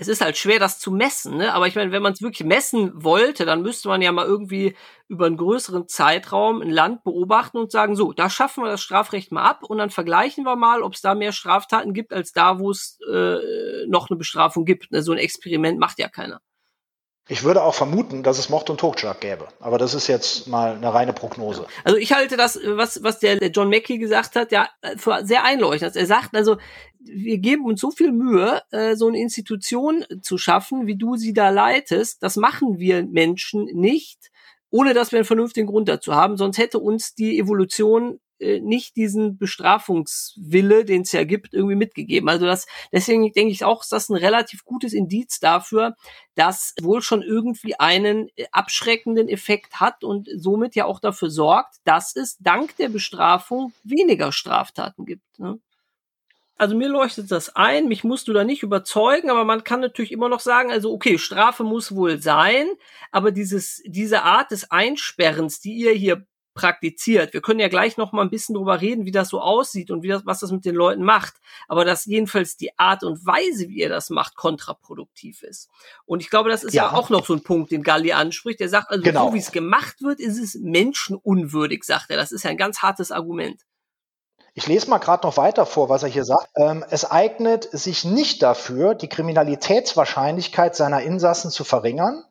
es 0.00 0.06
ist 0.06 0.20
halt 0.20 0.36
schwer, 0.36 0.60
das 0.60 0.78
zu 0.78 0.92
messen, 0.92 1.38
ne? 1.38 1.52
Aber 1.52 1.66
ich 1.66 1.74
meine, 1.74 1.90
wenn 1.90 2.02
man 2.02 2.12
es 2.12 2.22
wirklich 2.22 2.46
messen 2.46 2.92
wollte, 2.94 3.44
dann 3.44 3.62
müsste 3.62 3.88
man 3.88 4.00
ja 4.00 4.12
mal 4.12 4.26
irgendwie 4.26 4.76
über 5.08 5.26
einen 5.26 5.36
größeren 5.36 5.88
Zeitraum 5.88 6.62
ein 6.62 6.70
Land 6.70 7.02
beobachten 7.02 7.58
und 7.58 7.72
sagen, 7.72 7.96
so, 7.96 8.12
da 8.12 8.30
schaffen 8.30 8.62
wir 8.62 8.70
das 8.70 8.80
Strafrecht 8.80 9.32
mal 9.32 9.42
ab 9.42 9.64
und 9.64 9.78
dann 9.78 9.90
vergleichen 9.90 10.44
wir 10.44 10.54
mal, 10.54 10.82
ob 10.82 10.94
es 10.94 11.00
da 11.00 11.16
mehr 11.16 11.32
Straftaten 11.32 11.94
gibt 11.94 12.12
als 12.12 12.32
da, 12.32 12.60
wo 12.60 12.70
es 12.70 13.00
äh, 13.12 13.86
noch 13.88 14.08
eine 14.08 14.16
Bestrafung 14.16 14.64
gibt. 14.64 14.92
Ne? 14.92 15.02
So 15.02 15.10
ein 15.10 15.18
Experiment 15.18 15.80
macht 15.80 15.98
ja 15.98 16.08
keiner. 16.08 16.40
Ich 17.30 17.44
würde 17.44 17.62
auch 17.62 17.74
vermuten, 17.74 18.22
dass 18.22 18.38
es 18.38 18.48
Mord 18.48 18.70
und 18.70 18.80
Totschlag 18.80 19.20
gäbe. 19.20 19.48
Aber 19.60 19.76
das 19.76 19.92
ist 19.92 20.06
jetzt 20.06 20.48
mal 20.48 20.76
eine 20.76 20.92
reine 20.92 21.12
Prognose. 21.12 21.66
Also 21.84 21.98
ich 21.98 22.12
halte 22.12 22.38
das, 22.38 22.58
was, 22.64 23.02
was 23.02 23.18
der, 23.18 23.36
John 23.48 23.68
Mackey 23.68 23.98
gesagt 23.98 24.34
hat, 24.34 24.50
ja, 24.50 24.68
für 24.96 25.24
sehr 25.24 25.44
einleuchtend. 25.44 25.94
Er 25.94 26.06
sagt 26.06 26.34
also, 26.34 26.56
wir 27.00 27.38
geben 27.38 27.66
uns 27.66 27.80
so 27.80 27.90
viel 27.90 28.12
Mühe, 28.12 28.62
äh, 28.70 28.96
so 28.96 29.08
eine 29.08 29.20
Institution 29.20 30.04
zu 30.22 30.38
schaffen, 30.38 30.86
wie 30.86 30.96
du 30.96 31.16
sie 31.16 31.34
da 31.34 31.50
leitest. 31.50 32.22
Das 32.22 32.36
machen 32.36 32.78
wir 32.78 33.04
Menschen 33.04 33.66
nicht, 33.74 34.30
ohne 34.70 34.94
dass 34.94 35.12
wir 35.12 35.18
einen 35.18 35.26
vernünftigen 35.26 35.66
Grund 35.66 35.88
dazu 35.88 36.14
haben. 36.14 36.38
Sonst 36.38 36.58
hätte 36.58 36.78
uns 36.78 37.14
die 37.14 37.38
Evolution 37.38 38.20
nicht 38.40 38.96
diesen 38.96 39.36
Bestrafungswille, 39.38 40.84
den 40.84 41.02
es 41.02 41.12
ja 41.12 41.24
gibt, 41.24 41.54
irgendwie 41.54 41.74
mitgegeben. 41.74 42.28
Also 42.28 42.46
das, 42.46 42.66
deswegen 42.92 43.32
denke 43.32 43.52
ich 43.52 43.64
auch, 43.64 43.82
ist 43.82 43.92
das 43.92 44.08
ein 44.08 44.16
relativ 44.16 44.64
gutes 44.64 44.92
Indiz 44.92 45.40
dafür, 45.40 45.96
dass 46.34 46.74
wohl 46.80 47.02
schon 47.02 47.22
irgendwie 47.22 47.78
einen 47.78 48.28
äh, 48.36 48.46
abschreckenden 48.52 49.28
Effekt 49.28 49.80
hat 49.80 50.04
und 50.04 50.28
somit 50.36 50.74
ja 50.76 50.84
auch 50.84 51.00
dafür 51.00 51.30
sorgt, 51.30 51.76
dass 51.84 52.14
es 52.14 52.38
dank 52.38 52.76
der 52.76 52.88
Bestrafung 52.88 53.72
weniger 53.82 54.30
Straftaten 54.30 55.04
gibt. 55.04 55.38
Ne? 55.38 55.58
Also 56.58 56.76
mir 56.76 56.88
leuchtet 56.88 57.30
das 57.30 57.54
ein, 57.54 57.86
mich 57.86 58.02
musst 58.02 58.26
du 58.26 58.32
da 58.32 58.42
nicht 58.42 58.64
überzeugen, 58.64 59.30
aber 59.30 59.44
man 59.44 59.62
kann 59.62 59.80
natürlich 59.80 60.10
immer 60.10 60.28
noch 60.28 60.40
sagen, 60.40 60.72
also 60.72 60.92
okay, 60.92 61.16
Strafe 61.16 61.62
muss 61.62 61.94
wohl 61.94 62.20
sein, 62.20 62.66
aber 63.12 63.30
dieses, 63.30 63.80
diese 63.86 64.24
Art 64.24 64.50
des 64.50 64.68
Einsperrens, 64.70 65.60
die 65.60 65.74
ihr 65.74 65.92
hier 65.92 66.26
praktiziert. 66.58 67.32
Wir 67.32 67.40
können 67.40 67.60
ja 67.60 67.68
gleich 67.68 67.96
noch 67.96 68.10
mal 68.10 68.22
ein 68.22 68.30
bisschen 68.30 68.56
drüber 68.56 68.80
reden, 68.80 69.04
wie 69.04 69.12
das 69.12 69.28
so 69.28 69.40
aussieht 69.40 69.92
und 69.92 70.02
wie 70.02 70.08
das, 70.08 70.26
was 70.26 70.40
das 70.40 70.50
mit 70.50 70.64
den 70.64 70.74
Leuten 70.74 71.04
macht. 71.04 71.34
Aber 71.68 71.84
dass 71.84 72.04
jedenfalls 72.04 72.56
die 72.56 72.76
Art 72.78 73.04
und 73.04 73.24
Weise, 73.24 73.68
wie 73.68 73.78
ihr 73.78 73.88
das 73.88 74.10
macht, 74.10 74.34
kontraproduktiv 74.34 75.44
ist. 75.44 75.70
Und 76.04 76.20
ich 76.20 76.30
glaube, 76.30 76.50
das 76.50 76.64
ist 76.64 76.74
ja, 76.74 76.86
ja 76.86 76.92
auch 76.92 77.10
noch 77.10 77.24
so 77.24 77.32
ein 77.32 77.44
Punkt, 77.44 77.70
den 77.70 77.84
Galli 77.84 78.12
anspricht. 78.12 78.60
Er 78.60 78.68
sagt 78.68 78.90
also, 78.90 79.04
genau. 79.04 79.28
so 79.28 79.34
wie 79.34 79.38
es 79.38 79.52
gemacht 79.52 80.02
wird, 80.02 80.18
ist 80.18 80.36
es 80.36 80.56
menschenunwürdig, 80.60 81.84
sagt 81.84 82.10
er. 82.10 82.16
Das 82.16 82.32
ist 82.32 82.42
ja 82.42 82.50
ein 82.50 82.56
ganz 82.56 82.82
hartes 82.82 83.12
Argument. 83.12 83.62
Ich 84.54 84.66
lese 84.66 84.90
mal 84.90 84.98
gerade 84.98 85.24
noch 85.24 85.36
weiter 85.36 85.64
vor, 85.66 85.88
was 85.88 86.02
er 86.02 86.08
hier 86.08 86.24
sagt. 86.24 86.48
Ähm, 86.56 86.84
es 86.90 87.08
eignet 87.08 87.68
sich 87.70 88.04
nicht 88.04 88.42
dafür, 88.42 88.96
die 88.96 89.08
Kriminalitätswahrscheinlichkeit 89.08 90.74
seiner 90.74 91.02
Insassen 91.02 91.52
zu 91.52 91.62
verringern. 91.62 92.24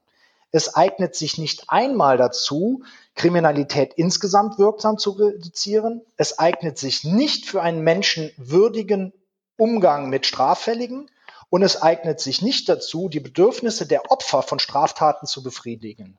Es 0.51 0.75
eignet 0.75 1.15
sich 1.15 1.38
nicht 1.38 1.69
einmal 1.69 2.17
dazu, 2.17 2.83
Kriminalität 3.15 3.93
insgesamt 3.95 4.57
wirksam 4.57 4.97
zu 4.97 5.12
reduzieren. 5.12 6.01
Es 6.15 6.39
eignet 6.39 6.77
sich 6.77 7.03
nicht 7.03 7.45
für 7.45 7.62
einen 7.62 7.81
menschenwürdigen 7.81 9.13
Umgang 9.57 10.10
mit 10.10 10.25
Straffälligen 10.25 11.10
und 11.49 11.63
es 11.63 11.81
eignet 11.81 12.19
sich 12.19 12.41
nicht 12.41 12.69
dazu, 12.69 13.10
die 13.10 13.19
Bedürfnisse 13.19 13.86
der 13.86 14.12
Opfer 14.12 14.41
von 14.41 14.60
Straftaten 14.60 15.27
zu 15.27 15.43
befriedigen. 15.43 16.17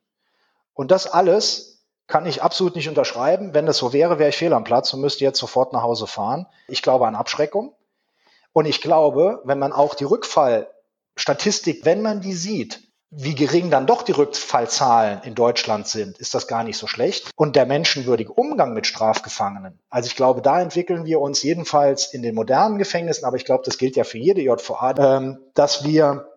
Und 0.74 0.90
das 0.90 1.06
alles 1.06 1.84
kann 2.06 2.26
ich 2.26 2.42
absolut 2.42 2.74
nicht 2.74 2.88
unterschreiben. 2.88 3.54
Wenn 3.54 3.66
das 3.66 3.78
so 3.78 3.92
wäre, 3.92 4.18
wäre 4.18 4.30
ich 4.30 4.36
fehl 4.36 4.52
am 4.52 4.64
Platz 4.64 4.92
und 4.92 5.00
müsste 5.00 5.24
jetzt 5.24 5.38
sofort 5.38 5.72
nach 5.72 5.82
Hause 5.82 6.06
fahren. 6.06 6.46
Ich 6.66 6.82
glaube 6.82 7.06
an 7.06 7.14
Abschreckung. 7.14 7.74
Und 8.52 8.66
ich 8.66 8.80
glaube, 8.80 9.42
wenn 9.44 9.58
man 9.58 9.72
auch 9.72 9.94
die 9.94 10.04
Rückfallstatistik, 10.04 11.84
wenn 11.84 12.00
man 12.02 12.20
die 12.20 12.32
sieht, 12.32 12.87
wie 13.10 13.34
gering 13.34 13.70
dann 13.70 13.86
doch 13.86 14.02
die 14.02 14.12
Rückfallzahlen 14.12 15.22
in 15.22 15.34
Deutschland 15.34 15.88
sind, 15.88 16.18
ist 16.18 16.34
das 16.34 16.46
gar 16.46 16.62
nicht 16.62 16.76
so 16.76 16.86
schlecht. 16.86 17.30
Und 17.36 17.56
der 17.56 17.64
menschenwürdige 17.64 18.32
Umgang 18.32 18.74
mit 18.74 18.86
Strafgefangenen. 18.86 19.78
Also 19.88 20.08
ich 20.08 20.16
glaube, 20.16 20.42
da 20.42 20.60
entwickeln 20.60 21.06
wir 21.06 21.20
uns 21.20 21.42
jedenfalls 21.42 22.12
in 22.12 22.22
den 22.22 22.34
modernen 22.34 22.76
Gefängnissen, 22.78 23.24
aber 23.24 23.36
ich 23.36 23.46
glaube, 23.46 23.62
das 23.64 23.78
gilt 23.78 23.96
ja 23.96 24.04
für 24.04 24.18
jede 24.18 24.42
JVA, 24.42 24.94
ähm, 24.98 25.38
dass 25.54 25.84
wir 25.84 26.28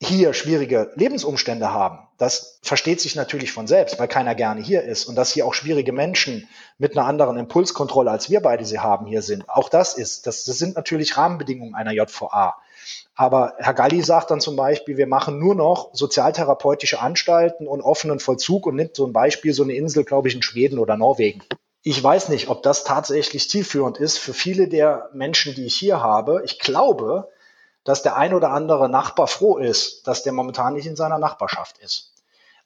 hier 0.00 0.32
schwierige 0.32 0.92
Lebensumstände 0.94 1.72
haben. 1.72 1.98
Das 2.18 2.60
versteht 2.62 3.00
sich 3.00 3.16
natürlich 3.16 3.52
von 3.52 3.66
selbst, 3.66 3.98
weil 3.98 4.06
keiner 4.06 4.34
gerne 4.34 4.60
hier 4.60 4.82
ist. 4.82 5.06
Und 5.06 5.16
dass 5.16 5.32
hier 5.32 5.46
auch 5.46 5.54
schwierige 5.54 5.92
Menschen 5.92 6.48
mit 6.78 6.96
einer 6.96 7.06
anderen 7.06 7.36
Impulskontrolle, 7.36 8.10
als 8.10 8.30
wir 8.30 8.40
beide 8.40 8.64
sie 8.64 8.78
haben, 8.78 9.06
hier 9.06 9.22
sind. 9.22 9.48
Auch 9.48 9.68
das 9.68 9.94
ist, 9.94 10.26
das, 10.26 10.44
das 10.44 10.58
sind 10.58 10.76
natürlich 10.76 11.16
Rahmenbedingungen 11.16 11.74
einer 11.74 11.92
JVA. 11.92 12.56
Aber 13.18 13.54
Herr 13.58 13.74
Galli 13.74 14.00
sagt 14.00 14.30
dann 14.30 14.40
zum 14.40 14.54
Beispiel, 14.54 14.96
wir 14.96 15.08
machen 15.08 15.40
nur 15.40 15.56
noch 15.56 15.90
sozialtherapeutische 15.92 17.00
Anstalten 17.00 17.66
und 17.66 17.80
offenen 17.80 18.20
Vollzug 18.20 18.64
und 18.64 18.76
nimmt 18.76 18.94
so 18.94 19.04
ein 19.04 19.12
Beispiel, 19.12 19.52
so 19.52 19.64
eine 19.64 19.74
Insel, 19.74 20.04
glaube 20.04 20.28
ich, 20.28 20.36
in 20.36 20.42
Schweden 20.42 20.78
oder 20.78 20.96
Norwegen. 20.96 21.42
Ich 21.82 22.00
weiß 22.00 22.28
nicht, 22.28 22.48
ob 22.48 22.62
das 22.62 22.84
tatsächlich 22.84 23.50
zielführend 23.50 23.98
ist 23.98 24.18
für 24.18 24.32
viele 24.32 24.68
der 24.68 25.10
Menschen, 25.12 25.52
die 25.56 25.66
ich 25.66 25.74
hier 25.74 26.00
habe. 26.00 26.42
Ich 26.44 26.60
glaube, 26.60 27.28
dass 27.82 28.04
der 28.04 28.16
ein 28.16 28.34
oder 28.34 28.50
andere 28.50 28.88
Nachbar 28.88 29.26
froh 29.26 29.58
ist, 29.58 30.06
dass 30.06 30.22
der 30.22 30.32
momentan 30.32 30.74
nicht 30.74 30.86
in 30.86 30.94
seiner 30.94 31.18
Nachbarschaft 31.18 31.78
ist. 31.78 32.14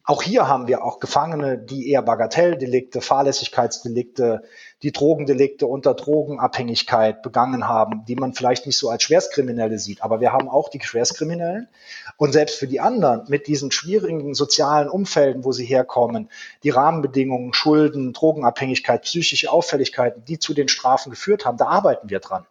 Auch 0.04 0.22
hier 0.22 0.48
haben 0.48 0.66
wir 0.66 0.82
auch 0.82 0.98
Gefangene, 0.98 1.58
die 1.58 1.88
eher 1.88 2.02
Bagatelldelikte, 2.02 3.00
Fahrlässigkeitsdelikte, 3.00 4.42
die 4.82 4.90
Drogendelikte 4.90 5.68
unter 5.68 5.94
Drogenabhängigkeit 5.94 7.22
begangen 7.22 7.68
haben, 7.68 8.04
die 8.08 8.16
man 8.16 8.34
vielleicht 8.34 8.66
nicht 8.66 8.76
so 8.76 8.90
als 8.90 9.04
Schwerstkriminelle 9.04 9.78
sieht. 9.78 10.02
Aber 10.02 10.20
wir 10.20 10.32
haben 10.32 10.48
auch 10.48 10.70
die 10.70 10.80
Schwerstkriminellen. 10.80 11.68
Und 12.16 12.32
selbst 12.32 12.56
für 12.56 12.66
die 12.66 12.80
anderen 12.80 13.26
mit 13.28 13.46
diesen 13.46 13.70
schwierigen 13.70 14.34
sozialen 14.34 14.88
Umfelden, 14.88 15.44
wo 15.44 15.52
sie 15.52 15.64
herkommen, 15.64 16.28
die 16.64 16.70
Rahmenbedingungen, 16.70 17.54
Schulden, 17.54 18.12
Drogenabhängigkeit, 18.12 19.02
psychische 19.02 19.52
Auffälligkeiten, 19.52 20.24
die 20.24 20.40
zu 20.40 20.52
den 20.52 20.66
Strafen 20.66 21.10
geführt 21.10 21.44
haben, 21.44 21.58
da 21.58 21.66
arbeiten 21.66 22.10
wir 22.10 22.18
dran. 22.18 22.44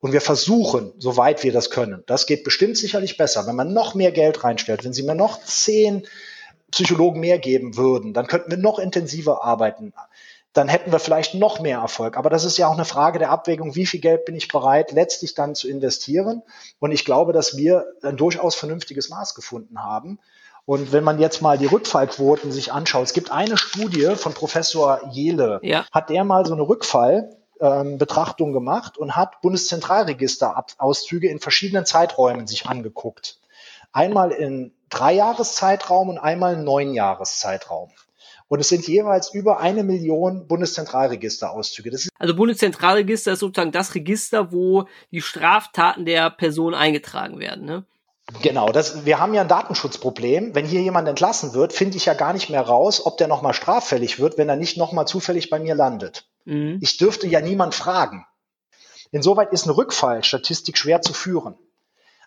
Und 0.00 0.12
wir 0.12 0.20
versuchen, 0.20 0.92
soweit 0.98 1.42
wir 1.42 1.52
das 1.52 1.70
können. 1.70 2.04
Das 2.06 2.26
geht 2.26 2.44
bestimmt 2.44 2.76
sicherlich 2.76 3.16
besser, 3.16 3.46
wenn 3.46 3.56
man 3.56 3.72
noch 3.72 3.94
mehr 3.94 4.12
Geld 4.12 4.44
reinstellt, 4.44 4.84
wenn 4.84 4.92
Sie 4.92 5.04
mir 5.04 5.14
noch 5.14 5.42
zehn 5.42 6.06
Psychologen 6.76 7.20
mehr 7.20 7.38
geben 7.38 7.78
würden, 7.78 8.12
dann 8.12 8.26
könnten 8.26 8.50
wir 8.50 8.58
noch 8.58 8.78
intensiver 8.78 9.42
arbeiten. 9.42 9.94
Dann 10.52 10.68
hätten 10.68 10.92
wir 10.92 10.98
vielleicht 10.98 11.34
noch 11.34 11.58
mehr 11.58 11.78
Erfolg. 11.78 12.18
Aber 12.18 12.28
das 12.28 12.44
ist 12.44 12.58
ja 12.58 12.68
auch 12.68 12.74
eine 12.74 12.84
Frage 12.84 13.18
der 13.18 13.30
Abwägung, 13.30 13.74
wie 13.74 13.86
viel 13.86 14.00
Geld 14.00 14.26
bin 14.26 14.34
ich 14.34 14.48
bereit, 14.48 14.92
letztlich 14.92 15.34
dann 15.34 15.54
zu 15.54 15.68
investieren. 15.68 16.42
Und 16.78 16.92
ich 16.92 17.06
glaube, 17.06 17.32
dass 17.32 17.56
wir 17.56 17.86
ein 18.02 18.18
durchaus 18.18 18.54
vernünftiges 18.54 19.08
Maß 19.08 19.34
gefunden 19.34 19.82
haben. 19.82 20.18
Und 20.66 20.92
wenn 20.92 21.02
man 21.02 21.18
jetzt 21.18 21.40
mal 21.40 21.56
die 21.56 21.64
Rückfallquoten 21.66 22.52
sich 22.52 22.72
anschaut, 22.72 23.04
es 23.04 23.14
gibt 23.14 23.32
eine 23.32 23.56
Studie 23.56 24.16
von 24.16 24.34
Professor 24.34 25.00
Jele, 25.12 25.60
ja. 25.62 25.86
hat 25.92 26.10
der 26.10 26.24
mal 26.24 26.44
so 26.44 26.52
eine 26.52 26.68
Rückfallbetrachtung 26.68 28.48
ähm, 28.48 28.54
gemacht 28.54 28.98
und 28.98 29.16
hat 29.16 29.40
Bundeszentralregisterauszüge 29.40 31.28
in 31.28 31.38
verschiedenen 31.38 31.86
Zeiträumen 31.86 32.46
sich 32.46 32.66
angeguckt. 32.66 33.38
Einmal 33.92 34.30
in 34.30 34.75
Dreijahreszeitraum 34.90 36.08
und 36.08 36.18
einmal 36.18 36.54
einen 36.54 36.64
Neunjahreszeitraum. 36.64 37.90
Und 38.48 38.60
es 38.60 38.68
sind 38.68 38.86
jeweils 38.86 39.34
über 39.34 39.58
eine 39.58 39.82
Million 39.82 40.46
Bundeszentralregisterauszüge. 40.46 41.96
also 42.18 42.36
Bundeszentralregister 42.36 43.32
ist 43.32 43.40
sozusagen 43.40 43.72
das 43.72 43.94
Register, 43.94 44.52
wo 44.52 44.86
die 45.10 45.20
Straftaten 45.20 46.04
der 46.04 46.30
Person 46.30 46.74
eingetragen 46.74 47.40
werden. 47.40 47.64
Ne? 47.64 47.84
Genau, 48.42 48.70
das, 48.70 49.04
wir 49.04 49.18
haben 49.18 49.34
ja 49.34 49.40
ein 49.40 49.48
Datenschutzproblem. 49.48 50.54
Wenn 50.54 50.66
hier 50.66 50.80
jemand 50.80 51.08
entlassen 51.08 51.54
wird, 51.54 51.72
finde 51.72 51.96
ich 51.96 52.06
ja 52.06 52.14
gar 52.14 52.32
nicht 52.32 52.48
mehr 52.48 52.62
raus, 52.62 53.04
ob 53.04 53.18
der 53.18 53.28
nochmal 53.28 53.54
straffällig 53.54 54.20
wird, 54.20 54.38
wenn 54.38 54.48
er 54.48 54.56
nicht 54.56 54.76
nochmal 54.76 55.06
zufällig 55.08 55.50
bei 55.50 55.58
mir 55.58 55.74
landet. 55.74 56.28
Mhm. 56.44 56.78
Ich 56.80 56.96
dürfte 56.98 57.26
ja 57.26 57.40
niemand 57.40 57.74
fragen. 57.74 58.26
Insoweit 59.12 59.52
ist 59.52 59.64
eine 59.64 59.76
Rückfallstatistik 59.76 60.76
schwer 60.76 61.02
zu 61.02 61.12
führen. 61.12 61.56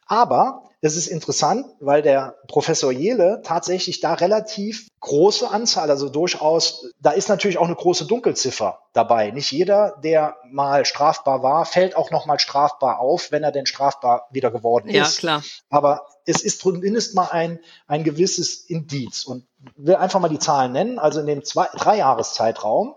Aber 0.05 0.68
es 0.81 0.95
ist 0.95 1.07
interessant, 1.07 1.65
weil 1.79 2.01
der 2.01 2.37
Professor 2.47 2.91
Jele 2.91 3.41
tatsächlich 3.43 3.99
da 3.99 4.13
relativ 4.13 4.87
große 5.01 5.49
Anzahl, 5.49 5.89
also 5.89 6.07
durchaus, 6.07 6.85
da 7.01 7.11
ist 7.11 7.27
natürlich 7.27 7.57
auch 7.57 7.65
eine 7.65 7.75
große 7.75 8.05
Dunkelziffer 8.05 8.79
dabei. 8.93 9.31
Nicht 9.31 9.51
jeder, 9.51 9.97
der 10.03 10.37
mal 10.49 10.85
strafbar 10.85 11.43
war, 11.43 11.65
fällt 11.65 11.97
auch 11.97 12.11
nochmal 12.11 12.39
strafbar 12.39 12.99
auf, 12.99 13.31
wenn 13.31 13.43
er 13.43 13.51
denn 13.51 13.65
strafbar 13.65 14.27
wieder 14.31 14.51
geworden 14.51 14.87
ist. 14.87 14.95
Ja, 14.95 15.19
klar. 15.19 15.43
Aber 15.69 16.05
es 16.25 16.41
ist 16.41 16.61
zumindest 16.61 17.13
mal 17.13 17.27
ein, 17.29 17.59
ein 17.87 18.05
gewisses 18.05 18.55
Indiz. 18.55 19.25
Und 19.25 19.47
will 19.75 19.95
einfach 19.95 20.21
mal 20.21 20.29
die 20.29 20.39
Zahlen 20.39 20.71
nennen. 20.71 20.97
Also 20.97 21.19
in 21.19 21.27
dem 21.27 21.43
zwei, 21.43 21.67
Dreijahreszeitraum 21.73 22.95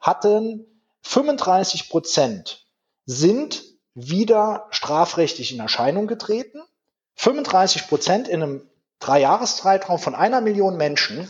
hatten 0.00 0.64
35 1.02 1.88
Prozent 1.88 2.66
sind 3.04 3.64
wieder 3.94 4.66
strafrechtlich 4.70 5.52
in 5.52 5.60
Erscheinung 5.60 6.06
getreten. 6.06 6.60
35 7.16 7.88
Prozent 7.88 8.28
in 8.28 8.42
einem 8.42 8.62
drei 9.00 9.20
Jahreszeitraum 9.20 9.98
von 9.98 10.14
einer 10.14 10.40
Million 10.40 10.76
Menschen 10.76 11.28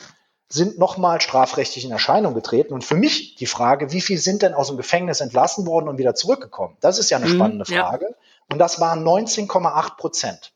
sind 0.48 0.78
nochmal 0.78 1.20
strafrechtlich 1.20 1.84
in 1.84 1.90
Erscheinung 1.90 2.34
getreten. 2.34 2.72
Und 2.72 2.84
für 2.84 2.94
mich 2.94 3.34
die 3.34 3.46
Frage, 3.46 3.90
wie 3.90 4.00
viel 4.00 4.18
sind 4.18 4.42
denn 4.42 4.54
aus 4.54 4.68
dem 4.68 4.76
Gefängnis 4.76 5.20
entlassen 5.20 5.66
worden 5.66 5.88
und 5.88 5.98
wieder 5.98 6.14
zurückgekommen? 6.14 6.76
Das 6.80 6.98
ist 6.98 7.10
ja 7.10 7.16
eine 7.16 7.26
mhm, 7.26 7.34
spannende 7.34 7.64
Frage. 7.64 8.06
Ja. 8.06 8.16
Und 8.50 8.58
das 8.58 8.80
waren 8.80 9.04
19,8 9.04 9.96
Prozent. 9.96 10.52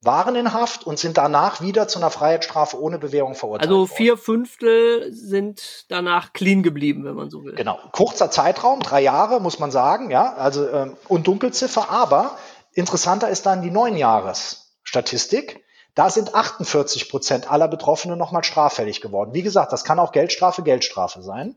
Waren 0.00 0.36
in 0.36 0.52
Haft 0.52 0.86
und 0.86 0.98
sind 0.98 1.16
danach 1.16 1.62
wieder 1.62 1.88
zu 1.88 1.98
einer 1.98 2.10
Freiheitsstrafe 2.10 2.78
ohne 2.78 2.98
Bewährung 2.98 3.34
verurteilt. 3.34 3.70
Also 3.70 3.86
vier. 3.86 4.18
Fünftel 4.18 5.10
sind 5.12 5.86
danach 5.88 6.34
clean 6.34 6.62
geblieben, 6.62 7.04
wenn 7.04 7.14
man 7.14 7.30
so 7.30 7.42
will. 7.42 7.54
Genau. 7.54 7.78
Kurzer 7.92 8.30
Zeitraum, 8.30 8.80
drei 8.80 9.00
Jahre, 9.00 9.40
muss 9.40 9.58
man 9.58 9.70
sagen, 9.70 10.10
ja. 10.10 10.34
Also, 10.34 10.68
ähm, 10.68 10.96
und 11.08 11.26
Dunkelziffer, 11.26 11.90
aber 11.90 12.36
interessanter 12.74 13.28
ist 13.28 13.46
dann 13.46 13.62
die 13.62 13.70
neun 13.70 13.96
Jahres 13.96 14.76
Statistik. 14.82 15.64
Da 15.94 16.10
sind 16.10 16.34
48 16.34 17.08
Prozent 17.08 17.50
aller 17.50 17.68
Betroffenen 17.68 18.18
nochmal 18.18 18.44
straffällig 18.44 19.00
geworden. 19.00 19.32
Wie 19.32 19.42
gesagt, 19.42 19.72
das 19.72 19.84
kann 19.84 19.98
auch 19.98 20.12
Geldstrafe, 20.12 20.62
Geldstrafe 20.62 21.22
sein. 21.22 21.56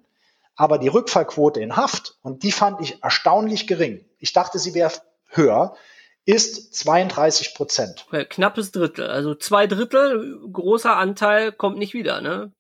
Aber 0.56 0.78
die 0.78 0.88
Rückfallquote 0.88 1.60
in 1.60 1.76
Haft, 1.76 2.18
und 2.22 2.44
die 2.44 2.52
fand 2.52 2.82
ich 2.82 3.04
erstaunlich 3.04 3.68
gering. 3.68 4.06
Ich 4.18 4.34
dachte, 4.34 4.58
sie 4.58 4.74
wäre 4.74 4.92
höher, 5.28 5.76
ist 6.26 6.76
32 6.76 7.56
Prozent. 7.56 8.06
Knappes 8.30 8.72
Drittel. 8.72 9.08
Also 9.08 9.34
zwei 9.34 9.66
Drittel, 9.66 10.40
großer 10.52 10.96
Anteil 10.96 11.52
kommt 11.52 11.78
nicht 11.78 11.94
wieder, 11.94 12.22
ne? 12.22 12.52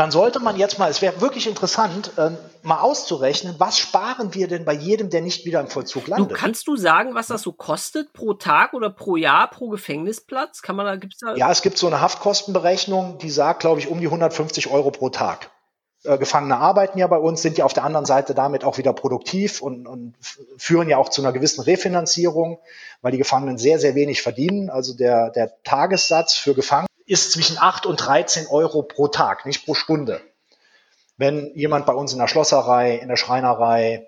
Dann 0.00 0.10
sollte 0.10 0.40
man 0.40 0.56
jetzt 0.56 0.78
mal, 0.78 0.90
es 0.90 1.02
wäre 1.02 1.20
wirklich 1.20 1.46
interessant, 1.46 2.12
äh, 2.16 2.30
mal 2.62 2.80
auszurechnen, 2.80 3.56
was 3.58 3.78
sparen 3.78 4.32
wir 4.32 4.48
denn 4.48 4.64
bei 4.64 4.72
jedem, 4.72 5.10
der 5.10 5.20
nicht 5.20 5.44
wieder 5.44 5.60
im 5.60 5.66
Vollzug 5.66 6.06
landet? 6.06 6.30
Du, 6.30 6.34
kannst 6.34 6.66
du 6.68 6.76
sagen, 6.76 7.14
was 7.14 7.26
das 7.26 7.42
so 7.42 7.52
kostet 7.52 8.14
pro 8.14 8.32
Tag 8.32 8.72
oder 8.72 8.88
pro 8.88 9.16
Jahr 9.16 9.50
pro 9.50 9.68
Gefängnisplatz? 9.68 10.62
Kann 10.62 10.76
man 10.76 10.86
da, 10.86 10.96
gibt's 10.96 11.18
da? 11.18 11.34
Ja, 11.34 11.50
es 11.50 11.60
gibt 11.60 11.76
so 11.76 11.86
eine 11.86 12.00
Haftkostenberechnung, 12.00 13.18
die 13.18 13.28
sagt, 13.28 13.60
glaube 13.60 13.78
ich, 13.78 13.88
um 13.88 14.00
die 14.00 14.06
150 14.06 14.70
Euro 14.70 14.90
pro 14.90 15.10
Tag. 15.10 15.50
Äh, 16.04 16.16
Gefangene 16.16 16.56
arbeiten 16.56 16.98
ja 16.98 17.06
bei 17.06 17.18
uns, 17.18 17.42
sind 17.42 17.58
ja 17.58 17.66
auf 17.66 17.74
der 17.74 17.84
anderen 17.84 18.06
Seite 18.06 18.34
damit 18.34 18.64
auch 18.64 18.78
wieder 18.78 18.94
produktiv 18.94 19.60
und, 19.60 19.86
und 19.86 20.14
führen 20.56 20.88
ja 20.88 20.96
auch 20.96 21.10
zu 21.10 21.20
einer 21.20 21.34
gewissen 21.34 21.60
Refinanzierung, 21.60 22.58
weil 23.02 23.12
die 23.12 23.18
Gefangenen 23.18 23.58
sehr, 23.58 23.78
sehr 23.78 23.94
wenig 23.94 24.22
verdienen. 24.22 24.70
Also 24.70 24.94
der, 24.94 25.28
der 25.28 25.62
Tagessatz 25.62 26.36
für 26.36 26.54
Gefangene 26.54 26.88
ist 27.10 27.32
zwischen 27.32 27.58
8 27.58 27.86
und 27.86 27.96
13 27.96 28.46
Euro 28.46 28.82
pro 28.82 29.08
Tag, 29.08 29.44
nicht 29.44 29.64
pro 29.64 29.74
Stunde. 29.74 30.20
Wenn 31.16 31.52
jemand 31.56 31.84
bei 31.84 31.92
uns 31.92 32.12
in 32.12 32.20
der 32.20 32.28
Schlosserei, 32.28 32.94
in 32.94 33.08
der 33.08 33.16
Schreinerei, 33.16 34.06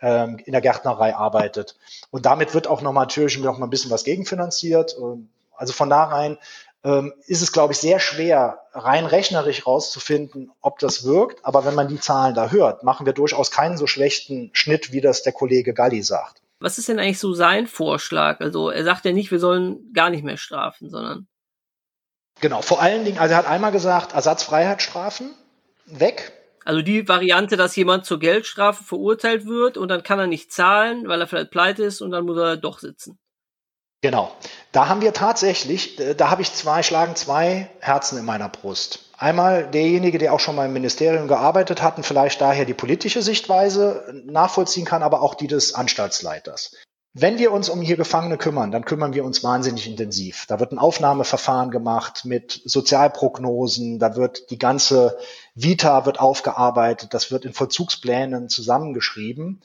ähm, 0.00 0.38
in 0.44 0.52
der 0.52 0.60
Gärtnerei 0.60 1.16
arbeitet. 1.16 1.76
Und 2.12 2.26
damit 2.26 2.54
wird 2.54 2.68
auch 2.68 2.80
noch 2.80 2.92
mal 2.92 3.00
natürlich 3.00 3.36
noch 3.38 3.58
mal 3.58 3.66
ein 3.66 3.70
bisschen 3.70 3.90
was 3.90 4.04
gegenfinanziert. 4.04 4.94
Ähm, 4.96 5.30
also 5.56 5.72
von 5.72 5.90
da 5.90 6.04
rein 6.04 6.38
ähm, 6.84 7.12
ist 7.26 7.42
es, 7.42 7.50
glaube 7.50 7.72
ich, 7.72 7.80
sehr 7.80 7.98
schwer, 7.98 8.60
rein 8.72 9.06
rechnerisch 9.06 9.66
rauszufinden, 9.66 10.52
ob 10.60 10.78
das 10.78 11.04
wirkt. 11.04 11.44
Aber 11.44 11.64
wenn 11.64 11.74
man 11.74 11.88
die 11.88 11.98
Zahlen 11.98 12.36
da 12.36 12.50
hört, 12.50 12.84
machen 12.84 13.04
wir 13.04 13.14
durchaus 13.14 13.50
keinen 13.50 13.76
so 13.76 13.88
schlechten 13.88 14.50
Schnitt, 14.52 14.92
wie 14.92 15.00
das 15.00 15.24
der 15.24 15.32
Kollege 15.32 15.74
Galli 15.74 16.04
sagt. 16.04 16.40
Was 16.60 16.78
ist 16.78 16.88
denn 16.88 17.00
eigentlich 17.00 17.18
so 17.18 17.34
sein 17.34 17.66
Vorschlag? 17.66 18.40
Also 18.40 18.70
er 18.70 18.84
sagt 18.84 19.04
ja 19.04 19.12
nicht, 19.12 19.32
wir 19.32 19.40
sollen 19.40 19.92
gar 19.92 20.08
nicht 20.08 20.22
mehr 20.22 20.36
strafen, 20.36 20.88
sondern 20.88 21.26
Genau, 22.40 22.62
vor 22.62 22.82
allen 22.82 23.04
Dingen, 23.04 23.18
also 23.18 23.32
er 23.32 23.38
hat 23.38 23.46
einmal 23.46 23.72
gesagt, 23.72 24.12
Ersatzfreiheitsstrafen 24.12 25.34
weg. 25.86 26.32
Also 26.64 26.82
die 26.82 27.06
Variante, 27.08 27.56
dass 27.56 27.76
jemand 27.76 28.06
zur 28.06 28.18
Geldstrafe 28.18 28.84
verurteilt 28.84 29.46
wird 29.46 29.76
und 29.76 29.88
dann 29.88 30.02
kann 30.02 30.18
er 30.18 30.26
nicht 30.26 30.52
zahlen, 30.52 31.06
weil 31.08 31.20
er 31.20 31.26
vielleicht 31.26 31.50
pleite 31.50 31.84
ist 31.84 32.00
und 32.00 32.10
dann 32.10 32.24
muss 32.24 32.38
er 32.38 32.56
doch 32.56 32.78
sitzen. 32.78 33.18
Genau. 34.04 34.32
Da 34.72 34.88
haben 34.88 35.00
wir 35.00 35.14
tatsächlich, 35.14 35.98
äh, 35.98 36.14
da 36.14 36.30
habe 36.30 36.42
ich 36.42 36.52
zwei, 36.52 36.82
schlagen 36.82 37.16
zwei 37.16 37.70
Herzen 37.80 38.18
in 38.18 38.26
meiner 38.26 38.50
Brust. 38.50 39.10
Einmal 39.16 39.70
derjenige, 39.70 40.18
der 40.18 40.34
auch 40.34 40.40
schon 40.40 40.56
mal 40.56 40.66
im 40.66 40.74
Ministerium 40.74 41.26
gearbeitet 41.26 41.80
hat 41.80 41.96
und 41.96 42.04
vielleicht 42.04 42.40
daher 42.40 42.66
die 42.66 42.74
politische 42.74 43.22
Sichtweise 43.22 44.22
nachvollziehen 44.26 44.84
kann, 44.84 45.02
aber 45.02 45.22
auch 45.22 45.34
die 45.34 45.46
des 45.46 45.74
Anstaltsleiters. 45.74 46.76
Wenn 47.16 47.38
wir 47.38 47.52
uns 47.52 47.68
um 47.68 47.80
hier 47.80 47.96
Gefangene 47.96 48.36
kümmern, 48.36 48.72
dann 48.72 48.84
kümmern 48.84 49.14
wir 49.14 49.24
uns 49.24 49.44
wahnsinnig 49.44 49.86
intensiv. 49.86 50.46
Da 50.48 50.58
wird 50.58 50.72
ein 50.72 50.80
Aufnahmeverfahren 50.80 51.70
gemacht 51.70 52.24
mit 52.24 52.60
Sozialprognosen, 52.64 54.00
da 54.00 54.16
wird 54.16 54.50
die 54.50 54.58
ganze 54.58 55.16
Vita 55.54 56.06
wird 56.06 56.18
aufgearbeitet, 56.18 57.14
das 57.14 57.30
wird 57.30 57.44
in 57.44 57.52
Vollzugsplänen 57.52 58.48
zusammengeschrieben, 58.48 59.62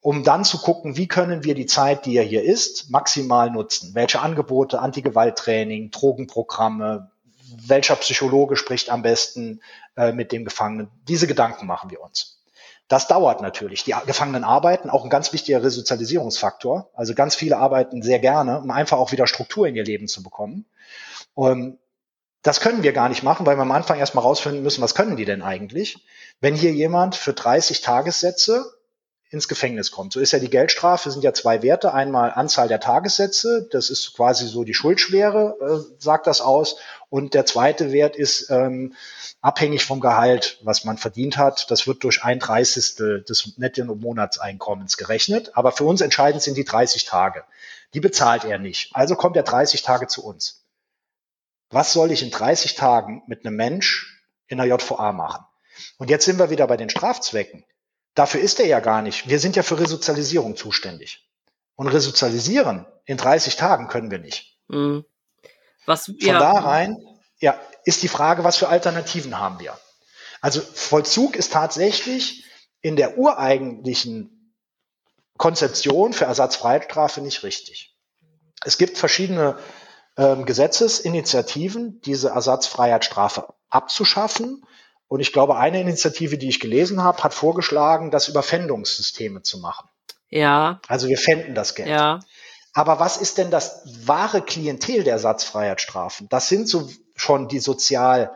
um 0.00 0.22
dann 0.22 0.44
zu 0.44 0.58
gucken, 0.58 0.96
wie 0.96 1.08
können 1.08 1.42
wir 1.42 1.56
die 1.56 1.66
Zeit, 1.66 2.06
die 2.06 2.16
er 2.16 2.22
hier 2.22 2.44
ist, 2.44 2.90
maximal 2.90 3.50
nutzen. 3.50 3.96
Welche 3.96 4.20
Angebote, 4.20 4.78
Antigewalttraining, 4.78 5.90
Drogenprogramme, 5.90 7.10
welcher 7.66 7.96
Psychologe 7.96 8.54
spricht 8.54 8.90
am 8.90 9.02
besten 9.02 9.62
äh, 9.96 10.12
mit 10.12 10.30
dem 10.30 10.44
Gefangenen. 10.44 10.92
Diese 11.08 11.26
Gedanken 11.26 11.66
machen 11.66 11.90
wir 11.90 12.00
uns. 12.00 12.37
Das 12.88 13.06
dauert 13.06 13.42
natürlich. 13.42 13.84
Die 13.84 13.94
Gefangenen 14.06 14.44
arbeiten, 14.44 14.88
auch 14.88 15.04
ein 15.04 15.10
ganz 15.10 15.34
wichtiger 15.34 15.62
Resozialisierungsfaktor. 15.62 16.90
Also 16.94 17.14
ganz 17.14 17.34
viele 17.34 17.58
arbeiten 17.58 18.02
sehr 18.02 18.18
gerne, 18.18 18.60
um 18.60 18.70
einfach 18.70 18.98
auch 18.98 19.12
wieder 19.12 19.26
Struktur 19.26 19.66
in 19.66 19.76
ihr 19.76 19.84
Leben 19.84 20.08
zu 20.08 20.22
bekommen. 20.22 20.64
Und 21.34 21.78
das 22.42 22.60
können 22.60 22.82
wir 22.82 22.92
gar 22.92 23.10
nicht 23.10 23.22
machen, 23.22 23.44
weil 23.44 23.56
wir 23.56 23.62
am 23.62 23.72
Anfang 23.72 23.98
erstmal 23.98 24.24
rausfinden 24.24 24.62
müssen, 24.62 24.80
was 24.80 24.94
können 24.94 25.16
die 25.16 25.26
denn 25.26 25.42
eigentlich? 25.42 26.06
Wenn 26.40 26.54
hier 26.54 26.72
jemand 26.72 27.14
für 27.14 27.34
30 27.34 27.82
Tagessätze 27.82 28.64
ins 29.30 29.48
Gefängnis 29.48 29.90
kommt. 29.90 30.12
So 30.12 30.20
ist 30.20 30.32
ja 30.32 30.38
die 30.38 30.48
Geldstrafe, 30.48 31.10
sind 31.10 31.22
ja 31.22 31.34
zwei 31.34 31.62
Werte. 31.62 31.92
Einmal 31.92 32.32
Anzahl 32.32 32.66
der 32.66 32.80
Tagessätze, 32.80 33.68
das 33.70 33.90
ist 33.90 34.14
quasi 34.14 34.46
so 34.46 34.64
die 34.64 34.72
Schuldschwere, 34.72 35.56
äh, 35.60 35.94
sagt 35.98 36.26
das 36.26 36.40
aus. 36.40 36.76
Und 37.10 37.34
der 37.34 37.44
zweite 37.44 37.92
Wert 37.92 38.16
ist 38.16 38.50
ähm, 38.50 38.94
abhängig 39.42 39.84
vom 39.84 40.00
Gehalt, 40.00 40.58
was 40.62 40.84
man 40.84 40.96
verdient 40.96 41.36
hat. 41.36 41.70
Das 41.70 41.86
wird 41.86 42.04
durch 42.04 42.24
ein 42.24 42.38
Dreißigstel 42.38 43.22
des 43.22 43.58
netten 43.58 43.86
Monatseinkommens 43.86 44.96
gerechnet. 44.96 45.56
Aber 45.56 45.72
für 45.72 45.84
uns 45.84 46.00
entscheidend 46.00 46.42
sind 46.42 46.56
die 46.56 46.64
30 46.64 47.04
Tage. 47.04 47.44
Die 47.94 48.00
bezahlt 48.00 48.44
er 48.44 48.58
nicht. 48.58 48.94
Also 48.94 49.14
kommt 49.14 49.36
er 49.36 49.42
30 49.42 49.82
Tage 49.82 50.06
zu 50.06 50.24
uns. 50.24 50.64
Was 51.70 51.92
soll 51.92 52.12
ich 52.12 52.22
in 52.22 52.30
30 52.30 52.76
Tagen 52.76 53.22
mit 53.26 53.44
einem 53.44 53.56
Mensch 53.56 54.22
in 54.46 54.56
der 54.56 54.66
JVA 54.66 55.12
machen? 55.12 55.44
Und 55.98 56.08
jetzt 56.08 56.24
sind 56.24 56.38
wir 56.38 56.48
wieder 56.48 56.66
bei 56.66 56.78
den 56.78 56.88
Strafzwecken. 56.88 57.64
Dafür 58.14 58.40
ist 58.40 58.60
er 58.60 58.66
ja 58.66 58.80
gar 58.80 59.02
nicht. 59.02 59.28
Wir 59.28 59.38
sind 59.38 59.56
ja 59.56 59.62
für 59.62 59.78
Resozialisierung 59.78 60.56
zuständig. 60.56 61.28
Und 61.76 61.88
resozialisieren 61.88 62.86
in 63.04 63.16
30 63.16 63.56
Tagen 63.56 63.88
können 63.88 64.10
wir 64.10 64.18
nicht. 64.18 64.58
Mhm. 64.68 65.04
Was, 65.86 66.06
Von 66.06 66.16
ja. 66.18 66.38
da 66.38 66.52
rein, 66.52 66.96
ja, 67.40 67.58
ist 67.84 68.02
die 68.02 68.08
Frage, 68.08 68.44
was 68.44 68.56
für 68.56 68.68
Alternativen 68.68 69.38
haben 69.38 69.60
wir? 69.60 69.78
Also 70.40 70.60
Vollzug 70.60 71.36
ist 71.36 71.52
tatsächlich 71.52 72.44
in 72.80 72.96
der 72.96 73.18
ureigentlichen 73.18 74.54
Konzeption 75.36 76.12
für 76.12 76.24
Ersatzfreiheitsstrafe 76.24 77.20
nicht 77.20 77.42
richtig. 77.42 77.96
Es 78.64 78.76
gibt 78.76 78.98
verschiedene 78.98 79.58
ähm, 80.16 80.44
Gesetzesinitiativen, 80.44 82.00
diese 82.02 82.30
Ersatzfreiheitsstrafe 82.30 83.54
abzuschaffen. 83.70 84.66
Und 85.08 85.20
ich 85.20 85.32
glaube, 85.32 85.56
eine 85.56 85.80
Initiative, 85.80 86.38
die 86.38 86.48
ich 86.48 86.60
gelesen 86.60 87.02
habe, 87.02 87.22
hat 87.24 87.34
vorgeschlagen, 87.34 88.10
das 88.10 88.28
über 88.28 88.42
Fändungssysteme 88.42 89.42
zu 89.42 89.58
machen. 89.58 89.88
Ja. 90.28 90.80
Also 90.86 91.08
wir 91.08 91.18
fänden 91.18 91.54
das 91.54 91.74
Geld. 91.74 91.88
Ja. 91.88 92.20
Aber 92.74 93.00
was 93.00 93.16
ist 93.16 93.38
denn 93.38 93.50
das 93.50 93.82
wahre 94.04 94.42
Klientel 94.42 95.02
der 95.02 95.14
Ersatzfreiheitsstrafen? 95.14 96.28
Das 96.28 96.48
sind 96.48 96.68
so 96.68 96.88
schon 97.16 97.48
die 97.48 97.58
sozial 97.58 98.30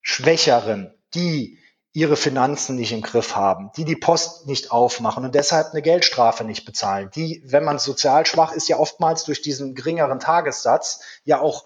Schwächeren, 0.00 0.92
die 1.14 1.58
ihre 1.92 2.16
Finanzen 2.16 2.76
nicht 2.76 2.92
im 2.92 3.02
Griff 3.02 3.34
haben, 3.34 3.70
die 3.76 3.84
die 3.84 3.96
Post 3.96 4.46
nicht 4.46 4.70
aufmachen 4.70 5.24
und 5.24 5.34
deshalb 5.34 5.72
eine 5.72 5.82
Geldstrafe 5.82 6.44
nicht 6.44 6.64
bezahlen, 6.64 7.10
die, 7.14 7.42
wenn 7.46 7.64
man 7.64 7.78
sozial 7.78 8.26
schwach 8.26 8.52
ist, 8.52 8.68
ja 8.68 8.78
oftmals 8.78 9.24
durch 9.24 9.42
diesen 9.42 9.74
geringeren 9.74 10.20
Tagessatz 10.20 11.00
ja 11.24 11.40
auch 11.40 11.64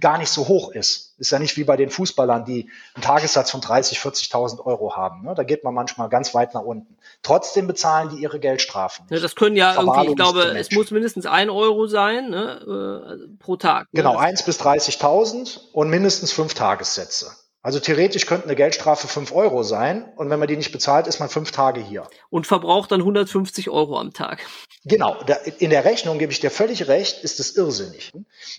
gar 0.00 0.18
nicht 0.18 0.30
so 0.30 0.48
hoch 0.48 0.72
ist. 0.72 1.14
Ist 1.18 1.30
ja 1.30 1.38
nicht 1.38 1.56
wie 1.56 1.64
bei 1.64 1.76
den 1.76 1.88
Fußballern, 1.88 2.44
die 2.44 2.70
einen 2.94 3.02
Tagessatz 3.02 3.50
von 3.50 3.60
30, 3.60 3.98
40.000 3.98 4.64
Euro 4.64 4.96
haben. 4.96 5.24
Ne? 5.24 5.34
Da 5.34 5.42
geht 5.42 5.64
man 5.64 5.72
manchmal 5.72 6.08
ganz 6.10 6.34
weit 6.34 6.54
nach 6.54 6.62
unten. 6.62 6.96
Trotzdem 7.22 7.66
bezahlen 7.66 8.10
die 8.10 8.16
ihre 8.16 8.38
Geldstrafen. 8.38 9.06
Ja, 9.08 9.18
das 9.18 9.34
können 9.34 9.56
ja 9.56 9.74
irgendwie, 9.74 10.10
ich 10.10 10.16
glaube, 10.16 10.42
es 10.58 10.70
muss 10.72 10.90
mindestens 10.90 11.24
ein 11.24 11.48
Euro 11.48 11.86
sein 11.86 12.30
ne? 12.30 13.18
äh, 13.22 13.42
pro 13.42 13.56
Tag. 13.56 13.88
Ne? 13.92 14.02
Genau, 14.02 14.16
eins 14.16 14.42
bis 14.42 14.60
30.000 14.60 15.58
und 15.72 15.88
mindestens 15.88 16.32
fünf 16.32 16.54
Tagessätze. 16.54 17.32
Also 17.60 17.80
theoretisch 17.80 18.26
könnte 18.26 18.44
eine 18.44 18.54
Geldstrafe 18.54 19.08
5 19.08 19.32
Euro 19.32 19.64
sein 19.64 20.12
und 20.16 20.30
wenn 20.30 20.38
man 20.38 20.46
die 20.46 20.56
nicht 20.56 20.70
bezahlt, 20.70 21.08
ist 21.08 21.18
man 21.18 21.28
fünf 21.28 21.50
Tage 21.50 21.80
hier. 21.80 22.08
Und 22.30 22.46
verbraucht 22.46 22.92
dann 22.92 23.00
150 23.00 23.68
Euro 23.68 23.98
am 23.98 24.12
Tag. 24.12 24.46
Genau, 24.84 25.16
in 25.58 25.70
der 25.70 25.84
Rechnung 25.84 26.18
gebe 26.18 26.32
ich 26.32 26.38
dir 26.40 26.50
völlig 26.50 26.86
recht, 26.86 27.24
ist 27.24 27.40
es 27.40 27.56
irrsinnig. 27.56 28.12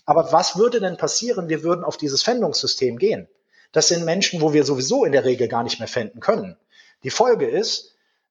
Aber 0.06 0.34
was 0.34 0.58
würde 0.58 0.82
denn 0.82 0.98
passieren, 0.98 1.48
wir 1.48 1.64
würden 1.64 1.86
auf 1.86 1.96
dieses 1.96 2.22
Fändungssystem 2.24 2.98
gehen? 2.98 3.30
Das 3.72 3.88
sind 3.88 4.04
Menschen, 4.04 4.42
wo 4.42 4.52
wir 4.52 4.66
sowieso 4.66 5.06
in 5.06 5.14
der 5.14 5.24
Regel 5.26 5.48
gar 5.48 5.64
nicht 5.64 5.80
mehr 5.80 5.88
fänden 5.88 6.20
können. 6.20 6.58
Die 7.04 7.10
Folge 7.10 7.48
ist, 7.48 7.89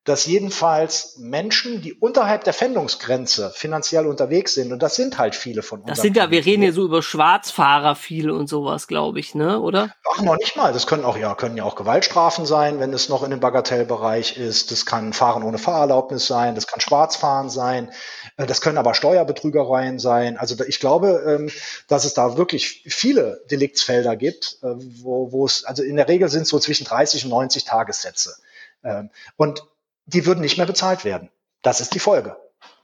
dass 0.09 0.25
jedenfalls 0.25 1.17
Menschen, 1.19 1.83
die 1.83 1.93
unterhalb 1.93 2.45
der 2.45 2.55
Pfändungsgrenze 2.55 3.53
finanziell 3.55 4.07
unterwegs 4.07 4.55
sind, 4.55 4.73
und 4.73 4.83
das 4.83 4.97
sind 4.97 5.19
halt 5.19 5.35
viele 5.35 5.63
von 5.63 5.81
uns. 5.81 5.89
Das 5.89 6.01
sind 6.01 6.17
ja, 6.17 6.31
wir 6.31 6.45
reden 6.45 6.63
hier 6.63 6.73
so 6.73 6.85
über 6.85 7.03
Schwarzfahrer 7.03 7.95
viele 7.95 8.35
und 8.35 8.49
sowas, 8.49 8.87
glaube 8.87 9.21
ich, 9.21 9.35
ne, 9.35 9.61
oder? 9.61 9.95
Ach, 10.11 10.23
noch 10.23 10.37
nicht 10.39 10.57
mal. 10.57 10.73
Das 10.73 10.87
können 10.87 11.05
auch, 11.05 11.17
ja, 11.17 11.35
können 11.35 11.57
ja 11.57 11.65
auch 11.65 11.77
Gewaltstrafen 11.77 12.47
sein, 12.47 12.81
wenn 12.81 12.93
es 12.95 13.09
noch 13.09 13.23
in 13.23 13.31
dem 13.31 13.41
Bagatellbereich 13.41 14.39
ist. 14.39 14.71
Das 14.71 14.87
kann 14.87 15.13
Fahren 15.13 15.43
ohne 15.43 15.59
Fahrerlaubnis 15.59 16.27
sein, 16.27 16.55
das 16.55 16.67
kann 16.67 16.81
Schwarzfahren 16.81 17.51
sein, 17.51 17.91
äh, 18.37 18.47
das 18.47 18.63
können 18.63 18.79
aber 18.79 18.95
Steuerbetrügereien 18.95 19.99
sein. 19.99 20.39
Also 20.39 20.57
ich 20.67 20.81
glaube, 20.81 21.23
ähm, 21.27 21.51
dass 21.87 22.07
es 22.07 22.15
da 22.15 22.39
wirklich 22.39 22.85
viele 22.89 23.43
Deliktsfelder 23.51 24.17
gibt, 24.17 24.59
äh, 24.63 24.69
wo, 25.03 25.33
wo 25.33 25.45
es, 25.45 25.65
also 25.65 25.83
in 25.83 25.97
der 25.97 26.09
Regel 26.09 26.29
sind 26.29 26.43
es 26.43 26.49
so 26.49 26.59
zwischen 26.59 26.87
30 26.87 27.25
und 27.25 27.31
90 27.31 27.65
Tagessätze. 27.65 28.37
Ähm, 28.83 29.11
und 29.37 29.63
die 30.09 30.27
würden 30.27 30.41
nicht 30.41 30.57
mehr 30.57 30.67
bezahlt 30.67 31.05
werden. 31.05 31.31
Das 31.63 31.81
ist 31.81 31.95
die 31.95 31.99
Folge. 31.99 32.37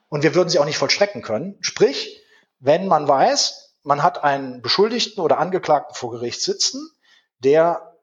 Und 0.09 0.22
wir 0.22 0.35
würden 0.35 0.49
sie 0.49 0.59
auch 0.59 0.64
nicht 0.64 0.79
vollstrecken 0.79 1.22
können. 1.22 1.57
Sprich, 1.61 2.22
wenn 2.59 2.87
man 2.87 3.09
weiß, 3.09 3.77
man 3.83 4.03
hat 4.03 4.22
einen 4.22 4.62
Beschuldigten 4.62 5.22
oder 5.22 5.39
Angeklagten 5.39 5.95
vor 5.95 6.11
Gericht 6.11 6.41
sitzen, 6.41 6.91
der 7.39 7.95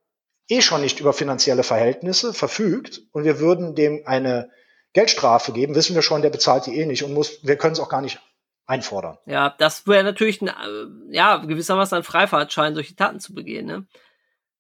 eh 0.48 0.62
schon 0.62 0.82
nicht 0.82 1.00
über 1.00 1.14
finanzielle 1.14 1.64
Verhältnisse 1.64 2.34
verfügt 2.34 3.02
und 3.12 3.24
wir 3.24 3.40
würden 3.40 3.76
dem 3.76 4.04
eine 4.06 4.50
Geldstrafe 4.94 5.54
geben, 5.54 5.76
wissen 5.76 5.96
wir 5.96 6.02
schon, 6.02 6.22
der 6.22 6.30
bezahlt 6.30 6.66
die 6.66 6.78
eh 6.78 6.86
nicht 6.86 7.04
und 7.04 7.14
muss, 7.14 7.40
wir 7.44 7.56
können 7.56 7.74
es 7.74 7.80
auch 7.80 7.90
gar 7.90 8.02
nicht 8.02 8.20
einfordern. 8.66 9.18
Ja, 9.26 9.56
das 9.58 9.88
wäre 9.88 10.04
natürlich 10.04 10.42
ein, 10.42 10.50
äh, 10.50 11.16
ja, 11.16 11.38
gewissermaßen 11.38 11.98
ein 11.98 12.04
Freifahrtschein, 12.04 12.76
solche 12.76 12.96
Taten 12.96 13.20
zu 13.20 13.34
begehen, 13.34 13.66
ne? 13.68 13.86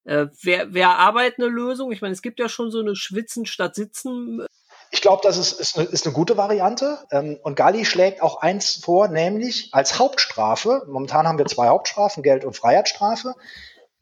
Äh, 0.03 0.27
wer, 0.41 0.73
wer 0.73 0.97
arbeitet 0.97 1.39
eine 1.39 1.47
Lösung? 1.47 1.91
Ich 1.91 2.01
meine, 2.01 2.13
es 2.13 2.21
gibt 2.21 2.39
ja 2.39 2.49
schon 2.49 2.71
so 2.71 2.79
eine 2.79 2.95
Schwitzen 2.95 3.45
statt 3.45 3.75
Sitzen. 3.75 4.45
Ich 4.89 5.01
glaube, 5.01 5.21
das 5.23 5.37
ist, 5.37 5.59
ist, 5.59 5.77
eine, 5.77 5.87
ist 5.87 6.05
eine 6.05 6.13
gute 6.13 6.37
Variante. 6.37 6.99
Ähm, 7.11 7.39
und 7.43 7.55
Galli 7.55 7.85
schlägt 7.85 8.21
auch 8.21 8.41
eins 8.41 8.75
vor, 8.75 9.07
nämlich 9.07 9.69
als 9.73 9.99
Hauptstrafe, 9.99 10.83
momentan 10.87 11.27
haben 11.27 11.37
wir 11.37 11.45
zwei 11.45 11.67
Hauptstrafen, 11.67 12.23
Geld- 12.23 12.45
und 12.45 12.55
Freiheitsstrafe, 12.55 13.35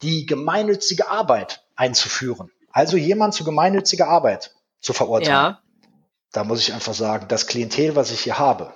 die 0.01 0.25
gemeinnützige 0.25 1.09
Arbeit 1.09 1.63
einzuführen. 1.75 2.51
Also 2.71 2.97
jemand 2.97 3.33
zu 3.33 3.43
gemeinnütziger 3.43 4.07
Arbeit 4.07 4.55
zu 4.79 4.93
verurteilen. 4.93 5.31
Ja. 5.31 5.61
Da 6.31 6.43
muss 6.43 6.61
ich 6.61 6.73
einfach 6.73 6.93
sagen, 6.93 7.27
das 7.27 7.47
Klientel, 7.47 7.95
was 7.95 8.11
ich 8.11 8.21
hier 8.21 8.39
habe, 8.39 8.73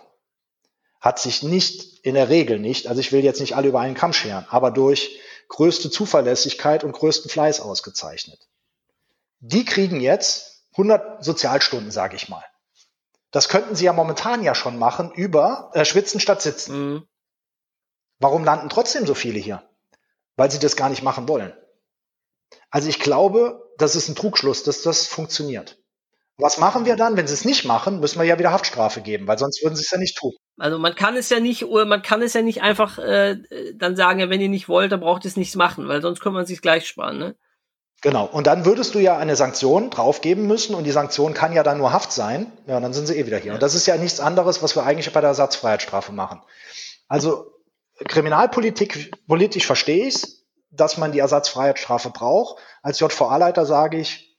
hat 1.00 1.20
sich 1.20 1.44
nicht 1.44 2.00
in 2.06 2.16
der 2.16 2.30
Regel 2.30 2.60
nicht, 2.60 2.88
also 2.88 3.00
ich 3.00 3.12
will 3.12 3.24
jetzt 3.24 3.40
nicht 3.40 3.56
alle 3.56 3.68
über 3.68 3.80
einen 3.80 3.96
Kamm 3.96 4.14
scheren, 4.14 4.46
aber 4.50 4.72
durch 4.72 5.20
größte 5.50 5.90
Zuverlässigkeit 5.90 6.84
und 6.84 6.94
größten 6.94 7.30
Fleiß 7.30 7.62
ausgezeichnet. 7.62 8.48
Die 9.40 9.66
kriegen 9.66 10.00
jetzt 10.00 10.64
100 10.74 11.24
Sozialstunden, 11.24 11.92
sage 11.92 12.16
ich 12.16 12.30
mal. 12.30 12.44
Das 13.32 13.50
könnten 13.50 13.76
sie 13.76 13.86
ja 13.86 13.94
momentan 13.94 14.44
ja 14.44 14.56
schon 14.56 14.78
machen 14.78 15.12
über 15.12 15.72
äh, 15.74 15.86
Schwitzen 15.86 16.20
statt 16.20 16.42
Sitzen. 16.42 16.94
Mhm. 16.94 17.08
Warum 18.20 18.44
landen 18.44 18.70
trotzdem 18.70 19.06
so 19.06 19.16
viele 19.16 19.40
hier? 19.40 19.68
Weil 20.36 20.52
sie 20.52 20.60
das 20.60 20.76
gar 20.76 20.90
nicht 20.90 21.04
machen 21.04 21.28
wollen. 21.28 21.54
Also 22.70 22.90
ich 22.90 23.00
glaube, 23.00 23.72
das 23.78 23.96
ist 23.96 24.08
ein 24.08 24.16
Trugschluss, 24.16 24.64
dass 24.64 24.82
das 24.82 25.08
funktioniert. 25.08 25.78
Was 26.38 26.58
machen 26.58 26.86
wir 26.86 26.96
dann? 26.96 27.18
Wenn 27.18 27.28
sie 27.28 27.34
es 27.34 27.46
nicht 27.46 27.66
machen, 27.66 28.00
müssen 28.00 28.20
wir 28.20 28.26
ja 28.26 28.40
wieder 28.40 28.52
Haftstrafe 28.52 29.02
geben, 29.02 29.28
weil 29.28 29.38
sonst 29.38 29.64
würden 29.64 29.76
sie 29.76 29.84
es 29.84 29.92
ja 29.92 29.98
nicht 29.98 30.18
tun. 30.18 30.34
Also 30.58 30.78
man 30.78 30.96
kann 30.96 31.16
es 31.16 31.30
ja 31.30 31.40
nicht, 31.40 31.68
man 31.70 32.02
kann 32.02 32.22
es 32.22 32.34
ja 32.34 32.42
nicht 32.42 32.62
einfach 32.62 33.00
äh, 33.00 33.38
dann 33.76 33.96
sagen, 33.96 34.20
ja, 34.20 34.30
wenn 34.30 34.42
ihr 34.42 34.50
nicht 34.50 34.70
wollt, 34.70 34.92
dann 34.92 35.00
braucht 35.00 35.26
ihr 35.26 35.30
es 35.30 35.38
nicht 35.38 35.56
machen, 35.56 35.88
weil 35.88 36.02
sonst 36.02 36.20
könnte 36.20 36.38
man 36.38 36.46
sich 36.46 36.62
gleich 36.62 36.88
sparen, 36.88 37.18
ne? 37.18 37.36
Genau. 38.02 38.26
Und 38.26 38.48
dann 38.48 38.66
würdest 38.66 38.96
du 38.96 39.00
ja 39.00 39.18
eine 39.18 39.38
Sanktion 39.38 39.90
draufgeben 39.90 40.46
müssen 40.46 40.76
und 40.76 40.84
die 40.84 40.92
Sanktion 40.92 41.34
kann 41.34 41.54
ja 41.54 41.64
dann 41.64 41.78
nur 41.78 41.94
Haft 41.94 42.12
sein. 42.12 42.52
Ja, 42.68 42.76
und 42.76 42.84
dann 42.84 42.94
sind 42.94 43.08
sie 43.08 43.18
eh 43.18 43.26
wieder 43.26 43.38
hier. 43.38 43.54
Und 43.54 43.64
das 43.64 43.76
ist 43.76 43.86
ja 43.86 43.96
nichts 43.96 44.20
anderes, 44.20 44.62
was 44.62 44.76
wir 44.76 44.84
eigentlich 44.84 45.12
bei 45.14 45.22
der 45.22 45.30
Ersatzfreiheitsstrafe 45.30 46.12
machen. 46.12 46.42
Also 47.08 47.46
Kriminalpolitik, 48.06 49.12
politisch 49.26 49.66
verstehe 49.66 50.08
ich 50.08 50.44
dass 50.74 50.98
man 50.98 51.12
die 51.12 51.20
Ersatzfreiheitsstrafe 51.20 52.10
braucht. 52.10 52.62
Als 52.82 53.00
JVA-Leiter 53.00 53.66
sage 53.66 54.00
ich, 54.00 54.33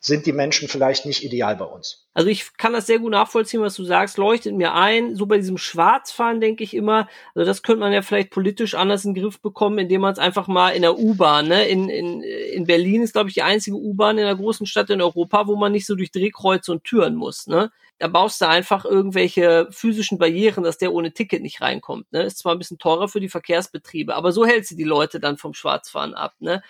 sind 0.00 0.26
die 0.26 0.32
Menschen 0.32 0.68
vielleicht 0.68 1.06
nicht 1.06 1.24
ideal 1.24 1.56
bei 1.56 1.64
uns. 1.64 2.06
Also 2.14 2.30
ich 2.30 2.56
kann 2.56 2.72
das 2.72 2.86
sehr 2.86 3.00
gut 3.00 3.10
nachvollziehen, 3.10 3.60
was 3.60 3.74
du 3.74 3.84
sagst, 3.84 4.16
leuchtet 4.16 4.54
mir 4.54 4.72
ein. 4.74 5.16
So 5.16 5.26
bei 5.26 5.38
diesem 5.38 5.58
Schwarzfahren 5.58 6.40
denke 6.40 6.62
ich 6.62 6.74
immer, 6.74 7.08
also 7.34 7.44
das 7.44 7.62
könnte 7.62 7.80
man 7.80 7.92
ja 7.92 8.02
vielleicht 8.02 8.30
politisch 8.30 8.74
anders 8.74 9.04
in 9.04 9.14
den 9.14 9.22
Griff 9.22 9.40
bekommen, 9.40 9.78
indem 9.78 10.02
man 10.02 10.12
es 10.12 10.18
einfach 10.18 10.46
mal 10.46 10.70
in 10.70 10.82
der 10.82 10.98
U-Bahn, 10.98 11.48
ne? 11.48 11.66
In, 11.66 11.88
in, 11.88 12.22
in 12.22 12.64
Berlin 12.64 13.02
ist, 13.02 13.12
glaube 13.12 13.28
ich, 13.28 13.34
die 13.34 13.42
einzige 13.42 13.76
U-Bahn 13.76 14.18
in 14.18 14.24
der 14.24 14.36
großen 14.36 14.66
Stadt 14.66 14.90
in 14.90 15.02
Europa, 15.02 15.46
wo 15.46 15.56
man 15.56 15.72
nicht 15.72 15.86
so 15.86 15.96
durch 15.96 16.12
Drehkreuze 16.12 16.72
und 16.72 16.84
Türen 16.84 17.16
muss, 17.16 17.46
ne? 17.46 17.70
Da 17.98 18.06
baust 18.06 18.40
du 18.40 18.46
einfach 18.46 18.84
irgendwelche 18.84 19.66
physischen 19.70 20.18
Barrieren, 20.18 20.62
dass 20.62 20.78
der 20.78 20.92
ohne 20.92 21.12
Ticket 21.12 21.42
nicht 21.42 21.60
reinkommt. 21.60 22.12
Ne? 22.12 22.22
Ist 22.22 22.38
zwar 22.38 22.54
ein 22.54 22.58
bisschen 22.58 22.78
teurer 22.78 23.08
für 23.08 23.18
die 23.18 23.28
Verkehrsbetriebe, 23.28 24.14
aber 24.14 24.30
so 24.30 24.46
hält 24.46 24.66
sie 24.66 24.76
die 24.76 24.84
Leute 24.84 25.18
dann 25.18 25.36
vom 25.36 25.52
Schwarzfahren 25.52 26.14
ab. 26.14 26.34
Ne? 26.38 26.62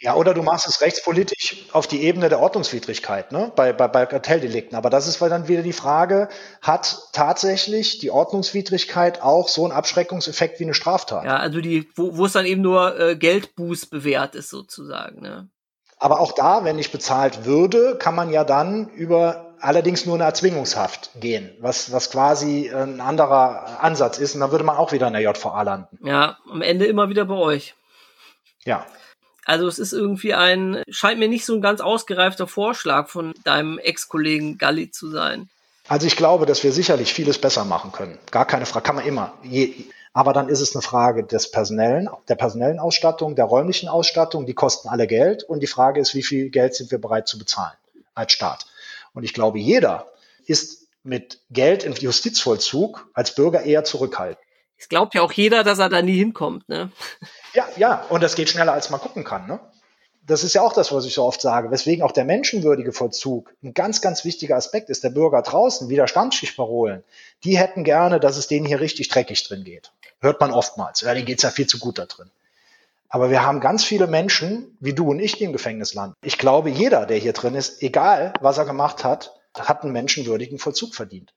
Ja, 0.00 0.16
oder 0.16 0.34
du 0.34 0.42
machst 0.42 0.66
es 0.66 0.80
rechtspolitisch 0.80 1.66
auf 1.72 1.86
die 1.86 2.02
Ebene 2.02 2.28
der 2.28 2.40
Ordnungswidrigkeit, 2.40 3.32
ne? 3.32 3.52
bei, 3.54 3.72
bei, 3.72 3.88
bei 3.88 4.06
Kartelldelikten. 4.06 4.76
Aber 4.76 4.90
das 4.90 5.06
ist 5.06 5.22
dann 5.22 5.48
wieder 5.48 5.62
die 5.62 5.72
Frage, 5.72 6.28
hat 6.60 6.98
tatsächlich 7.12 7.98
die 7.98 8.10
Ordnungswidrigkeit 8.10 9.22
auch 9.22 9.48
so 9.48 9.64
einen 9.64 9.72
Abschreckungseffekt 9.72 10.58
wie 10.58 10.64
eine 10.64 10.74
Straftat? 10.74 11.24
Ja, 11.24 11.36
also 11.36 11.60
die, 11.60 11.88
wo, 11.94 12.16
wo 12.16 12.26
es 12.26 12.32
dann 12.32 12.44
eben 12.44 12.60
nur 12.60 12.98
äh, 12.98 13.16
Geldbuß 13.16 13.86
bewährt 13.86 14.34
ist 14.34 14.50
sozusagen. 14.50 15.22
Ne? 15.22 15.48
Aber 15.96 16.20
auch 16.20 16.32
da, 16.32 16.64
wenn 16.64 16.76
nicht 16.76 16.92
bezahlt 16.92 17.44
würde, 17.46 17.96
kann 17.96 18.14
man 18.14 18.30
ja 18.30 18.44
dann 18.44 18.88
über 18.88 19.54
allerdings 19.60 20.04
nur 20.04 20.16
eine 20.16 20.24
Erzwingungshaft 20.24 21.12
gehen, 21.20 21.56
was, 21.60 21.92
was 21.92 22.10
quasi 22.10 22.68
ein 22.68 23.00
anderer 23.00 23.82
Ansatz 23.82 24.18
ist. 24.18 24.34
Und 24.34 24.40
dann 24.40 24.50
würde 24.50 24.64
man 24.64 24.76
auch 24.76 24.92
wieder 24.92 25.06
in 25.06 25.14
der 25.14 25.22
JVA 25.22 25.62
landen. 25.62 25.98
Ja, 26.04 26.36
am 26.50 26.60
Ende 26.60 26.84
immer 26.84 27.08
wieder 27.08 27.24
bei 27.24 27.36
euch. 27.36 27.74
Ja. 28.64 28.84
Also 29.44 29.66
es 29.66 29.78
ist 29.78 29.92
irgendwie 29.92 30.34
ein, 30.34 30.82
scheint 30.88 31.18
mir 31.18 31.28
nicht 31.28 31.44
so 31.44 31.54
ein 31.54 31.60
ganz 31.60 31.80
ausgereifter 31.80 32.46
Vorschlag 32.46 33.08
von 33.08 33.34
deinem 33.44 33.78
Ex-Kollegen 33.78 34.58
Galli 34.58 34.90
zu 34.90 35.10
sein. 35.10 35.48
Also 35.86 36.06
ich 36.06 36.16
glaube, 36.16 36.46
dass 36.46 36.64
wir 36.64 36.72
sicherlich 36.72 37.12
vieles 37.12 37.38
besser 37.38 37.64
machen 37.64 37.92
können. 37.92 38.18
Gar 38.30 38.46
keine 38.46 38.64
Frage, 38.64 38.84
kann 38.84 38.96
man 38.96 39.04
immer. 39.04 39.34
Je, 39.42 39.74
aber 40.14 40.32
dann 40.32 40.48
ist 40.48 40.60
es 40.60 40.74
eine 40.74 40.82
Frage 40.82 41.24
des 41.24 41.50
personellen, 41.50 42.08
der 42.28 42.36
personellen 42.36 42.78
Ausstattung, 42.78 43.34
der 43.34 43.44
räumlichen 43.44 43.88
Ausstattung, 43.88 44.46
die 44.46 44.54
kosten 44.54 44.88
alle 44.88 45.06
Geld 45.06 45.42
und 45.42 45.60
die 45.60 45.66
Frage 45.66 46.00
ist, 46.00 46.14
wie 46.14 46.22
viel 46.22 46.50
Geld 46.50 46.74
sind 46.74 46.90
wir 46.90 46.98
bereit 46.98 47.28
zu 47.28 47.38
bezahlen 47.38 47.76
als 48.14 48.32
Staat. 48.32 48.66
Und 49.12 49.24
ich 49.24 49.34
glaube, 49.34 49.58
jeder 49.58 50.06
ist 50.46 50.86
mit 51.02 51.40
Geld 51.50 51.84
im 51.84 51.92
Justizvollzug 51.94 53.08
als 53.12 53.34
Bürger 53.34 53.62
eher 53.62 53.84
zurückhaltend. 53.84 54.43
Es 54.84 54.90
glaubt 54.90 55.14
ja 55.14 55.22
auch 55.22 55.32
jeder, 55.32 55.64
dass 55.64 55.78
er 55.78 55.88
da 55.88 56.02
nie 56.02 56.18
hinkommt, 56.18 56.68
ne? 56.68 56.92
Ja, 57.54 57.66
ja, 57.78 58.04
und 58.10 58.22
das 58.22 58.34
geht 58.34 58.50
schneller, 58.50 58.74
als 58.74 58.90
man 58.90 59.00
gucken 59.00 59.24
kann. 59.24 59.46
Ne? 59.46 59.58
Das 60.26 60.44
ist 60.44 60.52
ja 60.52 60.60
auch 60.60 60.74
das, 60.74 60.92
was 60.92 61.06
ich 61.06 61.14
so 61.14 61.24
oft 61.24 61.40
sage, 61.40 61.70
weswegen 61.70 62.04
auch 62.04 62.12
der 62.12 62.26
menschenwürdige 62.26 62.92
Vollzug 62.92 63.50
ein 63.62 63.72
ganz, 63.72 64.02
ganz 64.02 64.26
wichtiger 64.26 64.56
Aspekt 64.56 64.90
ist. 64.90 65.02
Der 65.02 65.08
Bürger 65.08 65.40
draußen, 65.40 65.88
Widerstandsschichtparolen, 65.88 67.02
die 67.44 67.56
hätten 67.56 67.82
gerne, 67.82 68.20
dass 68.20 68.36
es 68.36 68.46
denen 68.46 68.66
hier 68.66 68.80
richtig 68.80 69.08
dreckig 69.08 69.42
drin 69.48 69.64
geht. 69.64 69.90
Hört 70.20 70.38
man 70.38 70.50
oftmals. 70.50 71.00
Ja, 71.00 71.14
denen 71.14 71.24
geht's 71.24 71.44
ja 71.44 71.50
viel 71.50 71.66
zu 71.66 71.78
gut 71.78 71.98
da 71.98 72.04
drin. 72.04 72.30
Aber 73.08 73.30
wir 73.30 73.42
haben 73.42 73.60
ganz 73.60 73.84
viele 73.84 74.06
Menschen, 74.06 74.76
wie 74.80 74.92
du 74.92 75.08
und 75.08 75.18
ich, 75.18 75.38
die 75.38 75.44
im 75.44 75.54
Gefängnis 75.54 75.94
landen. 75.94 76.14
Ich 76.20 76.36
glaube, 76.36 76.68
jeder, 76.68 77.06
der 77.06 77.16
hier 77.16 77.32
drin 77.32 77.54
ist, 77.54 77.82
egal 77.82 78.34
was 78.42 78.58
er 78.58 78.66
gemacht 78.66 79.02
hat, 79.02 79.34
hat 79.58 79.82
einen 79.82 79.94
menschenwürdigen 79.94 80.58
Vollzug 80.58 80.94
verdient 80.94 81.32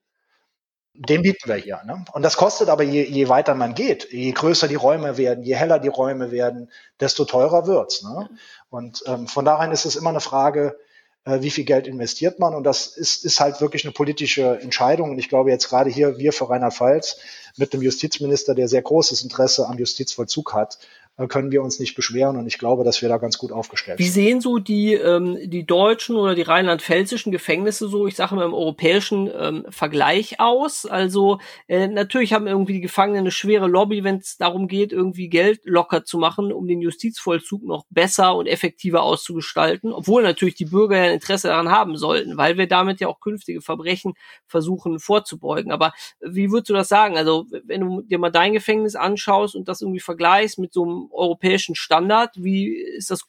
den 0.97 1.21
bieten 1.21 1.47
wir 1.47 1.55
hier. 1.55 1.81
Ne? 1.85 2.03
Und 2.13 2.23
das 2.23 2.37
kostet 2.37 2.69
aber, 2.69 2.83
je, 2.83 3.03
je 3.03 3.29
weiter 3.29 3.53
man 3.53 3.75
geht, 3.75 4.11
je 4.11 4.31
größer 4.31 4.67
die 4.67 4.75
Räume 4.75 5.17
werden, 5.17 5.43
je 5.43 5.55
heller 5.55 5.79
die 5.79 5.87
Räume 5.87 6.31
werden, 6.31 6.71
desto 6.99 7.25
teurer 7.25 7.67
wird's. 7.67 8.03
Ne? 8.03 8.29
Und 8.69 9.03
ähm, 9.05 9.27
von 9.27 9.45
daher 9.45 9.71
ist 9.71 9.85
es 9.85 9.95
immer 9.95 10.09
eine 10.09 10.21
Frage, 10.21 10.77
äh, 11.25 11.41
wie 11.41 11.51
viel 11.51 11.65
Geld 11.65 11.87
investiert 11.87 12.39
man. 12.39 12.55
Und 12.55 12.63
das 12.63 12.87
ist, 12.87 13.25
ist 13.25 13.39
halt 13.39 13.61
wirklich 13.61 13.85
eine 13.85 13.93
politische 13.93 14.59
Entscheidung. 14.59 15.11
Und 15.11 15.19
ich 15.19 15.29
glaube 15.29 15.51
jetzt 15.51 15.69
gerade 15.69 15.89
hier, 15.89 16.17
wir 16.17 16.33
für 16.33 16.49
Rheinland-Pfalz 16.49 17.17
mit 17.57 17.73
dem 17.73 17.81
Justizminister, 17.81 18.55
der 18.55 18.67
sehr 18.67 18.81
großes 18.81 19.21
Interesse 19.21 19.67
am 19.67 19.77
Justizvollzug 19.77 20.53
hat, 20.53 20.79
können 21.25 21.51
wir 21.51 21.63
uns 21.63 21.79
nicht 21.79 21.95
beschweren 21.95 22.37
und 22.37 22.45
ich 22.45 22.59
glaube, 22.59 22.83
dass 22.83 23.01
wir 23.01 23.09
da 23.09 23.17
ganz 23.17 23.39
gut 23.39 23.51
aufgestellt 23.51 23.97
sind. 23.97 24.05
Wie 24.05 24.11
sehen 24.11 24.39
so 24.39 24.59
die, 24.59 24.93
ähm, 24.93 25.35
die 25.49 25.65
deutschen 25.65 26.15
oder 26.15 26.35
die 26.35 26.43
rheinland-pfälzischen 26.43 27.31
Gefängnisse 27.31 27.87
so, 27.87 28.05
ich 28.05 28.15
sage 28.15 28.35
mal 28.35 28.45
im 28.45 28.53
europäischen 28.53 29.27
ähm, 29.35 29.65
Vergleich 29.69 30.39
aus? 30.39 30.85
Also 30.85 31.39
äh, 31.67 31.87
natürlich 31.87 32.33
haben 32.33 32.45
irgendwie 32.45 32.73
die 32.73 32.81
Gefangenen 32.81 33.21
eine 33.21 33.31
schwere 33.31 33.67
Lobby, 33.67 34.03
wenn 34.03 34.17
es 34.17 34.37
darum 34.37 34.67
geht, 34.67 34.91
irgendwie 34.91 35.27
Geld 35.27 35.61
locker 35.63 36.05
zu 36.05 36.19
machen, 36.19 36.53
um 36.53 36.67
den 36.67 36.81
Justizvollzug 36.81 37.63
noch 37.63 37.85
besser 37.89 38.35
und 38.35 38.45
effektiver 38.45 39.01
auszugestalten, 39.01 39.91
obwohl 39.91 40.21
natürlich 40.21 40.53
die 40.53 40.65
Bürger 40.65 40.97
ja 40.97 41.03
ein 41.05 41.13
Interesse 41.13 41.47
daran 41.47 41.71
haben 41.71 41.97
sollten, 41.97 42.37
weil 42.37 42.59
wir 42.59 42.67
damit 42.67 42.99
ja 42.99 43.07
auch 43.07 43.21
künftige 43.21 43.61
Verbrechen 43.61 44.13
versuchen 44.45 44.99
vorzubeugen. 44.99 45.71
Aber 45.71 45.93
wie 46.21 46.51
würdest 46.51 46.69
du 46.69 46.73
das 46.73 46.89
sagen? 46.89 47.17
Also 47.17 47.47
wenn 47.63 47.81
du 47.81 48.01
dir 48.03 48.19
mal 48.19 48.29
dein 48.29 48.53
Gefängnis 48.53 48.95
anschaust 48.95 49.55
und 49.55 49.67
das 49.67 49.81
irgendwie 49.81 49.99
vergleichst 49.99 50.59
mit 50.59 50.73
so 50.73 50.83
einem 50.83 51.06
europäischen 51.11 51.75
Standard? 51.75 52.31
Wie 52.35 52.75
ist 52.75 53.11
das 53.11 53.21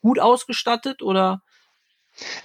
gut 0.00 0.18
ausgestattet 0.18 1.02
oder? 1.02 1.42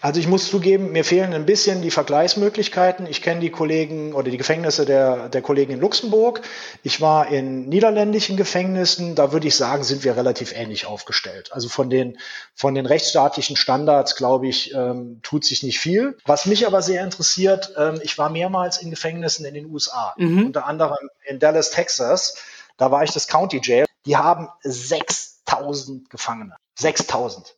Also 0.02 0.20
ich 0.20 0.28
muss 0.28 0.50
zugeben, 0.50 0.92
mir 0.92 1.06
fehlen 1.06 1.34
ein 1.34 1.46
bisschen 1.46 1.82
die 1.82 1.92
Vergleichsmöglichkeiten. 1.92 3.06
Ich 3.06 3.22
kenne 3.22 3.40
die 3.40 3.52
Kollegen 3.52 4.14
oder 4.14 4.30
die 4.30 4.38
Gefängnisse 4.38 4.86
der, 4.86 5.30
der 5.30 5.42
Kollegen 5.42 5.72
in 5.72 5.80
Luxemburg. 5.80 6.42
Ich 6.84 7.00
war 7.00 7.30
in 7.30 7.70
niederländischen 7.70 8.36
Gefängnissen. 8.36 9.16
Da 9.16 9.32
würde 9.32 9.48
ich 9.48 9.56
sagen, 9.56 9.84
sind 9.84 10.04
wir 10.04 10.18
relativ 10.18 10.54
ähnlich 10.54 10.86
aufgestellt. 10.88 11.54
Also 11.54 11.70
von 11.70 11.90
den, 11.90 12.18
von 12.54 12.76
den 12.76 12.86
rechtsstaatlichen 12.86 13.56
Standards, 13.56 14.18
glaube 14.18 14.48
ich, 14.50 14.74
ähm, 14.74 15.22
tut 15.24 15.46
sich 15.46 15.64
nicht 15.64 15.80
viel. 15.80 16.18
Was 16.26 16.46
mich 16.46 16.68
aber 16.68 16.82
sehr 16.82 17.04
interessiert, 17.04 17.74
ähm, 17.78 18.02
ich 18.04 18.18
war 18.18 18.30
mehrmals 18.30 18.82
in 18.82 18.90
Gefängnissen 18.90 19.46
in 19.46 19.54
den 19.54 19.68
USA, 19.68 20.14
mhm. 20.18 20.48
unter 20.48 20.66
anderem 20.66 21.10
in 21.26 21.40
Dallas, 21.40 21.72
Texas. 21.72 22.36
Da 22.76 22.92
war 22.92 23.04
ich 23.04 23.12
das 23.12 23.28
County 23.28 23.62
Jail. 23.64 23.86
Die 24.06 24.18
haben 24.18 24.50
6000 24.64 26.10
Gefangene. 26.10 26.56
6000. 26.76 27.56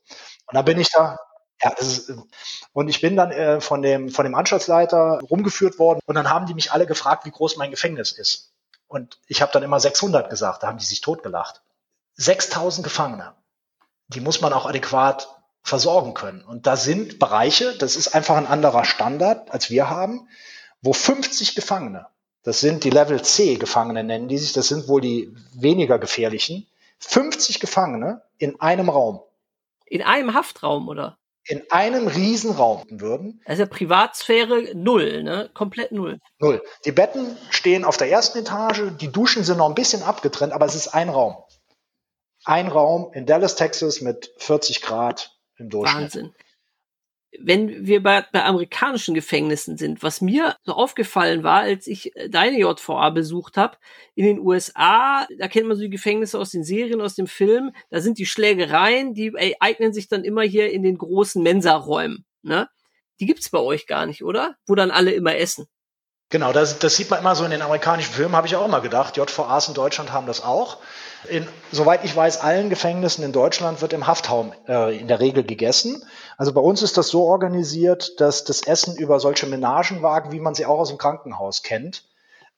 Und 0.48 0.56
da 0.56 0.62
bin 0.62 0.80
ich 0.80 0.90
da, 0.90 1.18
ja, 1.62 1.72
ist, 1.72 2.12
und 2.74 2.90
ich 2.90 3.02
bin 3.02 3.16
dann 3.16 3.32
äh, 3.32 3.62
von, 3.62 3.82
dem, 3.82 4.10
von 4.10 4.26
dem 4.26 4.36
Anstaltsleiter 4.36 5.20
rumgeführt 5.30 5.80
worden 5.80 6.00
und 6.06 6.16
dann 6.16 6.30
haben 6.30 6.46
die 6.46 6.54
mich 6.54 6.72
alle 6.72 6.86
gefragt, 6.86 7.26
wie 7.26 7.32
groß 7.32 7.58
mein 7.58 7.72
Gefängnis 7.72 8.12
ist. 8.12 8.52
Und 8.88 9.20
ich 9.28 9.42
habe 9.42 9.52
dann 9.52 9.64
immer 9.64 9.80
600 9.80 10.30
gesagt, 10.30 10.64
da 10.64 10.68
haben 10.68 10.78
die 10.78 10.86
sich 10.86 11.02
totgelacht. 11.02 11.62
6000 12.16 12.84
Gefangene, 12.84 13.34
die 14.08 14.20
muss 14.20 14.42
man 14.42 14.54
auch 14.54 14.66
adäquat 14.66 15.42
versorgen 15.64 16.14
können. 16.14 16.44
Und 16.44 16.68
da 16.68 16.76
sind 16.76 17.20
Bereiche, 17.20 17.76
das 17.78 17.96
ist 17.96 18.14
einfach 18.14 18.36
ein 18.36 18.46
anderer 18.46 18.84
Standard, 18.84 19.50
als 19.50 19.70
wir 19.70 19.90
haben, 19.90 20.28
wo 20.82 20.94
50 20.94 21.56
Gefangene, 21.56 22.08
das 22.44 22.60
sind 22.60 22.84
die 22.84 22.90
Level 22.90 23.22
C 23.22 23.56
Gefangene 23.56 24.04
nennen 24.04 24.28
die 24.28 24.38
sich, 24.38 24.54
das 24.54 24.68
sind 24.68 24.88
wohl 24.88 25.02
die 25.02 25.34
weniger 25.54 26.00
gefährlichen, 26.00 26.68
50 27.00 27.60
Gefangene 27.60 28.22
in 28.38 28.60
einem 28.62 28.90
Raum. 28.90 29.22
In 29.86 30.02
einem 30.02 30.34
Haftraum, 30.34 30.88
oder? 30.88 31.18
in 31.46 31.62
einem 31.72 32.08
Riesenraum 32.08 32.84
würden. 32.90 33.42
Also 33.46 33.66
Privatsphäre 33.68 34.74
null, 34.76 35.24
ne? 35.24 35.50
Komplett 35.54 35.92
null. 35.92 36.20
Null. 36.40 36.64
Die 36.86 36.94
Betten 36.94 37.38
stehen 37.50 37.84
auf 37.84 37.98
der 37.98 38.10
ersten 38.10 38.40
Etage, 38.40 38.94
die 39.02 39.12
Duschen 39.12 39.44
sind 39.44 39.58
noch 39.58 39.68
ein 39.68 39.76
bisschen 39.76 40.04
abgetrennt, 40.04 40.54
aber 40.54 40.66
es 40.66 40.76
ist 40.76 40.88
ein 40.94 41.10
Raum. 41.10 41.36
Ein 42.46 42.68
Raum 42.68 43.12
in 43.14 43.26
Dallas, 43.26 43.56
Texas 43.56 44.00
mit 44.00 44.32
40 44.38 44.82
Grad 44.82 45.38
im 45.58 45.70
Durchschnitt. 45.70 46.04
Wahnsinn 46.04 46.34
wenn 47.40 47.86
wir 47.86 48.04
bei, 48.04 48.26
bei 48.32 48.44
amerikanischen 48.44 49.14
Gefängnissen 49.14 49.78
sind, 49.78 50.04
was 50.04 50.22
mir 50.22 50.56
so 50.64 50.74
aufgefallen 50.74 51.44
war, 51.44 51.62
als 51.62 51.88
ich 51.88 52.16
äh, 52.16 52.30
deine 52.30 52.60
JVA 52.60 53.10
besucht 53.10 53.58
habe, 53.58 53.78
in 54.16 54.26
den 54.26 54.40
USA, 54.40 55.26
da 55.38 55.48
kennt 55.48 55.68
man 55.68 55.78
so 55.78 55.84
die 55.84 55.90
Gefängnisse 55.90 56.38
aus 56.38 56.52
den 56.52 56.64
Serien, 56.64 57.02
aus 57.02 57.16
dem 57.16 57.28
Film, 57.28 57.72
da 57.90 58.02
sind 58.02 58.18
die 58.18 58.26
Schlägereien, 58.26 59.14
die 59.14 59.28
äh, 59.28 59.56
eignen 59.60 59.94
sich 59.94 60.08
dann 60.08 60.24
immer 60.24 60.44
hier 60.44 60.72
in 60.72 60.84
den 60.84 60.98
großen 60.98 61.42
Mensaräumen. 61.42 62.26
Ne? 62.44 62.70
Die 63.20 63.26
gibt's 63.26 63.50
bei 63.50 63.60
euch 63.60 63.88
gar 63.88 64.06
nicht, 64.06 64.24
oder? 64.24 64.56
Wo 64.68 64.76
dann 64.76 64.92
alle 64.92 65.12
immer 65.12 65.36
essen. 65.36 65.68
Genau, 66.30 66.52
das, 66.52 66.80
das 66.80 66.96
sieht 66.96 67.12
man 67.12 67.20
immer 67.20 67.36
so 67.36 67.46
in 67.46 67.52
den 67.52 67.62
amerikanischen 67.62 68.12
Filmen, 68.12 68.36
habe 68.36 68.48
ich 68.48 68.56
auch 68.56 68.66
immer 68.66 68.82
gedacht. 68.82 69.18
JVAs 69.18 69.68
in 69.68 69.76
Deutschland 69.76 70.12
haben 70.12 70.26
das 70.26 70.44
auch. 70.44 70.80
In, 71.30 71.48
soweit 71.72 72.04
ich 72.04 72.16
weiß, 72.16 72.42
allen 72.42 72.70
Gefängnissen 72.70 73.24
in 73.24 73.32
Deutschland 73.32 73.82
wird 73.82 73.94
im 73.94 74.08
Haftraum 74.08 74.52
äh, 74.68 74.98
in 74.98 75.08
der 75.08 75.20
Regel 75.20 75.44
gegessen. 75.44 76.04
Also 76.38 76.52
bei 76.54 76.62
uns 76.62 76.82
ist 76.82 76.98
das 76.98 77.08
so 77.08 77.24
organisiert, 77.24 78.20
dass 78.20 78.44
das 78.44 78.62
Essen 78.62 78.98
über 78.98 79.20
solche 79.20 79.46
Menagenwagen, 79.46 80.32
wie 80.32 80.40
man 80.40 80.54
sie 80.54 80.66
auch 80.66 80.80
aus 80.80 80.90
dem 80.90 80.98
Krankenhaus 80.98 81.64
kennt, 81.64 82.04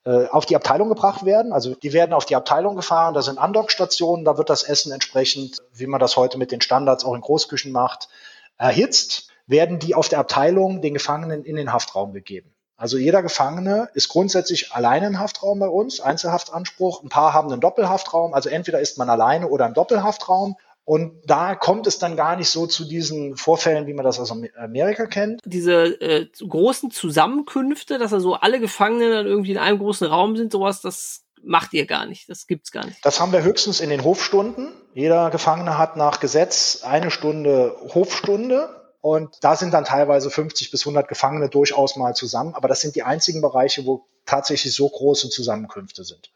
äh, 0.05 0.27
auf 0.27 0.45
die 0.45 0.55
Abteilung 0.55 0.89
gebracht 0.89 1.25
werden. 1.25 1.53
Also 1.53 1.75
die 1.75 1.93
werden 1.93 2.13
auf 2.13 2.25
die 2.25 2.35
Abteilung 2.35 2.75
gefahren, 2.75 3.13
da 3.13 3.21
sind 3.21 3.37
Andockstationen, 3.37 4.25
da 4.25 4.37
wird 4.37 4.49
das 4.49 4.63
Essen 4.63 4.91
entsprechend, 4.91 5.57
wie 5.73 5.87
man 5.87 5.99
das 5.99 6.17
heute 6.17 6.37
mit 6.37 6.51
den 6.51 6.61
Standards 6.61 7.05
auch 7.05 7.13
in 7.13 7.21
Großküchen 7.21 7.71
macht, 7.71 8.09
erhitzt, 8.57 9.29
werden 9.47 9.77
die 9.77 9.93
auf 9.93 10.09
der 10.09 10.19
Abteilung 10.19 10.81
den 10.81 10.93
Gefangenen 10.95 11.43
in 11.43 11.55
den 11.55 11.71
Haftraum 11.71 12.13
gegeben. 12.13 12.54
Also 12.77 12.97
jeder 12.97 13.21
Gefangene 13.23 13.89
ist 13.93 14.09
grundsätzlich 14.09 14.73
alleine 14.73 15.07
im 15.07 15.19
Haftraum 15.19 15.59
bei 15.59 15.67
uns, 15.67 16.01
Einzelhaftanspruch. 16.01 17.03
Ein 17.03 17.09
paar 17.09 17.33
haben 17.33 17.51
einen 17.51 17.61
Doppelhaftraum, 17.61 18.33
also 18.33 18.49
entweder 18.49 18.79
ist 18.79 18.97
man 18.97 19.09
alleine 19.09 19.47
oder 19.47 19.65
im 19.65 19.73
Doppelhaftraum. 19.73 20.57
Und 20.83 21.21
da 21.25 21.55
kommt 21.55 21.87
es 21.87 21.97
dann 21.97 22.15
gar 22.15 22.35
nicht 22.35 22.49
so 22.49 22.67
zu 22.67 22.85
diesen 22.85 23.37
Vorfällen, 23.37 23.87
wie 23.87 23.93
man 23.93 24.05
das 24.05 24.19
aus 24.19 24.31
Amerika 24.31 25.07
kennt. 25.07 25.41
Diese 25.43 25.99
äh, 25.99 26.27
großen 26.47 26.91
Zusammenkünfte, 26.91 27.97
dass 27.97 28.13
also 28.13 28.35
alle 28.35 28.59
Gefangenen 28.59 29.11
dann 29.11 29.25
irgendwie 29.25 29.53
in 29.53 29.57
einem 29.57 29.79
großen 29.79 30.05
Raum 30.05 30.37
sind, 30.37 30.51
sowas, 30.51 30.81
das 30.81 31.23
macht 31.41 31.73
ihr 31.73 31.87
gar 31.87 32.05
nicht. 32.05 32.29
Das 32.29 32.45
gibt's 32.45 32.71
gar 32.71 32.85
nicht. 32.85 33.03
Das 33.03 33.19
haben 33.19 33.31
wir 33.31 33.41
höchstens 33.41 33.79
in 33.79 33.89
den 33.89 34.03
Hofstunden. 34.03 34.73
Jeder 34.93 35.31
Gefangene 35.31 35.77
hat 35.77 35.97
nach 35.97 36.19
Gesetz 36.19 36.81
eine 36.83 37.09
Stunde 37.09 37.75
Hofstunde. 37.95 38.69
Und 39.05 39.35
da 39.41 39.55
sind 39.55 39.71
dann 39.71 39.85
teilweise 39.85 40.31
50 40.31 40.71
bis 40.71 40.81
100 40.81 41.07
Gefangene 41.07 41.47
durchaus 41.47 41.95
mal 41.95 42.15
zusammen. 42.15 42.55
Aber 42.55 42.67
das 42.67 42.81
sind 42.81 42.95
die 42.95 43.03
einzigen 43.03 43.39
Bereiche, 43.39 43.85
wo 43.85 44.07
tatsächlich 44.25 44.73
so 44.73 44.89
große 44.89 45.29
Zusammenkünfte 45.29 46.03
sind. 46.03 46.31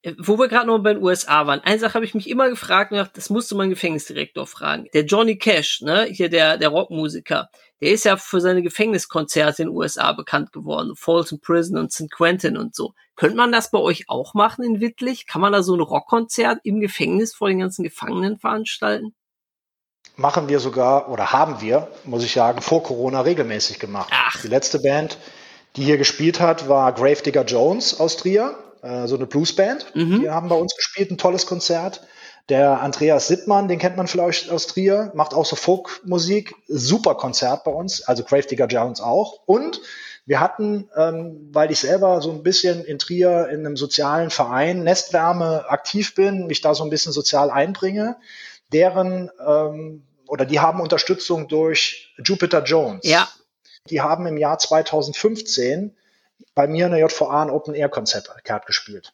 Äh, 0.00 0.14
wo 0.16 0.38
wir 0.38 0.48
gerade 0.48 0.66
noch 0.66 0.78
bei 0.78 0.94
den 0.94 1.02
USA 1.02 1.46
waren, 1.46 1.60
eine 1.60 1.78
Sache 1.78 1.92
habe 1.92 2.06
ich 2.06 2.14
mich 2.14 2.30
immer 2.30 2.48
gefragt, 2.48 2.94
das 3.12 3.28
musste 3.28 3.54
mein 3.54 3.68
Gefängnisdirektor 3.68 4.46
fragen. 4.46 4.88
Der 4.94 5.04
Johnny 5.04 5.36
Cash, 5.36 5.82
ne, 5.82 6.04
hier 6.04 6.30
der, 6.30 6.56
der 6.56 6.70
Rockmusiker, 6.70 7.50
der 7.82 7.90
ist 7.90 8.06
ja 8.06 8.16
für 8.16 8.40
seine 8.40 8.62
Gefängniskonzerte 8.62 9.64
in 9.64 9.68
den 9.68 9.76
USA 9.76 10.12
bekannt 10.12 10.52
geworden. 10.52 10.96
Folsom 10.96 11.38
Prison 11.40 11.76
und 11.76 11.92
St. 11.92 12.10
Quentin 12.10 12.56
und 12.56 12.74
so. 12.74 12.94
Könnte 13.16 13.36
man 13.36 13.52
das 13.52 13.70
bei 13.70 13.78
euch 13.78 14.08
auch 14.08 14.32
machen 14.32 14.64
in 14.64 14.80
Wittlich? 14.80 15.26
Kann 15.26 15.42
man 15.42 15.52
da 15.52 15.62
so 15.62 15.74
ein 15.74 15.80
Rockkonzert 15.80 16.60
im 16.62 16.80
Gefängnis 16.80 17.34
vor 17.34 17.48
den 17.48 17.58
ganzen 17.58 17.82
Gefangenen 17.82 18.38
veranstalten? 18.38 19.14
Machen 20.16 20.48
wir 20.48 20.60
sogar 20.60 21.08
oder 21.10 21.32
haben 21.32 21.60
wir, 21.60 21.88
muss 22.04 22.24
ich 22.24 22.32
sagen, 22.32 22.60
vor 22.60 22.82
Corona 22.82 23.20
regelmäßig 23.20 23.78
gemacht. 23.78 24.12
Ach. 24.12 24.40
Die 24.42 24.48
letzte 24.48 24.80
Band, 24.80 25.18
die 25.76 25.84
hier 25.84 25.98
gespielt 25.98 26.40
hat, 26.40 26.68
war 26.68 26.92
Gravedigger 26.92 27.44
Jones 27.44 28.00
aus 28.00 28.16
Trier, 28.16 28.56
äh, 28.82 29.06
so 29.06 29.16
eine 29.16 29.26
Bluesband. 29.26 29.94
Mhm. 29.94 30.20
Die 30.20 30.30
haben 30.30 30.48
bei 30.48 30.56
uns 30.56 30.74
gespielt, 30.74 31.10
ein 31.10 31.18
tolles 31.18 31.46
Konzert. 31.46 32.02
Der 32.48 32.80
Andreas 32.80 33.26
Sittmann, 33.26 33.66
den 33.66 33.78
kennt 33.78 33.96
man 33.96 34.06
vielleicht 34.06 34.50
aus 34.50 34.68
Trier, 34.68 35.10
macht 35.14 35.34
auch 35.34 35.44
so 35.44 35.56
Folkmusik. 35.56 36.54
Super 36.68 37.16
Konzert 37.16 37.64
bei 37.64 37.72
uns, 37.72 38.02
also 38.02 38.22
Gravedigger 38.22 38.66
Jones 38.66 39.00
auch. 39.00 39.40
Und 39.46 39.80
wir 40.26 40.40
hatten, 40.40 40.88
ähm, 40.96 41.50
weil 41.52 41.70
ich 41.70 41.80
selber 41.80 42.20
so 42.20 42.30
ein 42.30 42.42
bisschen 42.42 42.84
in 42.84 42.98
Trier 42.98 43.48
in 43.48 43.66
einem 43.66 43.76
sozialen 43.76 44.30
Verein 44.30 44.82
Nestwärme 44.82 45.66
aktiv 45.68 46.14
bin, 46.14 46.46
mich 46.46 46.60
da 46.60 46.74
so 46.74 46.84
ein 46.84 46.90
bisschen 46.90 47.12
sozial 47.12 47.50
einbringe, 47.50 48.16
deren 48.72 49.30
ähm, 49.44 50.05
oder 50.28 50.44
die 50.44 50.60
haben 50.60 50.80
Unterstützung 50.80 51.48
durch 51.48 52.14
Jupiter 52.24 52.62
Jones. 52.62 53.04
Ja. 53.04 53.28
Die 53.90 54.00
haben 54.00 54.26
im 54.26 54.36
Jahr 54.36 54.58
2015 54.58 55.96
bei 56.54 56.66
mir 56.66 56.86
in 56.86 56.92
der 56.92 57.00
JVA 57.00 57.42
ein 57.42 57.50
Open 57.50 57.74
Air 57.74 57.88
Konzert 57.88 58.30
gespielt. 58.66 59.12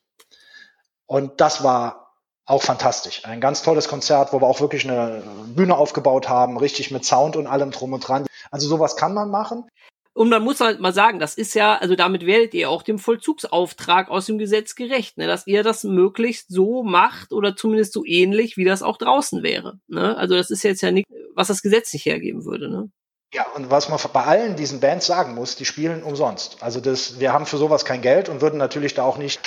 Und 1.06 1.40
das 1.40 1.62
war 1.62 2.14
auch 2.46 2.62
fantastisch. 2.62 3.24
Ein 3.24 3.40
ganz 3.40 3.62
tolles 3.62 3.88
Konzert, 3.88 4.32
wo 4.32 4.40
wir 4.40 4.46
auch 4.46 4.60
wirklich 4.60 4.88
eine 4.88 5.22
Bühne 5.46 5.76
aufgebaut 5.76 6.28
haben, 6.28 6.56
richtig 6.56 6.90
mit 6.90 7.04
Sound 7.04 7.36
und 7.36 7.46
allem 7.46 7.70
drum 7.70 7.92
und 7.92 8.06
dran. 8.06 8.26
Also 8.50 8.68
sowas 8.68 8.96
kann 8.96 9.14
man 9.14 9.30
machen. 9.30 9.68
Und 10.14 10.28
man 10.28 10.42
muss 10.42 10.60
halt 10.60 10.78
mal 10.80 10.92
sagen, 10.92 11.18
das 11.18 11.34
ist 11.34 11.54
ja, 11.54 11.76
also 11.76 11.96
damit 11.96 12.26
werdet 12.26 12.52
ihr 12.52 12.68
auch 12.68 12.82
dem 12.82 12.98
Vollzugsauftrag 12.98 14.10
aus 14.10 14.26
dem 14.26 14.36
Gesetz 14.36 14.74
gerecht, 14.74 15.16
ne, 15.16 15.26
dass 15.26 15.46
ihr 15.46 15.62
das 15.62 15.84
möglichst 15.84 16.50
so 16.50 16.82
macht 16.82 17.32
oder 17.32 17.56
zumindest 17.56 17.94
so 17.94 18.04
ähnlich, 18.04 18.56
wie 18.58 18.64
das 18.64 18.82
auch 18.82 18.98
draußen 18.98 19.42
wäre. 19.42 19.78
Ne? 19.88 20.16
Also 20.16 20.34
das 20.34 20.50
ist 20.50 20.64
jetzt 20.64 20.82
ja 20.82 20.90
nicht, 20.90 21.06
was 21.34 21.48
das 21.48 21.62
Gesetz 21.62 21.92
nicht 21.94 22.04
hergeben 22.04 22.44
würde. 22.44 22.68
Ne? 22.70 22.90
Ja, 23.34 23.46
und 23.54 23.70
was 23.70 23.88
man 23.88 23.98
bei 24.12 24.24
allen 24.24 24.56
diesen 24.56 24.80
Bands 24.80 25.06
sagen 25.06 25.34
muss, 25.34 25.56
die 25.56 25.64
spielen 25.64 26.02
umsonst. 26.02 26.58
Also 26.60 26.80
das, 26.80 27.18
wir 27.18 27.32
haben 27.32 27.46
für 27.46 27.56
sowas 27.56 27.86
kein 27.86 28.02
Geld 28.02 28.28
und 28.28 28.42
würden 28.42 28.58
natürlich 28.58 28.92
da 28.92 29.04
auch 29.04 29.16
nicht 29.16 29.40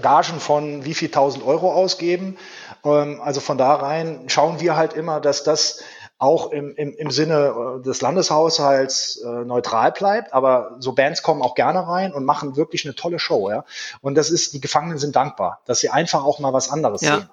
Gagen 0.00 0.38
von 0.38 0.84
wie 0.84 0.94
viel 0.94 1.10
tausend 1.10 1.44
Euro 1.44 1.72
ausgeben. 1.72 2.38
Ähm, 2.84 3.20
also 3.20 3.40
von 3.40 3.58
da 3.58 3.74
rein 3.74 4.28
schauen 4.28 4.60
wir 4.60 4.76
halt 4.76 4.92
immer, 4.92 5.20
dass 5.20 5.42
das 5.42 5.82
auch 6.22 6.52
im, 6.52 6.76
im, 6.76 6.94
im 6.94 7.10
Sinne 7.10 7.80
äh, 7.80 7.82
des 7.82 8.00
Landeshaushalts 8.00 9.22
äh, 9.24 9.44
neutral 9.44 9.90
bleibt. 9.90 10.32
Aber 10.32 10.76
so 10.78 10.92
Bands 10.92 11.24
kommen 11.24 11.42
auch 11.42 11.56
gerne 11.56 11.88
rein 11.88 12.12
und 12.12 12.24
machen 12.24 12.54
wirklich 12.54 12.84
eine 12.84 12.94
tolle 12.94 13.18
Show. 13.18 13.50
Ja? 13.50 13.64
Und 14.02 14.14
das 14.14 14.30
ist, 14.30 14.54
die 14.54 14.60
Gefangenen 14.60 14.98
sind 14.98 15.16
dankbar, 15.16 15.62
dass 15.64 15.80
sie 15.80 15.90
einfach 15.90 16.24
auch 16.24 16.38
mal 16.38 16.52
was 16.52 16.70
anderes 16.70 17.00
ja. 17.00 17.16
sehen. 17.16 17.30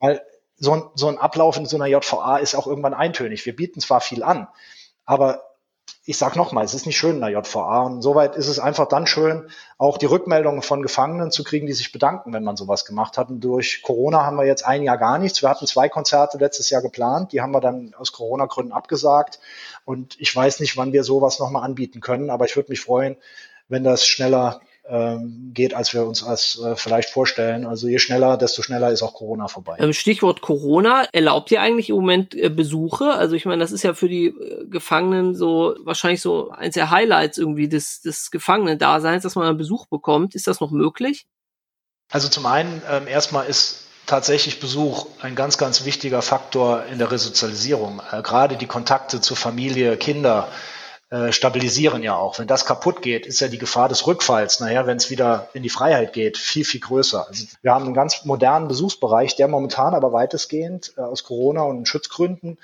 Weil 0.00 0.22
so 0.56 0.72
ein, 0.72 0.82
so 0.96 1.06
ein 1.06 1.18
Ablauf 1.18 1.56
in 1.56 1.66
so 1.66 1.76
einer 1.76 1.86
JVA 1.86 2.38
ist 2.38 2.56
auch 2.56 2.66
irgendwann 2.66 2.94
eintönig. 2.94 3.46
Wir 3.46 3.54
bieten 3.54 3.78
zwar 3.78 4.00
viel 4.00 4.24
an, 4.24 4.48
aber 5.04 5.44
ich 6.04 6.18
sage 6.18 6.36
nochmal, 6.36 6.64
es 6.64 6.74
ist 6.74 6.84
nicht 6.84 6.96
schön 6.96 7.16
in 7.16 7.20
der 7.20 7.30
JVA 7.30 7.82
und 7.82 8.02
soweit 8.02 8.34
ist 8.34 8.48
es 8.48 8.58
einfach 8.58 8.88
dann 8.88 9.06
schön, 9.06 9.48
auch 9.78 9.98
die 9.98 10.06
Rückmeldungen 10.06 10.62
von 10.62 10.82
Gefangenen 10.82 11.30
zu 11.30 11.44
kriegen, 11.44 11.68
die 11.68 11.72
sich 11.74 11.92
bedanken, 11.92 12.32
wenn 12.32 12.42
man 12.42 12.56
sowas 12.56 12.84
gemacht 12.84 13.16
hat. 13.18 13.30
Und 13.30 13.40
durch 13.40 13.82
Corona 13.82 14.24
haben 14.24 14.36
wir 14.36 14.44
jetzt 14.44 14.66
ein 14.66 14.82
Jahr 14.82 14.98
gar 14.98 15.18
nichts. 15.18 15.42
Wir 15.42 15.48
hatten 15.48 15.66
zwei 15.66 15.88
Konzerte 15.88 16.38
letztes 16.38 16.70
Jahr 16.70 16.82
geplant, 16.82 17.32
die 17.32 17.40
haben 17.40 17.52
wir 17.52 17.60
dann 17.60 17.94
aus 17.96 18.10
Corona-Gründen 18.10 18.72
abgesagt. 18.72 19.38
Und 19.84 20.20
ich 20.20 20.34
weiß 20.34 20.58
nicht, 20.58 20.76
wann 20.76 20.92
wir 20.92 21.04
sowas 21.04 21.38
nochmal 21.38 21.62
anbieten 21.62 22.00
können, 22.00 22.30
aber 22.30 22.46
ich 22.46 22.56
würde 22.56 22.70
mich 22.70 22.80
freuen, 22.80 23.16
wenn 23.68 23.84
das 23.84 24.04
schneller 24.04 24.60
ähm, 24.88 25.52
geht, 25.54 25.74
als 25.74 25.94
wir 25.94 26.04
uns 26.04 26.24
als 26.24 26.60
äh, 26.60 26.74
vielleicht 26.76 27.10
vorstellen. 27.10 27.66
Also 27.66 27.88
je 27.88 27.98
schneller, 27.98 28.36
desto 28.36 28.62
schneller 28.62 28.90
ist 28.90 29.02
auch 29.02 29.14
Corona 29.14 29.48
vorbei. 29.48 29.76
Ähm, 29.78 29.92
Stichwort 29.92 30.40
Corona, 30.40 31.04
erlaubt 31.12 31.50
ihr 31.50 31.62
eigentlich 31.62 31.88
im 31.90 31.96
Moment 31.96 32.34
äh, 32.34 32.48
Besuche? 32.48 33.12
Also 33.12 33.36
ich 33.36 33.44
meine, 33.44 33.62
das 33.62 33.72
ist 33.72 33.84
ja 33.84 33.94
für 33.94 34.08
die 34.08 34.26
äh, 34.26 34.66
Gefangenen 34.66 35.34
so 35.34 35.76
wahrscheinlich 35.80 36.20
so 36.20 36.50
eins 36.50 36.74
der 36.74 36.90
Highlights 36.90 37.38
irgendwie 37.38 37.68
des, 37.68 38.00
des 38.00 38.30
Gefangenendaseins, 38.30 39.22
dass 39.22 39.36
man 39.36 39.46
einen 39.46 39.58
Besuch 39.58 39.86
bekommt. 39.86 40.34
Ist 40.34 40.48
das 40.48 40.60
noch 40.60 40.70
möglich? 40.70 41.26
Also 42.10 42.28
zum 42.28 42.46
einen 42.46 42.82
ähm, 42.90 43.06
erstmal 43.06 43.46
ist 43.46 43.86
tatsächlich 44.06 44.60
Besuch 44.60 45.06
ein 45.20 45.36
ganz, 45.36 45.58
ganz 45.58 45.84
wichtiger 45.84 46.22
Faktor 46.22 46.84
in 46.90 46.98
der 46.98 47.10
Resozialisierung. 47.10 48.02
Äh, 48.10 48.22
gerade 48.22 48.56
die 48.56 48.66
Kontakte 48.66 49.20
zur 49.20 49.36
Familie, 49.36 49.96
Kinder 49.96 50.48
äh, 51.12 51.30
stabilisieren 51.30 52.02
ja 52.02 52.16
auch. 52.16 52.38
Wenn 52.38 52.46
das 52.46 52.64
kaputt 52.64 53.02
geht, 53.02 53.26
ist 53.26 53.40
ja 53.40 53.48
die 53.48 53.58
Gefahr 53.58 53.90
des 53.90 54.06
Rückfalls, 54.06 54.60
naja, 54.60 54.86
wenn 54.86 54.96
es 54.96 55.10
wieder 55.10 55.50
in 55.52 55.62
die 55.62 55.68
Freiheit 55.68 56.14
geht, 56.14 56.38
viel, 56.38 56.64
viel 56.64 56.80
größer. 56.80 57.28
Also 57.28 57.44
wir 57.60 57.74
haben 57.74 57.84
einen 57.84 57.92
ganz 57.92 58.24
modernen 58.24 58.66
Besuchsbereich, 58.66 59.36
der 59.36 59.46
momentan 59.46 59.92
aber 59.92 60.14
weitestgehend 60.14 60.94
äh, 60.96 61.02
aus 61.02 61.22
Corona 61.22 61.64
und 61.64 61.86
Schutzgründen, 61.86 62.56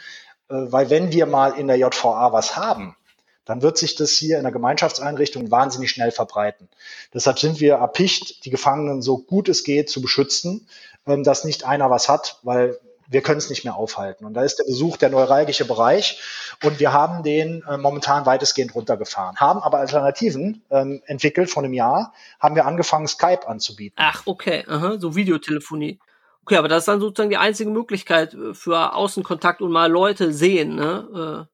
äh, 0.49 0.55
weil 0.55 0.89
wenn 0.89 1.13
wir 1.13 1.27
mal 1.27 1.59
in 1.59 1.67
der 1.67 1.77
JVA 1.77 2.33
was 2.33 2.57
haben, 2.57 2.97
dann 3.45 3.61
wird 3.61 3.77
sich 3.77 3.97
das 3.97 4.13
hier 4.13 4.39
in 4.39 4.45
der 4.45 4.53
Gemeinschaftseinrichtung 4.53 5.51
wahnsinnig 5.51 5.91
schnell 5.91 6.11
verbreiten. 6.11 6.71
Deshalb 7.13 7.39
sind 7.39 7.61
wir 7.61 7.75
erpicht, 7.75 8.47
die 8.47 8.51
Gefangenen 8.51 9.03
so 9.03 9.19
gut 9.19 9.51
es 9.51 9.63
geht 9.63 9.91
zu 9.91 10.01
beschützen, 10.01 10.67
ähm, 11.07 11.23
dass 11.23 11.45
nicht 11.45 11.67
einer 11.67 11.91
was 11.91 12.09
hat, 12.09 12.39
weil 12.45 12.79
wir 13.09 13.23
können 13.23 13.39
es 13.39 13.51
nicht 13.51 13.65
mehr 13.65 13.75
aufhalten. 13.75 14.25
Und 14.25 14.35
da 14.35 14.43
ist 14.43 14.59
der 14.59 14.65
Besuch 14.65 14.97
der 14.97 15.09
neuralgische 15.09 15.65
Bereich 15.65 16.21
und 16.63 16.79
wir 16.79 16.93
haben 16.93 17.23
den 17.23 17.63
äh, 17.69 17.77
momentan 17.77 18.27
weitestgehend 18.27 18.75
runtergefahren, 18.75 19.37
haben 19.37 19.61
aber 19.61 19.79
Alternativen 19.79 20.63
ähm, 20.71 21.03
entwickelt. 21.07 21.51
Vor 21.51 21.63
einem 21.63 21.73
Jahr 21.73 22.13
haben 22.39 22.55
wir 22.55 22.67
angefangen, 22.67 23.09
Skype 23.09 23.49
anzubieten. 23.49 23.97
Ach, 23.99 24.23
okay, 24.27 24.65
Aha, 24.69 24.99
so 24.99 25.15
Videotelefonie. 25.15 25.99
Okay, 26.43 26.57
aber 26.57 26.69
das 26.69 26.81
ist 26.81 26.89
dann 26.89 27.01
sozusagen 27.01 27.31
die 27.31 27.37
einzige 27.37 27.71
Möglichkeit 27.71 28.35
äh, 28.35 28.55
für 28.55 28.95
Außenkontakt 28.95 29.63
und 29.63 29.73
mal 29.73 29.91
Leute 29.91 30.33
sehen, 30.33 30.77
ne? 30.77 31.49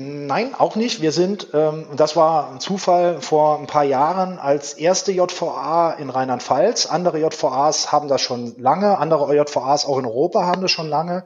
Nein, 0.00 0.54
auch 0.54 0.76
nicht. 0.76 1.02
Wir 1.02 1.10
sind, 1.10 1.48
ähm, 1.54 1.88
das 1.96 2.14
war 2.14 2.52
ein 2.52 2.60
Zufall 2.60 3.20
vor 3.20 3.58
ein 3.58 3.66
paar 3.66 3.82
Jahren 3.82 4.38
als 4.38 4.74
erste 4.74 5.10
JVA 5.10 5.90
in 5.90 6.08
Rheinland-Pfalz. 6.08 6.86
Andere 6.86 7.18
JVAs 7.18 7.90
haben 7.90 8.06
das 8.06 8.20
schon 8.20 8.54
lange, 8.60 8.98
andere 8.98 9.34
JVAs 9.34 9.86
auch 9.86 9.98
in 9.98 10.06
Europa 10.06 10.46
haben 10.46 10.62
das 10.62 10.70
schon 10.70 10.88
lange. 10.88 11.24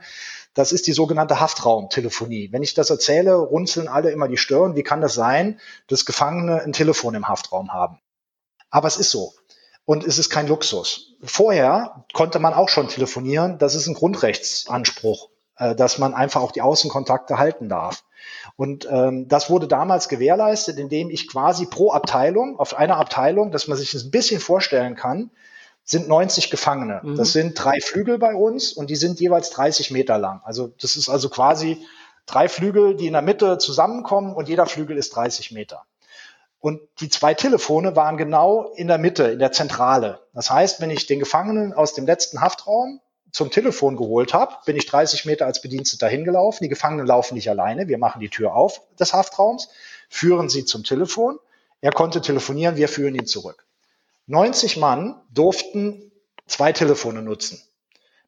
Das 0.55 0.73
ist 0.73 0.87
die 0.87 0.95
sogenannte 0.95 1.39
Haftraumtelefonie. 1.39 2.49
Wenn 2.51 2.63
ich 2.63 2.73
das 2.73 2.89
erzähle, 2.89 3.35
runzeln 3.35 3.89
alle 3.89 4.11
immer 4.11 4.27
die 4.27 4.39
Stirn. 4.39 4.75
Wie 4.75 4.83
kann 4.83 5.03
das 5.03 5.13
sein, 5.13 5.61
dass 5.89 6.07
Gefangene 6.07 6.63
ein 6.63 6.73
Telefon 6.73 7.15
im 7.15 7.29
Haftraum 7.29 7.75
haben? 7.75 7.99
Aber 8.71 8.89
es 8.89 8.97
ist 8.97 9.11
so. 9.11 9.35
Und 9.85 10.03
es 10.03 10.19
ist 10.19 10.31
kein 10.31 10.49
Luxus. 10.49 11.15
Vorher 11.23 12.07
konnte 12.15 12.39
man 12.39 12.55
auch 12.55 12.71
schon 12.71 12.89
telefonieren. 12.89 13.59
Das 13.59 13.75
ist 13.75 13.87
ein 13.87 13.95
Grundrechtsanspruch, 13.95 15.29
äh, 15.59 15.75
dass 15.75 15.99
man 15.99 16.15
einfach 16.15 16.41
auch 16.41 16.53
die 16.53 16.63
Außenkontakte 16.63 17.37
halten 17.37 17.69
darf. 17.69 18.03
Und 18.57 18.87
ähm, 18.91 19.29
das 19.29 19.51
wurde 19.51 19.67
damals 19.67 20.09
gewährleistet, 20.09 20.79
indem 20.79 21.11
ich 21.11 21.29
quasi 21.29 21.67
pro 21.67 21.93
Abteilung, 21.93 22.59
auf 22.59 22.77
einer 22.77 22.97
Abteilung, 22.97 23.51
dass 23.51 23.69
man 23.69 23.79
sich 23.79 23.93
das 23.93 24.05
ein 24.05 24.11
bisschen 24.11 24.41
vorstellen 24.41 24.95
kann, 24.95 25.31
sind 25.85 26.09
90 26.09 26.51
Gefangene. 26.51 27.01
Mhm. 27.03 27.17
Das 27.17 27.33
sind 27.33 27.55
drei 27.55 27.81
Flügel 27.81 28.19
bei 28.19 28.35
uns 28.35 28.73
und 28.73 28.91
die 28.91 28.97
sind 28.97 29.21
jeweils 29.21 29.51
30 29.51 29.91
Meter 29.91 30.19
lang. 30.19 30.41
Also 30.45 30.73
das 30.81 30.97
ist 30.97 31.09
also 31.09 31.29
quasi 31.29 31.85
drei 32.27 32.49
Flügel, 32.49 32.95
die 32.97 33.07
in 33.07 33.15
der 33.15 33.23
Mitte 33.23 33.59
zusammenkommen 33.59 34.35
und 34.35 34.49
jeder 34.49 34.67
Flügel 34.67 34.97
ist 34.97 35.17
30 35.17 35.51
Meter. 35.53 35.85
Und 36.61 36.81
die 37.01 37.09
zwei 37.09 37.35
Telefone 37.35 37.97
waren 37.97 38.17
genau 38.17 38.73
in 38.77 38.87
der 38.87 38.99
Mitte, 38.99 39.25
in 39.25 39.41
der 39.41 39.51
Zentrale. 39.51 40.21
Das 40.33 40.49
heißt, 40.49 40.81
wenn 40.81 40.91
ich 40.91 41.07
den 41.07 41.19
Gefangenen 41.19 41.73
aus 41.73 41.95
dem 41.95 42.07
letzten 42.07 42.41
Haftraum 42.41 43.01
zum 43.33 43.51
Telefon 43.51 43.97
geholt 43.97 44.35
habe, 44.35 44.57
bin 44.67 44.77
ich 44.77 44.87
30 44.87 45.25
Meter 45.25 45.47
als 45.47 45.63
Bediensteter 45.63 46.07
hingelaufen. 46.07 46.65
Die 46.65 46.69
Gefangenen 46.69 47.07
laufen 47.07 47.35
nicht 47.35 47.49
alleine. 47.49 47.89
Wir 47.89 47.99
machen 47.99 48.21
die 48.21 48.29
Tür 48.29 48.55
auf 48.55 48.83
des 49.01 49.15
Haftraums, 49.15 49.71
führen 50.09 50.49
sie 50.49 50.65
zum 50.65 50.85
Telefon. 50.85 51.39
Er 51.81 51.93
konnte 51.93 52.21
telefonieren, 52.21 52.77
wir 52.77 52.89
führen 52.89 53.15
ihn 53.15 53.27
zurück. 53.27 53.65
90 54.27 54.77
Mann 54.77 55.21
durften 55.33 56.13
zwei 56.47 56.73
Telefone 56.73 57.23
nutzen. 57.23 57.61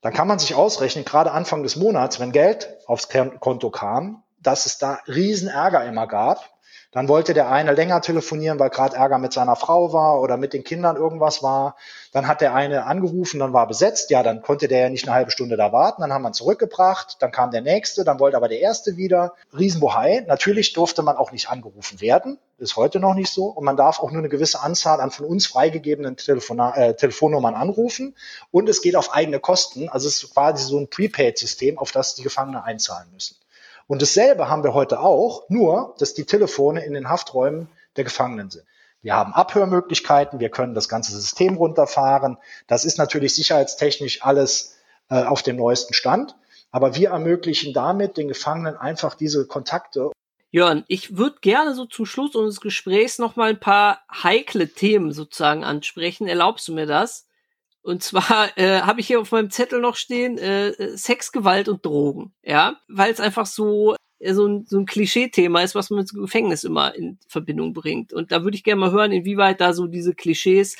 Dann 0.00 0.12
kann 0.12 0.28
man 0.28 0.38
sich 0.38 0.54
ausrechnen, 0.54 1.04
gerade 1.04 1.32
Anfang 1.32 1.62
des 1.62 1.76
Monats, 1.76 2.18
wenn 2.18 2.32
Geld 2.32 2.68
aufs 2.86 3.08
Konto 3.40 3.70
kam, 3.70 4.22
dass 4.38 4.66
es 4.66 4.78
da 4.78 5.00
riesen 5.06 5.48
Ärger 5.48 5.84
immer 5.86 6.06
gab, 6.06 6.53
dann 6.94 7.08
wollte 7.08 7.34
der 7.34 7.50
eine 7.50 7.72
länger 7.72 8.00
telefonieren, 8.02 8.60
weil 8.60 8.70
gerade 8.70 8.94
Ärger 8.94 9.18
mit 9.18 9.32
seiner 9.32 9.56
Frau 9.56 9.92
war 9.92 10.20
oder 10.20 10.36
mit 10.36 10.52
den 10.52 10.62
Kindern 10.62 10.94
irgendwas 10.94 11.42
war. 11.42 11.74
Dann 12.12 12.28
hat 12.28 12.40
der 12.40 12.54
eine 12.54 12.86
angerufen, 12.86 13.40
dann 13.40 13.52
war 13.52 13.66
besetzt. 13.66 14.10
Ja, 14.10 14.22
dann 14.22 14.42
konnte 14.42 14.68
der 14.68 14.78
ja 14.78 14.88
nicht 14.90 15.08
eine 15.08 15.16
halbe 15.16 15.32
Stunde 15.32 15.56
da 15.56 15.72
warten. 15.72 16.02
Dann 16.02 16.12
haben 16.12 16.22
wir 16.22 16.30
ihn 16.30 16.34
zurückgebracht. 16.34 17.16
Dann 17.18 17.32
kam 17.32 17.50
der 17.50 17.62
nächste, 17.62 18.04
dann 18.04 18.20
wollte 18.20 18.36
aber 18.36 18.46
der 18.46 18.60
erste 18.60 18.96
wieder. 18.96 19.34
Riesenbohai. 19.58 20.24
Natürlich 20.28 20.72
durfte 20.72 21.02
man 21.02 21.16
auch 21.16 21.32
nicht 21.32 21.50
angerufen 21.50 22.00
werden. 22.00 22.38
Ist 22.58 22.76
heute 22.76 23.00
noch 23.00 23.14
nicht 23.14 23.32
so. 23.32 23.46
Und 23.46 23.64
man 23.64 23.76
darf 23.76 23.98
auch 23.98 24.12
nur 24.12 24.20
eine 24.20 24.28
gewisse 24.28 24.62
Anzahl 24.62 25.00
an 25.00 25.10
von 25.10 25.26
uns 25.26 25.48
freigegebenen 25.48 26.16
Telefona 26.16 26.76
äh, 26.76 26.94
Telefonnummern 26.94 27.56
anrufen. 27.56 28.14
Und 28.52 28.68
es 28.68 28.82
geht 28.82 28.94
auf 28.94 29.12
eigene 29.12 29.40
Kosten. 29.40 29.88
Also 29.88 30.06
es 30.06 30.22
ist 30.22 30.32
quasi 30.32 30.62
so 30.62 30.78
ein 30.78 30.88
Prepaid-System, 30.88 31.76
auf 31.76 31.90
das 31.90 32.14
die 32.14 32.22
Gefangenen 32.22 32.62
einzahlen 32.62 33.08
müssen. 33.12 33.34
Und 33.86 34.02
dasselbe 34.02 34.48
haben 34.48 34.64
wir 34.64 34.74
heute 34.74 35.00
auch, 35.00 35.48
nur 35.48 35.94
dass 35.98 36.14
die 36.14 36.24
Telefone 36.24 36.84
in 36.84 36.94
den 36.94 37.08
Hafträumen 37.08 37.68
der 37.96 38.04
Gefangenen 38.04 38.50
sind. 38.50 38.64
Wir 39.02 39.14
haben 39.14 39.34
Abhörmöglichkeiten, 39.34 40.40
wir 40.40 40.48
können 40.48 40.74
das 40.74 40.88
ganze 40.88 41.12
System 41.12 41.56
runterfahren. 41.56 42.38
Das 42.66 42.86
ist 42.86 42.96
natürlich 42.96 43.34
sicherheitstechnisch 43.34 44.22
alles 44.22 44.78
äh, 45.10 45.22
auf 45.22 45.42
dem 45.42 45.56
neuesten 45.56 45.92
Stand. 45.92 46.34
Aber 46.70 46.96
wir 46.96 47.10
ermöglichen 47.10 47.74
damit 47.74 48.16
den 48.16 48.28
Gefangenen 48.28 48.76
einfach 48.76 49.14
diese 49.14 49.46
Kontakte. 49.46 50.10
Jörn, 50.50 50.84
ich 50.88 51.18
würde 51.18 51.36
gerne 51.40 51.74
so 51.74 51.84
zum 51.84 52.06
Schluss 52.06 52.34
unseres 52.34 52.60
Gesprächs 52.60 53.18
noch 53.18 53.36
mal 53.36 53.50
ein 53.50 53.60
paar 53.60 54.00
heikle 54.10 54.68
Themen 54.68 55.12
sozusagen 55.12 55.64
ansprechen. 55.64 56.26
Erlaubst 56.26 56.66
du 56.66 56.72
mir 56.72 56.86
das? 56.86 57.26
Und 57.84 58.02
zwar 58.02 58.48
äh, 58.58 58.80
habe 58.80 59.00
ich 59.00 59.06
hier 59.06 59.20
auf 59.20 59.30
meinem 59.30 59.50
Zettel 59.50 59.80
noch 59.80 59.94
stehen 59.94 60.38
äh, 60.38 60.96
Sex, 60.96 61.30
Gewalt 61.30 61.68
und 61.68 61.84
Drogen, 61.84 62.32
ja, 62.42 62.80
weil 62.88 63.12
es 63.12 63.20
einfach 63.20 63.46
so 63.46 63.94
äh, 64.18 64.34
so 64.34 64.46
ein, 64.46 64.64
so 64.66 64.78
ein 64.78 64.86
Klischee-Thema 64.86 65.62
ist, 65.62 65.74
was 65.74 65.90
man 65.90 66.00
mit 66.00 66.12
Gefängnis 66.12 66.64
immer 66.64 66.94
in 66.94 67.18
Verbindung 67.28 67.74
bringt. 67.74 68.12
Und 68.12 68.32
da 68.32 68.42
würde 68.42 68.56
ich 68.56 68.64
gerne 68.64 68.80
mal 68.80 68.90
hören, 68.90 69.12
inwieweit 69.12 69.60
da 69.60 69.74
so 69.74 69.86
diese 69.86 70.14
Klischees 70.14 70.76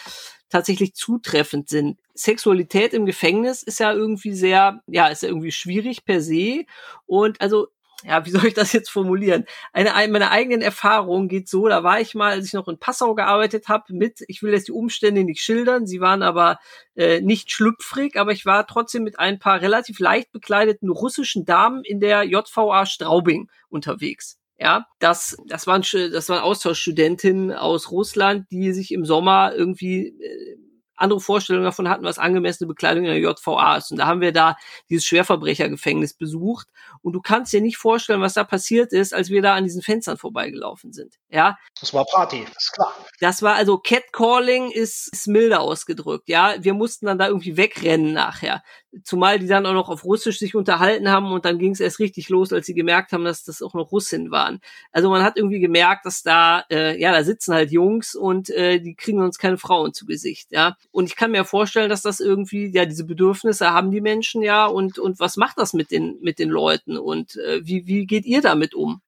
tatsächlich 0.49 0.95
zutreffend 0.95 1.69
sind. 1.69 1.99
Sexualität 2.15 2.95
im 2.95 3.07
Gefängnis 3.07 3.63
ist 3.63 3.81
ja 3.81 3.93
irgendwie 3.93 4.33
sehr, 4.33 4.81
ja, 4.87 5.09
ist 5.09 5.23
ja 5.23 5.29
irgendwie 5.29 5.53
schwierig 5.53 6.05
per 6.05 6.21
se. 6.21 6.65
Und 7.07 7.41
also 7.41 7.69
ja, 8.05 8.27
wie 8.27 8.31
soll 8.31 8.47
ich 8.47 8.55
das 8.55 8.73
jetzt 8.73 8.91
formulieren? 8.91 9.47
Eine, 9.73 9.91
meine 10.11 10.31
eigenen 10.31 10.61
Erfahrungen 10.61 11.29
geht 11.29 11.49
so, 11.49 11.69
da 11.69 11.83
war 11.83 12.01
ich 12.01 12.15
mal, 12.15 12.33
als 12.33 12.47
ich 12.47 12.53
noch 12.53 12.69
in 12.69 12.79
Passau 12.79 13.15
gearbeitet 13.15 13.69
habe, 13.69 13.95
mit, 13.95 14.21
ich 14.29 14.43
will 14.43 14.53
jetzt 14.53 14.69
die 14.69 14.73
Umstände 14.73 15.25
nicht 15.25 15.43
schildern, 15.43 15.87
sie 15.87 16.01
waren 16.01 16.23
aber 16.23 16.59
äh, 16.97 17.21
nicht 17.21 17.51
schlüpfrig, 17.51 18.17
aber 18.17 18.33
ich 18.33 18.45
war 18.45 18.67
trotzdem 18.67 19.05
mit 19.05 19.19
ein 19.19 19.39
paar 19.39 19.61
relativ 19.61 19.99
leicht 20.01 20.33
bekleideten 20.33 20.91
russischen 20.91 21.45
Damen 21.45 21.83
in 21.85 21.99
der 21.99 22.25
JVA 22.25 22.87
Straubing 22.87 23.51
unterwegs. 23.69 24.39
Ja, 24.59 24.87
das, 25.01 25.37
das 25.49 25.67
waren, 25.67 25.83
das 25.83 26.29
waren 26.29 26.41
Austauschstudentinnen 26.41 27.53
aus 27.53 27.91
Russland, 27.91 28.47
die 28.53 28.73
sich 28.73 28.93
im 28.93 29.05
Sommer 29.05 29.53
irgendwie 29.55 30.09
äh, 30.09 30.57
andere 30.97 31.21
Vorstellungen 31.21 31.65
davon 31.65 31.89
hatten, 31.89 32.05
was 32.05 32.19
angemessene 32.19 32.69
Bekleidung 32.69 33.05
in 33.05 33.11
der 33.11 33.19
JVA 33.19 33.77
ist. 33.77 33.91
Und 33.91 33.99
da 33.99 34.07
haben 34.07 34.21
wir 34.21 34.33
da 34.33 34.57
dieses 34.89 35.05
Schwerverbrechergefängnis 35.07 36.15
besucht. 36.15 36.69
Und 37.03 37.13
du 37.13 37.21
kannst 37.21 37.53
dir 37.53 37.61
nicht 37.61 37.77
vorstellen, 37.77 38.21
was 38.21 38.35
da 38.35 38.45
passiert 38.45 38.93
ist, 38.93 39.13
als 39.13 39.31
wir 39.31 39.43
da 39.43 39.55
an 39.55 39.65
diesen 39.65 39.83
Fenstern 39.83 40.17
vorbeigelaufen 40.17 40.93
sind. 40.93 41.17
Ja. 41.29 41.59
Das 41.81 41.93
war 41.93 42.05
Party, 42.05 42.45
das 42.45 42.65
ist 42.65 42.73
klar. 42.73 42.95
Das 43.21 43.43
war 43.43 43.55
also 43.55 43.79
Catcalling 43.79 44.71
ist, 44.71 45.09
ist 45.13 45.27
milder 45.27 45.61
ausgedrückt. 45.61 46.29
Ja, 46.29 46.55
wir 46.59 46.75
mussten 46.75 47.07
dann 47.07 47.19
da 47.19 47.27
irgendwie 47.29 47.57
wegrennen 47.57 48.13
nachher. 48.13 48.63
Zumal 49.03 49.39
die 49.39 49.47
dann 49.47 49.67
auch 49.67 49.73
noch 49.73 49.89
auf 49.89 50.05
Russisch 50.05 50.39
sich 50.39 50.55
unterhalten 50.55 51.11
haben 51.11 51.33
und 51.33 51.45
dann 51.45 51.59
ging 51.59 51.73
es 51.73 51.81
erst 51.81 51.99
richtig 51.99 52.29
los, 52.29 52.53
als 52.53 52.67
sie 52.67 52.75
gemerkt 52.75 53.13
haben, 53.13 53.25
dass 53.25 53.45
das 53.45 53.63
auch 53.63 53.75
noch 53.75 53.91
Russinnen 53.91 54.31
waren. 54.31 54.61
Also 54.93 55.11
man 55.11 55.23
hat 55.23 55.37
irgendwie 55.37 55.61
gemerkt, 55.61 56.07
dass 56.07 56.23
da, 56.23 56.65
äh, 56.71 57.01
ja, 57.01 57.13
da 57.13 57.25
sitzen 57.25 57.55
halt 57.55 57.73
Jungs 57.73 58.15
und 58.15 58.51
äh, 58.51 58.81
die 58.81 58.95
kriegen 58.95 59.21
uns 59.21 59.39
keine 59.39 59.59
Frauen 59.59 59.95
zu 59.95 60.07
Gesicht, 60.07 60.53
ja. 60.53 60.77
Und 60.91 61.07
ich 61.07 61.17
kann 61.17 61.33
mir 61.33 61.45
vorstellen, 61.45 61.91
dass 61.91 62.03
das 62.03 62.21
irgendwie, 62.21 62.71
ja, 62.73 62.87
diese 62.87 63.05
Bedürfnisse 63.05 63.73
haben 63.73 63.91
die 63.91 64.01
Menschen 64.01 64.43
ja 64.43 64.67
und, 64.67 64.99
und 64.99 65.19
was 65.19 65.37
macht 65.37 65.59
das 65.59 65.73
mit 65.73 65.91
den, 65.91 66.19
mit 66.21 66.39
den 66.39 66.51
Leuten 66.51 66.97
und 66.97 67.37
äh, 67.37 67.61
wie, 67.65 67.87
wie 67.87 68.07
geht 68.07 68.27
ihr 68.27 68.43
damit 68.43 68.75
um? 68.75 69.01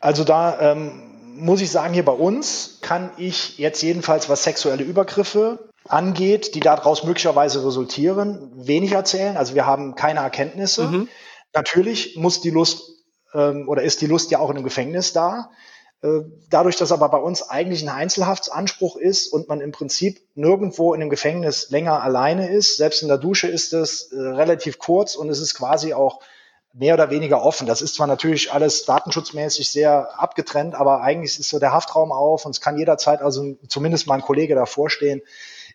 Also 0.00 0.24
da 0.24 0.72
ähm, 0.72 1.08
muss 1.38 1.60
ich 1.60 1.70
sagen, 1.70 1.94
hier 1.94 2.04
bei 2.04 2.12
uns 2.12 2.78
kann 2.82 3.10
ich 3.16 3.58
jetzt 3.58 3.82
jedenfalls, 3.82 4.28
was 4.28 4.44
sexuelle 4.44 4.84
Übergriffe 4.84 5.67
angeht, 5.88 6.54
die 6.54 6.60
daraus 6.60 7.04
möglicherweise 7.04 7.64
resultieren, 7.64 8.50
wenig 8.54 8.92
erzählen. 8.92 9.36
Also 9.36 9.54
wir 9.54 9.66
haben 9.66 9.94
keine 9.94 10.20
Erkenntnisse. 10.20 10.86
Mhm. 10.86 11.08
Natürlich 11.54 12.16
muss 12.16 12.40
die 12.40 12.50
Lust 12.50 12.82
ähm, 13.34 13.68
oder 13.68 13.82
ist 13.82 14.00
die 14.00 14.06
Lust 14.06 14.30
ja 14.30 14.38
auch 14.38 14.50
in 14.50 14.56
einem 14.56 14.64
Gefängnis 14.64 15.12
da. 15.12 15.50
Äh, 16.00 16.20
dadurch, 16.48 16.76
dass 16.76 16.92
aber 16.92 17.08
bei 17.08 17.18
uns 17.18 17.42
eigentlich 17.42 17.82
ein 17.82 17.88
Einzelhaftsanspruch 17.88 18.96
ist 18.96 19.32
und 19.32 19.48
man 19.48 19.60
im 19.60 19.72
Prinzip 19.72 20.20
nirgendwo 20.34 20.94
in 20.94 21.00
dem 21.00 21.10
Gefängnis 21.10 21.70
länger 21.70 22.02
alleine 22.02 22.50
ist, 22.50 22.76
selbst 22.76 23.02
in 23.02 23.08
der 23.08 23.18
Dusche 23.18 23.48
ist 23.48 23.72
es 23.72 24.12
äh, 24.12 24.20
relativ 24.20 24.78
kurz 24.78 25.16
und 25.16 25.28
es 25.28 25.40
ist 25.40 25.54
quasi 25.54 25.94
auch 25.94 26.20
mehr 26.72 26.94
oder 26.94 27.10
weniger 27.10 27.42
offen. 27.42 27.66
Das 27.66 27.82
ist 27.82 27.96
zwar 27.96 28.06
natürlich 28.06 28.52
alles 28.52 28.84
datenschutzmäßig 28.84 29.68
sehr 29.70 30.20
abgetrennt, 30.20 30.76
aber 30.76 31.00
eigentlich 31.00 31.38
ist 31.38 31.48
so 31.48 31.58
der 31.58 31.72
Haftraum 31.72 32.12
auf 32.12 32.44
und 32.44 32.52
es 32.52 32.60
kann 32.60 32.78
jederzeit 32.78 33.20
also 33.20 33.56
zumindest 33.66 34.06
mal 34.06 34.14
ein 34.14 34.22
Kollege 34.22 34.54
davor 34.54 34.90
stehen, 34.90 35.22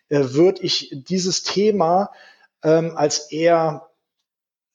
äh, 0.08 0.20
würde 0.20 0.62
ich 0.62 0.90
dieses 0.92 1.42
Thema 1.42 2.10
ähm, 2.62 2.96
als 2.96 3.30
eher 3.30 3.88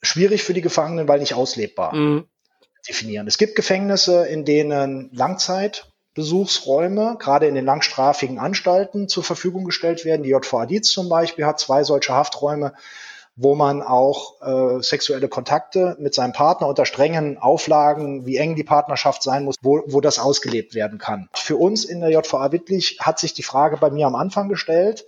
schwierig 0.01 0.43
für 0.43 0.53
die 0.53 0.61
Gefangenen, 0.61 1.07
weil 1.07 1.19
nicht 1.19 1.33
auslebbar 1.33 1.95
mhm. 1.95 2.27
definieren. 2.87 3.27
Es 3.27 3.37
gibt 3.37 3.55
Gefängnisse, 3.55 4.25
in 4.25 4.45
denen 4.45 5.09
Langzeitbesuchsräume, 5.13 7.17
gerade 7.19 7.47
in 7.47 7.55
den 7.55 7.65
langstrafigen 7.65 8.39
Anstalten, 8.39 9.09
zur 9.09 9.23
Verfügung 9.23 9.65
gestellt 9.65 10.05
werden. 10.05 10.23
Die 10.23 10.29
JVA 10.29 10.65
Dietz 10.65 10.89
zum 10.89 11.09
Beispiel 11.09 11.45
hat 11.45 11.59
zwei 11.59 11.83
solche 11.83 12.13
Hafträume, 12.13 12.73
wo 13.41 13.55
man 13.55 13.81
auch 13.81 14.41
äh, 14.41 14.83
sexuelle 14.83 15.29
Kontakte 15.29 15.95
mit 15.97 16.13
seinem 16.13 16.33
Partner 16.33 16.67
unter 16.67 16.85
strengen 16.85 17.37
Auflagen, 17.37 18.25
wie 18.25 18.35
eng 18.35 18.55
die 18.55 18.65
Partnerschaft 18.65 19.23
sein 19.23 19.45
muss, 19.45 19.55
wo, 19.61 19.81
wo 19.87 20.01
das 20.01 20.19
ausgelebt 20.19 20.75
werden 20.75 20.99
kann. 20.99 21.29
Für 21.33 21.55
uns 21.55 21.85
in 21.85 22.01
der 22.01 22.09
JVA 22.09 22.51
Wittlich 22.51 22.97
hat 22.99 23.17
sich 23.17 23.33
die 23.33 23.43
Frage 23.43 23.77
bei 23.77 23.91
mir 23.91 24.07
am 24.07 24.15
Anfang 24.15 24.49
gestellt, 24.49 25.05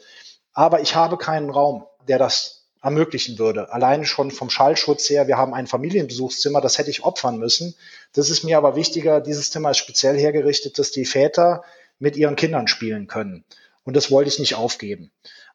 aber 0.53 0.79
ich 0.79 0.95
habe 0.95 1.17
keinen 1.17 1.49
Raum, 1.49 1.83
der 2.07 2.19
das 2.19 2.69
ermöglichen 2.81 3.37
würde. 3.37 3.73
Alleine 3.73 4.05
schon 4.05 4.31
vom 4.31 4.49
Schallschutz 4.49 5.09
her, 5.09 5.27
wir 5.27 5.37
haben 5.37 5.53
ein 5.53 5.67
Familienbesuchszimmer, 5.67 6.61
das 6.61 6.77
hätte 6.77 6.89
ich 6.89 7.03
opfern 7.03 7.37
müssen. 7.37 7.75
Das 8.13 8.29
ist 8.29 8.45
mir 8.45 8.57
aber 8.57 8.77
wichtiger, 8.77 9.19
dieses 9.19 9.51
Zimmer 9.51 9.71
ist 9.71 9.77
speziell 9.77 10.17
hergerichtet, 10.17 10.79
dass 10.79 10.91
die 10.91 11.05
Väter 11.05 11.63
mit 11.99 12.15
ihren 12.15 12.37
Kindern 12.37 12.69
spielen 12.69 13.07
können. 13.07 13.43
Und 13.83 13.97
das 13.97 14.09
wollte 14.09 14.29
ich 14.29 14.39
nicht 14.39 14.55
aufgeben. 14.55 15.11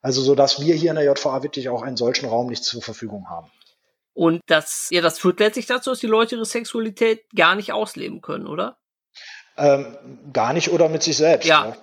Also 0.06 0.22
so, 0.22 0.36
dass 0.36 0.60
wir 0.60 0.72
hier 0.76 0.90
in 0.90 0.96
der 0.96 1.04
JVA 1.04 1.42
wirklich 1.42 1.68
auch 1.68 1.82
einen 1.82 1.96
solchen 1.96 2.28
Raum 2.28 2.46
nicht 2.46 2.62
zur 2.62 2.80
Verfügung 2.80 3.28
haben. 3.28 3.50
Und 4.14 4.40
das, 4.46 4.86
ja, 4.92 5.00
das 5.00 5.18
führt 5.18 5.40
letztlich 5.40 5.66
dazu, 5.66 5.90
dass 5.90 5.98
die 5.98 6.06
Leute 6.06 6.36
ihre 6.36 6.44
Sexualität 6.44 7.24
gar 7.34 7.56
nicht 7.56 7.72
ausleben 7.72 8.20
können, 8.20 8.46
oder? 8.46 8.78
Ähm, 9.56 9.96
gar 10.32 10.52
nicht 10.52 10.70
oder 10.70 10.88
mit 10.88 11.02
sich 11.02 11.16
selbst. 11.16 11.48
Ja. 11.48 11.70
ja 11.70 11.76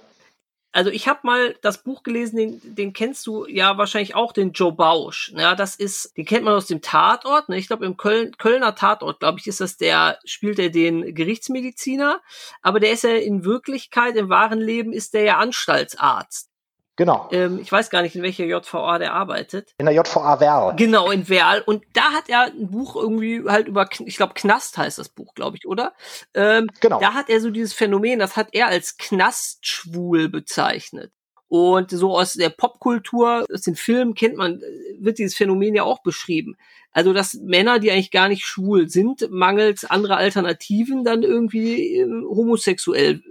also 0.71 0.89
ich 0.89 1.09
habe 1.09 1.19
mal 1.23 1.53
das 1.61 1.83
Buch 1.83 2.03
gelesen, 2.03 2.37
den, 2.37 2.75
den 2.75 2.93
kennst 2.93 3.27
du 3.27 3.45
ja 3.45 3.77
wahrscheinlich 3.77 4.15
auch, 4.15 4.31
den 4.31 4.53
Joe 4.53 4.71
Bausch. 4.71 5.33
Ja, 5.35 5.53
das 5.53 5.75
ist, 5.75 6.15
den 6.15 6.23
kennt 6.23 6.45
man 6.45 6.53
aus 6.53 6.67
dem 6.67 6.81
Tatort. 6.81 7.49
Ne? 7.49 7.57
Ich 7.57 7.67
glaube 7.67 7.85
im 7.85 7.97
Köln, 7.97 8.37
Kölner 8.37 8.73
Tatort, 8.73 9.19
glaube 9.19 9.39
ich, 9.39 9.47
ist 9.47 9.59
das 9.59 9.75
der, 9.75 10.17
spielt 10.23 10.59
er 10.59 10.69
den 10.69 11.13
Gerichtsmediziner, 11.13 12.21
aber 12.61 12.79
der 12.79 12.93
ist 12.93 13.03
ja 13.03 13.11
in 13.11 13.43
Wirklichkeit, 13.43 14.15
im 14.15 14.29
wahren 14.29 14.61
Leben 14.61 14.93
ist 14.93 15.13
der 15.13 15.23
ja 15.23 15.37
Anstaltsarzt. 15.39 16.52
Genau. 16.95 17.27
Ähm, 17.31 17.59
ich 17.59 17.71
weiß 17.71 17.89
gar 17.89 18.03
nicht, 18.03 18.15
in 18.15 18.21
welcher 18.21 18.45
JVA 18.45 18.99
der 18.99 19.13
arbeitet. 19.13 19.73
In 19.77 19.87
der 19.87 19.95
JVA 19.95 20.39
Werl. 20.39 20.75
Genau, 20.75 21.09
in 21.09 21.27
Werl. 21.27 21.63
Und 21.65 21.83
da 21.93 22.11
hat 22.11 22.29
er 22.29 22.43
ein 22.43 22.69
Buch 22.69 22.95
irgendwie 22.95 23.43
halt 23.47 23.67
über, 23.67 23.89
ich 24.05 24.17
glaube, 24.17 24.33
Knast 24.35 24.77
heißt 24.77 24.99
das 24.99 25.09
Buch, 25.09 25.33
glaube 25.33 25.57
ich, 25.57 25.67
oder? 25.67 25.93
Ähm, 26.35 26.69
genau. 26.81 26.99
Da 26.99 27.13
hat 27.13 27.29
er 27.29 27.41
so 27.41 27.49
dieses 27.49 27.73
Phänomen, 27.73 28.19
das 28.19 28.37
hat 28.37 28.49
er 28.51 28.67
als 28.67 28.97
Knastschwul 28.97 30.29
bezeichnet. 30.29 31.11
Und 31.47 31.91
so 31.91 32.17
aus 32.17 32.33
der 32.33 32.49
Popkultur, 32.49 33.45
aus 33.51 33.61
den 33.61 33.75
Filmen 33.75 34.15
kennt 34.15 34.37
man, 34.37 34.61
wird 34.99 35.19
dieses 35.19 35.35
Phänomen 35.35 35.75
ja 35.75 35.83
auch 35.83 36.01
beschrieben. 36.01 36.57
Also, 36.91 37.13
dass 37.13 37.35
Männer, 37.35 37.79
die 37.79 37.91
eigentlich 37.91 38.11
gar 38.11 38.27
nicht 38.27 38.45
schwul 38.45 38.87
sind, 38.87 39.29
mangels 39.31 39.83
anderer 39.85 40.17
Alternativen 40.17 41.03
dann 41.03 41.23
irgendwie 41.23 41.97
äh, 41.97 42.05
homosexuell 42.05 43.21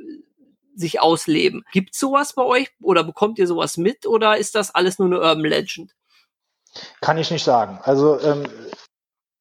sich 0.75 1.01
ausleben. 1.01 1.65
Gibt 1.73 1.95
sowas 1.95 2.33
bei 2.35 2.43
euch 2.43 2.71
oder 2.81 3.05
bekommt 3.05 3.39
ihr 3.39 3.47
sowas 3.47 3.77
mit 3.77 4.07
oder 4.07 4.37
ist 4.37 4.55
das 4.55 4.75
alles 4.75 4.99
nur 4.99 5.07
eine 5.07 5.21
Urban 5.21 5.45
Legend? 5.45 5.93
Kann 7.01 7.19
ich 7.19 7.31
nicht 7.31 7.45
sagen. 7.45 7.79
Also 7.83 8.21
ähm, 8.21 8.45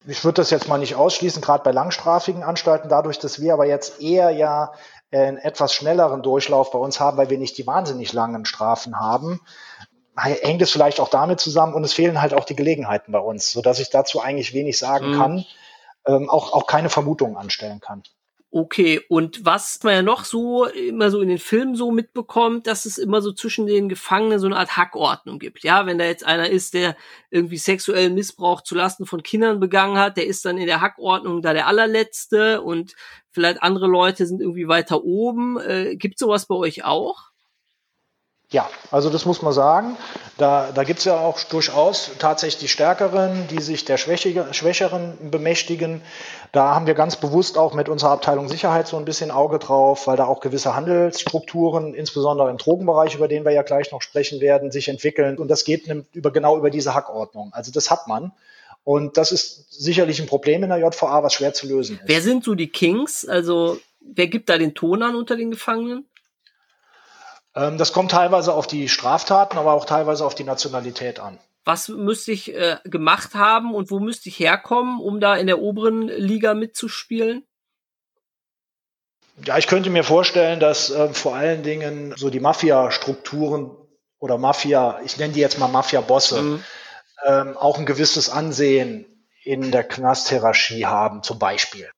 ich 0.06 0.24
würde 0.24 0.36
das 0.36 0.50
jetzt 0.50 0.68
mal 0.68 0.78
nicht 0.78 0.96
ausschließen, 0.96 1.40
gerade 1.40 1.64
bei 1.64 1.72
langstrafigen 1.72 2.42
Anstalten, 2.42 2.88
dadurch, 2.88 3.18
dass 3.18 3.40
wir 3.40 3.54
aber 3.54 3.66
jetzt 3.66 4.00
eher 4.00 4.30
ja 4.30 4.72
einen 5.10 5.38
etwas 5.38 5.74
schnelleren 5.74 6.22
Durchlauf 6.22 6.70
bei 6.70 6.78
uns 6.78 6.98
haben, 6.98 7.16
weil 7.16 7.30
wir 7.30 7.38
nicht 7.38 7.58
die 7.58 7.66
wahnsinnig 7.66 8.12
langen 8.12 8.44
Strafen 8.44 8.98
haben, 8.98 9.40
hängt 10.16 10.62
es 10.62 10.70
vielleicht 10.70 11.00
auch 11.00 11.08
damit 11.08 11.40
zusammen 11.40 11.74
und 11.74 11.84
es 11.84 11.92
fehlen 11.92 12.20
halt 12.20 12.34
auch 12.34 12.44
die 12.44 12.56
Gelegenheiten 12.56 13.12
bei 13.12 13.18
uns, 13.18 13.52
sodass 13.52 13.78
ich 13.78 13.90
dazu 13.90 14.20
eigentlich 14.20 14.52
wenig 14.52 14.78
sagen 14.78 15.10
mhm. 15.10 15.18
kann, 15.18 15.44
ähm, 16.06 16.30
auch, 16.30 16.52
auch 16.52 16.66
keine 16.66 16.90
Vermutungen 16.90 17.36
anstellen 17.36 17.80
kann. 17.80 18.02
Okay, 18.54 19.00
und 19.08 19.46
was 19.46 19.82
man 19.82 19.94
ja 19.94 20.02
noch 20.02 20.26
so 20.26 20.66
immer 20.66 21.10
so 21.10 21.22
in 21.22 21.30
den 21.30 21.38
Filmen 21.38 21.74
so 21.74 21.90
mitbekommt, 21.90 22.66
dass 22.66 22.84
es 22.84 22.98
immer 22.98 23.22
so 23.22 23.32
zwischen 23.32 23.66
den 23.66 23.88
Gefangenen 23.88 24.38
so 24.38 24.46
eine 24.46 24.58
Art 24.58 24.76
Hackordnung 24.76 25.38
gibt. 25.38 25.64
Ja, 25.64 25.86
wenn 25.86 25.96
da 25.96 26.04
jetzt 26.04 26.26
einer 26.26 26.50
ist, 26.50 26.74
der 26.74 26.94
irgendwie 27.30 27.56
sexuellen 27.56 28.12
Missbrauch 28.14 28.60
zulasten 28.60 29.06
von 29.06 29.22
Kindern 29.22 29.58
begangen 29.58 29.96
hat, 29.96 30.18
der 30.18 30.26
ist 30.26 30.44
dann 30.44 30.58
in 30.58 30.66
der 30.66 30.82
Hackordnung 30.82 31.40
da 31.40 31.54
der 31.54 31.66
allerletzte 31.66 32.60
und 32.60 32.94
vielleicht 33.30 33.62
andere 33.62 33.86
Leute 33.86 34.26
sind 34.26 34.42
irgendwie 34.42 34.68
weiter 34.68 35.02
oben. 35.02 35.58
Äh, 35.58 35.96
gibt 35.96 36.18
sowas 36.18 36.44
bei 36.44 36.54
euch 36.54 36.84
auch? 36.84 37.31
Ja, 38.52 38.68
also 38.90 39.08
das 39.08 39.24
muss 39.24 39.40
man 39.40 39.54
sagen. 39.54 39.96
Da, 40.36 40.70
da 40.72 40.84
gibt 40.84 40.98
es 40.98 41.06
ja 41.06 41.18
auch 41.18 41.40
durchaus 41.40 42.10
tatsächlich 42.18 42.70
Stärkeren, 42.70 43.48
die 43.48 43.62
sich 43.62 43.86
der 43.86 43.96
Schwächeren 43.96 45.30
bemächtigen. 45.30 46.02
Da 46.52 46.74
haben 46.74 46.86
wir 46.86 46.92
ganz 46.92 47.16
bewusst 47.16 47.56
auch 47.56 47.72
mit 47.72 47.88
unserer 47.88 48.10
Abteilung 48.10 48.48
Sicherheit 48.48 48.86
so 48.86 48.98
ein 48.98 49.06
bisschen 49.06 49.30
Auge 49.30 49.58
drauf, 49.58 50.06
weil 50.06 50.18
da 50.18 50.26
auch 50.26 50.40
gewisse 50.40 50.76
Handelsstrukturen, 50.76 51.94
insbesondere 51.94 52.50
im 52.50 52.58
Drogenbereich, 52.58 53.14
über 53.14 53.26
den 53.26 53.46
wir 53.46 53.52
ja 53.52 53.62
gleich 53.62 53.90
noch 53.90 54.02
sprechen 54.02 54.42
werden, 54.42 54.70
sich 54.70 54.88
entwickeln. 54.88 55.38
Und 55.38 55.48
das 55.48 55.64
geht 55.64 55.88
über, 56.12 56.30
genau 56.30 56.58
über 56.58 56.68
diese 56.68 56.94
Hackordnung. 56.94 57.50
Also 57.54 57.72
das 57.72 57.90
hat 57.90 58.06
man. 58.06 58.32
Und 58.84 59.16
das 59.16 59.32
ist 59.32 59.72
sicherlich 59.72 60.20
ein 60.20 60.26
Problem 60.26 60.62
in 60.62 60.68
der 60.68 60.78
JVA, 60.78 61.22
was 61.22 61.32
schwer 61.32 61.54
zu 61.54 61.66
lösen 61.68 61.96
ist. 61.96 62.02
Wer 62.06 62.20
sind 62.20 62.44
so 62.44 62.54
die 62.54 62.68
Kings? 62.68 63.26
Also 63.26 63.78
wer 64.00 64.26
gibt 64.26 64.50
da 64.50 64.58
den 64.58 64.74
Ton 64.74 65.02
an 65.02 65.14
unter 65.14 65.36
den 65.36 65.50
Gefangenen? 65.50 66.06
Ähm, 67.54 67.78
das 67.78 67.92
kommt 67.92 68.10
teilweise 68.10 68.52
auf 68.52 68.66
die 68.66 68.88
Straftaten, 68.88 69.58
aber 69.58 69.72
auch 69.72 69.84
teilweise 69.84 70.24
auf 70.24 70.34
die 70.34 70.44
Nationalität 70.44 71.20
an. 71.20 71.38
Was 71.64 71.88
müsste 71.88 72.32
ich 72.32 72.54
äh, 72.54 72.78
gemacht 72.84 73.34
haben 73.34 73.74
und 73.74 73.90
wo 73.90 74.00
müsste 74.00 74.28
ich 74.28 74.38
herkommen, 74.38 75.00
um 75.00 75.20
da 75.20 75.36
in 75.36 75.46
der 75.46 75.60
oberen 75.60 76.08
Liga 76.08 76.54
mitzuspielen? 76.54 77.46
Ja, 79.44 79.58
ich 79.58 79.66
könnte 79.66 79.90
mir 79.90 80.04
vorstellen, 80.04 80.60
dass 80.60 80.90
äh, 80.90 81.12
vor 81.14 81.36
allen 81.36 81.62
Dingen 81.62 82.14
so 82.16 82.30
die 82.30 82.40
Mafia-Strukturen 82.40 83.70
oder 84.18 84.38
Mafia, 84.38 85.00
ich 85.04 85.16
nenne 85.18 85.32
die 85.32 85.40
jetzt 85.40 85.58
mal 85.58 85.68
Mafia-Bosse, 85.68 86.42
mhm. 86.42 86.64
ähm, 87.26 87.56
auch 87.56 87.78
ein 87.78 87.86
gewisses 87.86 88.28
Ansehen 88.28 89.06
in 89.44 89.70
der 89.72 89.84
Knasthierarchie 89.84 90.86
haben, 90.86 91.22
zum 91.22 91.38
Beispiel 91.38 91.90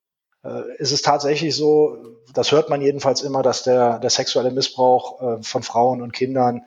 ist 0.78 0.92
es 0.92 1.03
tatsächlich 1.03 1.57
so, 1.57 1.97
das 2.34 2.53
hört 2.53 2.68
man 2.68 2.82
jedenfalls 2.82 3.22
immer, 3.22 3.42
dass 3.42 3.62
der, 3.62 3.99
der 3.99 4.11
sexuelle 4.11 4.51
Missbrauch 4.51 5.20
äh, 5.20 5.42
von 5.42 5.62
Frauen 5.62 6.03
und 6.03 6.12
Kindern 6.12 6.66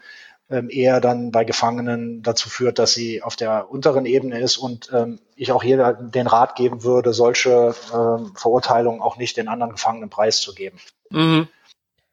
ähm, 0.50 0.70
eher 0.70 1.02
dann 1.02 1.32
bei 1.32 1.44
Gefangenen 1.44 2.24
dazu 2.24 2.50
führt, 2.50 2.80
dass 2.80 2.94
sie 2.94 3.22
auf 3.22 3.36
der 3.36 3.70
unteren 3.70 4.06
Ebene 4.06 4.40
ist 4.40 4.58
und 4.58 4.90
ähm, 4.94 5.20
ich 5.36 5.52
auch 5.52 5.62
hier 5.62 5.94
den 5.94 6.28
Rat 6.28 6.56
geben 6.56 6.84
würde, 6.84 7.14
solche 7.14 7.76
ähm, 7.94 8.34
Verurteilungen 8.36 9.02
auch 9.02 9.18
nicht 9.18 9.38
den 9.38 9.50
anderen 9.50 9.74
Gefangenen 9.74 10.10
preiszugeben. 10.10 10.80
Mhm. 11.10 11.48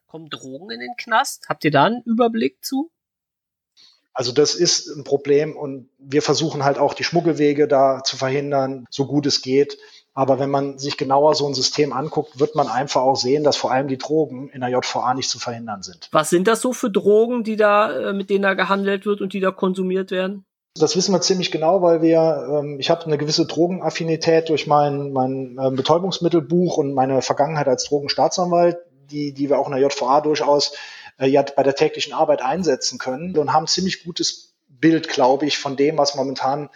Kommen 0.08 0.28
Drogen 0.30 0.70
in 0.70 0.80
den 0.80 0.96
Knast? 0.96 1.48
Habt 1.48 1.64
ihr 1.64 1.70
da 1.70 1.84
einen 1.84 2.02
Überblick 2.02 2.64
zu? 2.64 2.90
Also 4.12 4.30
das 4.30 4.54
ist 4.54 4.88
ein 4.88 5.04
Problem 5.04 5.56
und 5.56 5.88
wir 5.98 6.22
versuchen 6.22 6.64
halt 6.64 6.78
auch 6.78 6.94
die 6.94 7.04
Schmuggelwege 7.04 7.66
da 7.66 8.02
zu 8.04 8.16
verhindern, 8.16 8.86
so 8.90 9.06
gut 9.06 9.26
es 9.26 9.42
geht. 9.42 9.78
Aber 10.14 10.38
wenn 10.38 10.50
man 10.50 10.78
sich 10.78 10.96
genauer 10.96 11.34
so 11.34 11.46
ein 11.46 11.54
System 11.54 11.92
anguckt, 11.92 12.38
wird 12.38 12.54
man 12.54 12.68
einfach 12.68 13.02
auch 13.02 13.16
sehen, 13.16 13.42
dass 13.42 13.56
vor 13.56 13.72
allem 13.72 13.88
die 13.88 13.98
Drogen 13.98 14.48
in 14.48 14.60
der 14.60 14.70
JVA 14.70 15.12
nicht 15.12 15.28
zu 15.28 15.40
verhindern 15.40 15.82
sind. 15.82 16.08
Was 16.12 16.30
sind 16.30 16.46
das 16.46 16.60
so 16.60 16.72
für 16.72 16.88
Drogen, 16.88 17.42
die 17.42 17.56
da, 17.56 18.10
äh, 18.10 18.12
mit 18.12 18.30
denen 18.30 18.42
da 18.42 18.54
gehandelt 18.54 19.06
wird 19.06 19.20
und 19.20 19.32
die 19.32 19.40
da 19.40 19.50
konsumiert 19.50 20.12
werden? 20.12 20.44
Das 20.76 20.96
wissen 20.96 21.12
wir 21.12 21.20
ziemlich 21.20 21.50
genau, 21.50 21.82
weil 21.82 22.00
wir, 22.02 22.48
ähm, 22.50 22.78
ich 22.80 22.90
habe 22.90 23.04
eine 23.04 23.18
gewisse 23.18 23.46
Drogenaffinität 23.46 24.48
durch 24.48 24.66
mein, 24.66 25.12
mein 25.12 25.58
äh, 25.60 25.70
Betäubungsmittelbuch 25.70 26.78
und 26.78 26.94
meine 26.94 27.20
Vergangenheit 27.22 27.68
als 27.68 27.84
Drogenstaatsanwalt, 27.84 28.78
die, 29.10 29.32
die 29.32 29.48
wir 29.48 29.58
auch 29.58 29.66
in 29.68 29.74
der 29.74 29.82
JVA 29.82 30.20
durchaus 30.20 30.74
äh, 31.18 31.26
ja, 31.26 31.42
bei 31.42 31.62
der 31.62 31.74
täglichen 31.74 32.12
Arbeit 32.12 32.42
einsetzen 32.42 32.98
können 32.98 33.36
und 33.36 33.52
haben 33.52 33.66
ziemlich 33.66 34.04
gutes 34.04 34.54
Bild, 34.68 35.08
glaube 35.08 35.46
ich, 35.46 35.58
von 35.58 35.76
dem, 35.76 35.96
was 35.96 36.16
momentan 36.16 36.70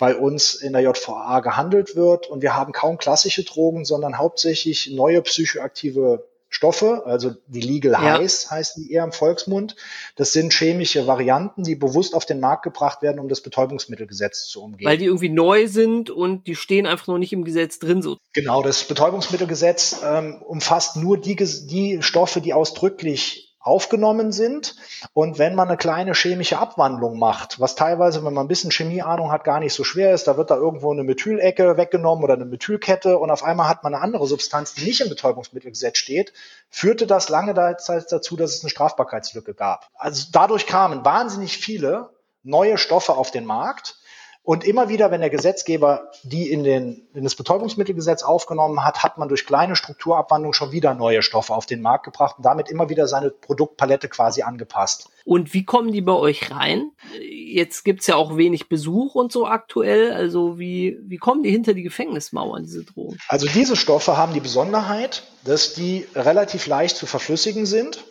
bei 0.00 0.16
uns 0.16 0.54
in 0.54 0.72
der 0.72 0.82
JVA 0.82 1.38
gehandelt 1.40 1.94
wird. 1.94 2.26
Und 2.26 2.42
wir 2.42 2.56
haben 2.56 2.72
kaum 2.72 2.98
klassische 2.98 3.44
Drogen, 3.44 3.84
sondern 3.84 4.18
hauptsächlich 4.18 4.90
neue 4.90 5.22
psychoaktive 5.22 6.26
Stoffe, 6.52 7.02
also 7.06 7.30
die 7.46 7.60
Legal 7.60 7.92
Ja. 7.92 8.18
Highs 8.18 8.50
heißen 8.50 8.82
die 8.82 8.92
eher 8.92 9.04
im 9.04 9.12
Volksmund. 9.12 9.76
Das 10.16 10.32
sind 10.32 10.52
chemische 10.52 11.06
Varianten, 11.06 11.62
die 11.62 11.76
bewusst 11.76 12.12
auf 12.12 12.26
den 12.26 12.40
Markt 12.40 12.64
gebracht 12.64 13.02
werden, 13.02 13.20
um 13.20 13.28
das 13.28 13.40
Betäubungsmittelgesetz 13.40 14.48
zu 14.48 14.64
umgehen. 14.64 14.88
Weil 14.88 14.98
die 14.98 15.04
irgendwie 15.04 15.28
neu 15.28 15.68
sind 15.68 16.10
und 16.10 16.48
die 16.48 16.56
stehen 16.56 16.86
einfach 16.86 17.06
noch 17.06 17.18
nicht 17.18 17.32
im 17.32 17.44
Gesetz 17.44 17.78
drin. 17.78 18.02
So. 18.02 18.16
Genau, 18.32 18.64
das 18.64 18.82
Betäubungsmittelgesetz 18.82 20.00
ähm, 20.04 20.42
umfasst 20.42 20.96
nur 20.96 21.18
die, 21.18 21.36
die 21.36 22.02
Stoffe, 22.02 22.40
die 22.40 22.52
ausdrücklich 22.52 23.49
aufgenommen 23.60 24.32
sind. 24.32 24.74
Und 25.12 25.38
wenn 25.38 25.54
man 25.54 25.68
eine 25.68 25.76
kleine 25.76 26.14
chemische 26.14 26.58
Abwandlung 26.58 27.18
macht, 27.18 27.60
was 27.60 27.74
teilweise, 27.74 28.24
wenn 28.24 28.32
man 28.32 28.44
ein 28.44 28.48
bisschen 28.48 28.70
Chemieahnung 28.70 29.30
hat, 29.30 29.44
gar 29.44 29.60
nicht 29.60 29.74
so 29.74 29.84
schwer 29.84 30.14
ist, 30.14 30.26
da 30.26 30.36
wird 30.36 30.50
da 30.50 30.56
irgendwo 30.56 30.90
eine 30.90 31.04
Methylecke 31.04 31.76
weggenommen 31.76 32.24
oder 32.24 32.34
eine 32.34 32.46
Methylkette 32.46 33.18
und 33.18 33.30
auf 33.30 33.44
einmal 33.44 33.68
hat 33.68 33.84
man 33.84 33.94
eine 33.94 34.02
andere 34.02 34.26
Substanz, 34.26 34.74
die 34.74 34.84
nicht 34.84 35.00
im 35.02 35.10
Betäubungsmittelgesetz 35.10 35.98
steht, 35.98 36.32
führte 36.70 37.06
das 37.06 37.28
lange 37.28 37.54
Zeit 37.76 38.10
dazu, 38.10 38.36
dass 38.36 38.54
es 38.54 38.62
eine 38.62 38.70
Strafbarkeitslücke 38.70 39.54
gab. 39.54 39.88
Also 39.94 40.28
dadurch 40.32 40.66
kamen 40.66 41.04
wahnsinnig 41.04 41.58
viele 41.58 42.10
neue 42.42 42.78
Stoffe 42.78 43.14
auf 43.16 43.30
den 43.30 43.44
Markt. 43.44 43.99
Und 44.42 44.64
immer 44.64 44.88
wieder, 44.88 45.10
wenn 45.10 45.20
der 45.20 45.28
Gesetzgeber 45.28 46.10
die 46.22 46.50
in, 46.50 46.64
den, 46.64 47.06
in 47.12 47.24
das 47.24 47.34
Betäubungsmittelgesetz 47.34 48.22
aufgenommen 48.22 48.82
hat, 48.82 49.02
hat 49.02 49.18
man 49.18 49.28
durch 49.28 49.44
kleine 49.44 49.76
Strukturabwandlungen 49.76 50.54
schon 50.54 50.72
wieder 50.72 50.94
neue 50.94 51.22
Stoffe 51.22 51.52
auf 51.52 51.66
den 51.66 51.82
Markt 51.82 52.04
gebracht 52.04 52.38
und 52.38 52.44
damit 52.44 52.70
immer 52.70 52.88
wieder 52.88 53.06
seine 53.06 53.30
Produktpalette 53.30 54.08
quasi 54.08 54.42
angepasst. 54.42 55.10
Und 55.26 55.52
wie 55.52 55.64
kommen 55.64 55.92
die 55.92 56.00
bei 56.00 56.14
euch 56.14 56.50
rein? 56.50 56.90
Jetzt 57.20 57.84
gibt's 57.84 58.06
ja 58.06 58.16
auch 58.16 58.38
wenig 58.38 58.70
Besuch 58.70 59.14
und 59.14 59.30
so 59.30 59.46
aktuell. 59.46 60.12
Also 60.12 60.58
wie, 60.58 60.98
wie 61.02 61.18
kommen 61.18 61.42
die 61.42 61.50
hinter 61.50 61.74
die 61.74 61.82
Gefängnismauern, 61.82 62.64
diese 62.64 62.84
Drogen? 62.84 63.18
Also 63.28 63.46
diese 63.46 63.76
Stoffe 63.76 64.16
haben 64.16 64.32
die 64.32 64.40
Besonderheit, 64.40 65.22
dass 65.44 65.74
die 65.74 66.06
relativ 66.14 66.66
leicht 66.66 66.96
zu 66.96 67.04
verflüssigen 67.04 67.66
sind 67.66 68.04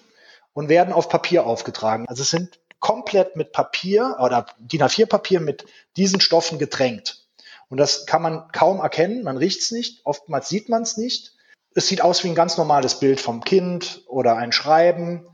und 0.53 0.69
werden 0.69 0.93
auf 0.93 1.09
Papier 1.09 1.47
aufgetragen. 1.47 2.05
Also 2.07 2.21
es 2.21 2.29
sind 2.29 2.59
komplett 2.79 3.35
mit 3.35 3.51
Papier 3.51 4.17
oder 4.19 4.45
DIN 4.59 4.83
A4-Papier 4.83 5.39
mit 5.39 5.65
diesen 5.97 6.21
Stoffen 6.21 6.59
getränkt. 6.59 7.25
Und 7.69 7.77
das 7.77 8.05
kann 8.05 8.21
man 8.21 8.51
kaum 8.51 8.79
erkennen, 8.79 9.23
man 9.23 9.37
riecht 9.37 9.61
es 9.61 9.71
nicht, 9.71 10.01
oftmals 10.03 10.49
sieht 10.49 10.69
man 10.69 10.81
es 10.81 10.97
nicht. 10.97 11.33
Es 11.75 11.87
sieht 11.87 12.01
aus 12.01 12.23
wie 12.23 12.29
ein 12.29 12.35
ganz 12.35 12.57
normales 12.57 12.99
Bild 12.99 13.21
vom 13.21 13.43
Kind 13.43 14.01
oder 14.07 14.35
ein 14.37 14.51
Schreiben. 14.51 15.27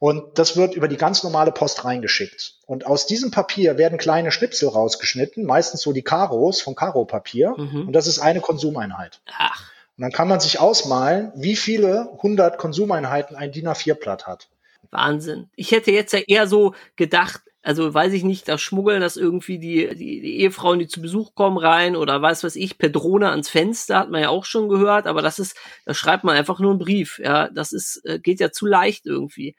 Und 0.00 0.38
das 0.38 0.56
wird 0.56 0.74
über 0.74 0.88
die 0.88 0.96
ganz 0.96 1.22
normale 1.22 1.52
Post 1.52 1.84
reingeschickt. 1.84 2.56
Und 2.66 2.86
aus 2.86 3.06
diesem 3.06 3.30
Papier 3.30 3.78
werden 3.78 3.98
kleine 3.98 4.32
Schnipsel 4.32 4.68
rausgeschnitten, 4.68 5.44
meistens 5.44 5.82
so 5.82 5.92
die 5.92 6.02
Karos 6.02 6.60
vom 6.60 6.74
Karo-Papier. 6.74 7.54
Mhm. 7.56 7.86
Und 7.86 7.92
das 7.92 8.06
ist 8.06 8.18
eine 8.18 8.40
Konsumeinheit. 8.40 9.20
Ach, 9.38 9.70
Und 9.96 10.02
dann 10.02 10.12
kann 10.12 10.26
man 10.26 10.40
sich 10.40 10.58
ausmalen, 10.58 11.32
wie 11.36 11.54
viele 11.54 12.08
hundert 12.22 12.58
Konsumeinheiten 12.58 13.36
ein 13.36 13.52
DIN 13.52 13.68
A4-Blatt 13.68 14.26
hat. 14.26 14.48
Wahnsinn. 14.90 15.50
Ich 15.56 15.72
hätte 15.72 15.92
jetzt 15.92 16.12
ja 16.12 16.20
eher 16.20 16.46
so 16.46 16.74
gedacht, 16.96 17.42
also 17.62 17.92
weiß 17.92 18.12
ich 18.14 18.24
nicht, 18.24 18.48
da 18.48 18.56
schmuggeln 18.56 19.02
das 19.02 19.16
irgendwie 19.16 19.58
die, 19.58 19.88
die, 19.94 20.20
die 20.20 20.40
Ehefrauen, 20.40 20.78
die 20.78 20.88
zu 20.88 21.02
Besuch 21.02 21.34
kommen, 21.34 21.58
rein 21.58 21.94
oder 21.94 22.20
weiß 22.20 22.42
was 22.42 22.56
ich, 22.56 22.78
per 22.78 22.88
Drohne 22.88 23.30
ans 23.30 23.50
Fenster, 23.50 23.98
hat 23.98 24.10
man 24.10 24.22
ja 24.22 24.30
auch 24.30 24.46
schon 24.46 24.68
gehört, 24.68 25.06
aber 25.06 25.20
das 25.20 25.38
ist, 25.38 25.56
da 25.84 25.92
schreibt 25.92 26.24
man 26.24 26.36
einfach 26.36 26.58
nur 26.58 26.70
einen 26.70 26.78
Brief. 26.78 27.18
Ja, 27.22 27.48
das 27.48 27.72
ist, 27.72 28.02
äh, 28.04 28.18
geht 28.18 28.40
ja 28.40 28.50
zu 28.50 28.66
leicht 28.66 29.04
irgendwie. 29.04 29.56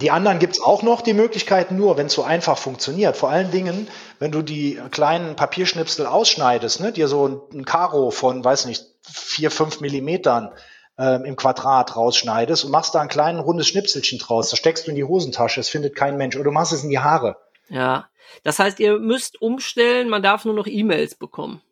Die 0.00 0.10
anderen 0.10 0.38
gibt's 0.38 0.62
auch 0.62 0.82
noch, 0.82 1.02
die 1.02 1.12
Möglichkeiten 1.12 1.76
nur, 1.76 1.98
wenn 1.98 2.06
es 2.06 2.14
so 2.14 2.22
einfach 2.22 2.56
funktioniert. 2.56 3.16
Vor 3.16 3.28
allen 3.28 3.50
Dingen, 3.50 3.86
wenn 4.18 4.32
du 4.32 4.40
die 4.40 4.80
kleinen 4.90 5.36
Papierschnipsel 5.36 6.06
ausschneidest, 6.06 6.80
ne, 6.80 6.92
dir 6.92 7.06
so 7.06 7.28
ein, 7.28 7.40
ein 7.52 7.64
Karo 7.66 8.10
von, 8.10 8.42
weiß 8.42 8.64
nicht, 8.64 8.86
vier, 9.02 9.50
fünf 9.50 9.80
Millimetern 9.80 10.52
ähm, 11.00 11.24
im 11.24 11.34
Quadrat 11.36 11.96
rausschneidest 11.96 12.64
und 12.66 12.70
machst 12.70 12.94
da 12.94 13.00
ein 13.00 13.08
kleines 13.08 13.42
rundes 13.44 13.66
Schnipselchen 13.66 14.18
draus. 14.18 14.50
Das 14.50 14.58
steckst 14.58 14.86
du 14.86 14.90
in 14.90 14.96
die 14.96 15.04
Hosentasche, 15.04 15.58
das 15.60 15.70
findet 15.70 15.96
kein 15.96 16.18
Mensch. 16.18 16.36
Oder 16.36 16.44
du 16.44 16.50
machst 16.50 16.72
es 16.72 16.84
in 16.84 16.90
die 16.90 16.98
Haare. 16.98 17.36
Ja. 17.68 18.06
Das 18.44 18.58
heißt, 18.58 18.78
ihr 18.78 18.98
müsst 18.98 19.40
umstellen, 19.40 20.08
man 20.10 20.22
darf 20.22 20.44
nur 20.44 20.54
noch 20.54 20.66
E-Mails 20.66 21.14
bekommen. 21.14 21.62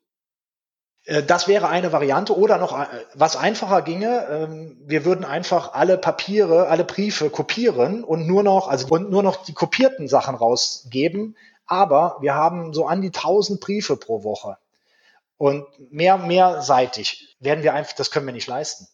Äh, 1.04 1.22
Das 1.22 1.46
wäre 1.46 1.68
eine 1.68 1.92
Variante 1.92 2.36
oder 2.36 2.56
noch 2.58 2.78
äh, 2.78 2.86
was 3.14 3.36
einfacher 3.36 3.82
ginge. 3.82 4.26
ähm, 4.30 4.78
Wir 4.86 5.04
würden 5.04 5.24
einfach 5.24 5.74
alle 5.74 5.98
Papiere, 5.98 6.68
alle 6.68 6.84
Briefe 6.84 7.28
kopieren 7.30 8.02
und 8.04 8.26
nur 8.26 8.42
noch, 8.42 8.68
also 8.68 8.88
und 8.88 9.10
nur 9.10 9.22
noch 9.22 9.44
die 9.44 9.54
kopierten 9.54 10.08
Sachen 10.08 10.34
rausgeben. 10.34 11.36
Aber 11.66 12.16
wir 12.20 12.34
haben 12.34 12.72
so 12.72 12.86
an 12.86 13.02
die 13.02 13.08
1000 13.08 13.60
Briefe 13.60 13.96
pro 13.96 14.24
Woche 14.24 14.56
und 15.36 15.66
mehr, 15.92 16.16
mehrseitig 16.16 17.36
werden 17.40 17.62
wir 17.62 17.74
einfach, 17.74 17.92
das 17.94 18.10
können 18.10 18.26
wir 18.26 18.32
nicht 18.32 18.48
leisten. 18.48 18.88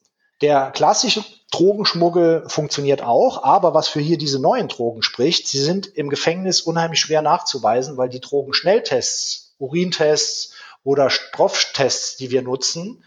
Der 0.44 0.72
klassische 0.72 1.24
Drogenschmuggel 1.52 2.44
funktioniert 2.48 3.00
auch, 3.00 3.44
aber 3.44 3.72
was 3.72 3.88
für 3.88 4.00
hier 4.00 4.18
diese 4.18 4.38
neuen 4.38 4.68
Drogen 4.68 5.00
spricht, 5.00 5.48
sie 5.48 5.58
sind 5.58 5.86
im 5.86 6.10
Gefängnis 6.10 6.60
unheimlich 6.60 7.00
schwer 7.00 7.22
nachzuweisen, 7.22 7.96
weil 7.96 8.10
die 8.10 8.20
Drogenschnelltests, 8.20 9.54
Urintests 9.56 10.52
oder 10.82 11.08
Stofftests, 11.08 12.18
die 12.18 12.30
wir 12.30 12.42
nutzen, 12.42 13.02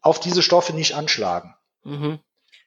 auf 0.00 0.18
diese 0.18 0.42
Stoffe 0.42 0.72
nicht 0.72 0.96
anschlagen. 0.96 1.54
Mhm. 1.84 2.18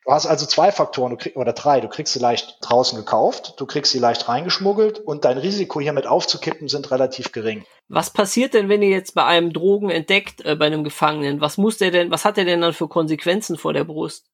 Du 0.06 0.12
hast 0.12 0.28
also 0.28 0.45
zwei 0.45 0.72
Faktoren 0.72 1.12
du 1.12 1.18
krieg, 1.18 1.36
oder 1.36 1.53
drei. 1.53 1.82
Du 1.82 1.88
kriegst 1.88 2.14
sie 2.14 2.20
leicht 2.20 2.60
draußen 2.62 2.95
gekauft, 2.95 3.56
du 3.58 3.66
kriegst 3.66 3.91
sie 3.91 3.97
leicht 3.97 4.30
reingeschmuggelt 4.30 4.99
und 4.99 5.26
dein 5.26 5.39
Risiko 5.39 5.82
hiermit 5.82 6.06
aufzukippen 6.06 6.68
sind 6.68 6.91
relativ 6.91 7.32
gering. 7.32 7.66
Was 7.88 8.12
passiert 8.12 8.53
denn, 8.53 8.70
wenn 8.70 8.84
ihr 8.84 8.89
jetzt 8.89 9.16
bei 9.16 9.26
einem 9.26 9.51
Drogen 9.51 9.89
entdeckt, 9.89 10.45
äh, 10.45 10.56
bei 10.56 10.68
einem 10.68 10.84
Gefangenen? 10.84 11.41
Was 11.41 11.58
muss 11.58 11.80
der 11.80 11.89
denn, 11.89 12.12
was 12.12 12.24
hat 12.24 12.38
der 12.38 12.45
denn 12.45 12.62
dann 12.62 12.74
für 12.74 12.88
Konsequenzen 12.88 13.58
vor 13.58 13.74
der 13.74 13.84
Brust? 13.84 14.28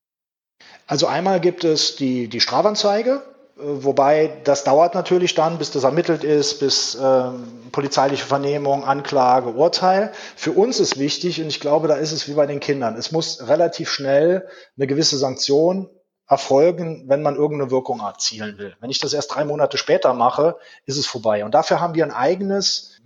Also 0.88 1.08
einmal 1.08 1.40
gibt 1.40 1.64
es 1.64 1.96
die, 1.96 2.28
die 2.28 2.42
Strafanzeige, 2.42 3.24
wobei 3.64 4.32
das 4.44 4.64
dauert 4.64 4.96
natürlich 4.96 5.36
dann, 5.36 5.58
bis 5.58 5.72
das 5.72 5.84
ermittelt 5.84 6.24
ist, 6.24 6.60
bis 6.60 6.98
ähm, 7.02 7.48
polizeiliche 7.72 8.26
Vernehmung, 8.26 8.84
Anklage, 8.84 9.50
Urteil. 9.50 10.12
Für 10.36 10.52
uns 10.52 10.80
ist 10.80 11.00
wichtig, 11.00 11.42
und 11.42 11.48
ich 11.48 11.60
glaube, 11.60 11.88
da 11.88 11.96
ist 11.96 12.12
es 12.12 12.28
wie 12.28 12.34
bei 12.34 12.46
den 12.46 12.60
Kindern, 12.60 12.96
es 12.96 13.12
muss 13.12 13.48
relativ 13.48 13.90
schnell 13.90 14.48
eine 14.78 14.88
gewisse 14.88 15.18
Sanktion 15.18 15.90
erfolgen, 16.28 17.04
wenn 17.08 17.22
man 17.22 17.36
irgendeine 17.36 17.72
Wirkung 17.72 18.00
erzielen 18.00 18.58
will. 18.58 18.76
Wenn 18.80 18.90
ich 18.90 19.00
das 19.00 19.14
erst 19.14 19.36
drei 19.36 19.44
Monate 19.44 19.78
später 19.78 20.14
mache, 20.14 20.58
ist 20.86 20.98
es 20.98 21.06
vorbei. 21.06 21.44
Und 21.44 21.54
dafür 21.54 21.82
haben 21.82 21.94
wir 21.94 22.06
ein 22.06 22.12
eigenes 22.12 22.98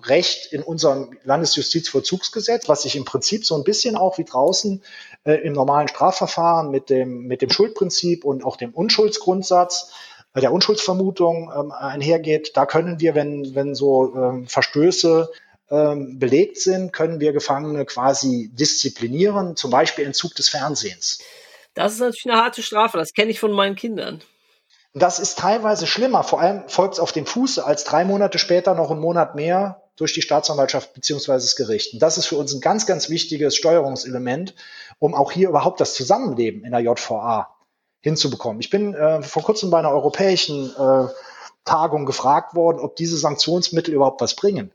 Sanktionenrecht 0.00 0.52
in 0.52 0.62
unserem 0.62 1.18
Landesjustizvollzugsgesetz, 1.24 2.68
was 2.68 2.82
sich 2.82 2.96
im 2.96 3.04
Prinzip 3.04 3.44
so 3.44 3.56
ein 3.56 3.64
bisschen 3.64 3.96
auch 3.96 4.18
wie 4.18 4.24
draußen 4.24 4.82
äh, 5.24 5.34
im 5.34 5.52
normalen 5.52 5.88
Strafverfahren 5.88 6.70
mit 6.70 6.90
dem, 6.90 7.26
mit 7.26 7.42
dem 7.42 7.50
Schuldprinzip 7.50 8.24
und 8.24 8.44
auch 8.44 8.56
dem 8.56 8.72
Unschuldsgrundsatz 8.72 9.92
äh, 10.34 10.40
der 10.40 10.52
Unschuldsvermutung 10.52 11.52
ähm, 11.54 11.72
einhergeht. 11.72 12.52
Da 12.56 12.66
können 12.66 13.00
wir, 13.00 13.14
wenn, 13.14 13.54
wenn 13.54 13.74
so 13.74 14.14
ähm, 14.14 14.46
Verstöße 14.46 15.30
ähm, 15.70 16.18
belegt 16.18 16.58
sind, 16.58 16.92
können 16.92 17.20
wir 17.20 17.32
Gefangene 17.32 17.84
quasi 17.84 18.50
disziplinieren, 18.52 19.56
zum 19.56 19.70
Beispiel 19.70 20.04
Entzug 20.04 20.34
des 20.34 20.48
Fernsehens. 20.48 21.18
Das 21.74 21.92
ist 21.92 22.00
natürlich 22.00 22.28
eine 22.28 22.42
harte 22.42 22.62
Strafe, 22.62 22.98
das 22.98 23.12
kenne 23.12 23.30
ich 23.30 23.38
von 23.38 23.52
meinen 23.52 23.76
Kindern. 23.76 24.20
Das 24.92 25.20
ist 25.20 25.38
teilweise 25.38 25.86
schlimmer, 25.86 26.24
vor 26.24 26.40
allem 26.40 26.68
folgt 26.68 26.94
es 26.94 27.00
auf 27.00 27.12
dem 27.12 27.24
Fuße, 27.24 27.64
als 27.64 27.84
drei 27.84 28.04
Monate 28.04 28.40
später 28.40 28.74
noch 28.74 28.90
einen 28.90 28.98
Monat 28.98 29.36
mehr 29.36 29.80
durch 30.00 30.14
die 30.14 30.22
Staatsanwaltschaft 30.22 30.94
beziehungsweise 30.94 31.46
das 31.46 31.56
Gericht. 31.56 31.92
Und 31.92 32.00
das 32.00 32.18
ist 32.18 32.26
für 32.26 32.36
uns 32.36 32.52
ein 32.54 32.60
ganz, 32.60 32.86
ganz 32.86 33.10
wichtiges 33.10 33.54
Steuerungselement, 33.54 34.54
um 34.98 35.14
auch 35.14 35.32
hier 35.32 35.48
überhaupt 35.48 35.80
das 35.80 35.94
Zusammenleben 35.94 36.64
in 36.64 36.72
der 36.72 36.80
JVA 36.80 37.54
hinzubekommen. 38.00 38.60
Ich 38.60 38.70
bin 38.70 38.94
äh, 38.94 39.22
vor 39.22 39.42
kurzem 39.42 39.70
bei 39.70 39.78
einer 39.78 39.90
europäischen 39.90 40.70
äh, 40.74 41.08
Tagung 41.64 42.06
gefragt 42.06 42.54
worden, 42.54 42.80
ob 42.80 42.96
diese 42.96 43.18
Sanktionsmittel 43.18 43.92
überhaupt 43.94 44.20
was 44.20 44.34
bringen. 44.34 44.72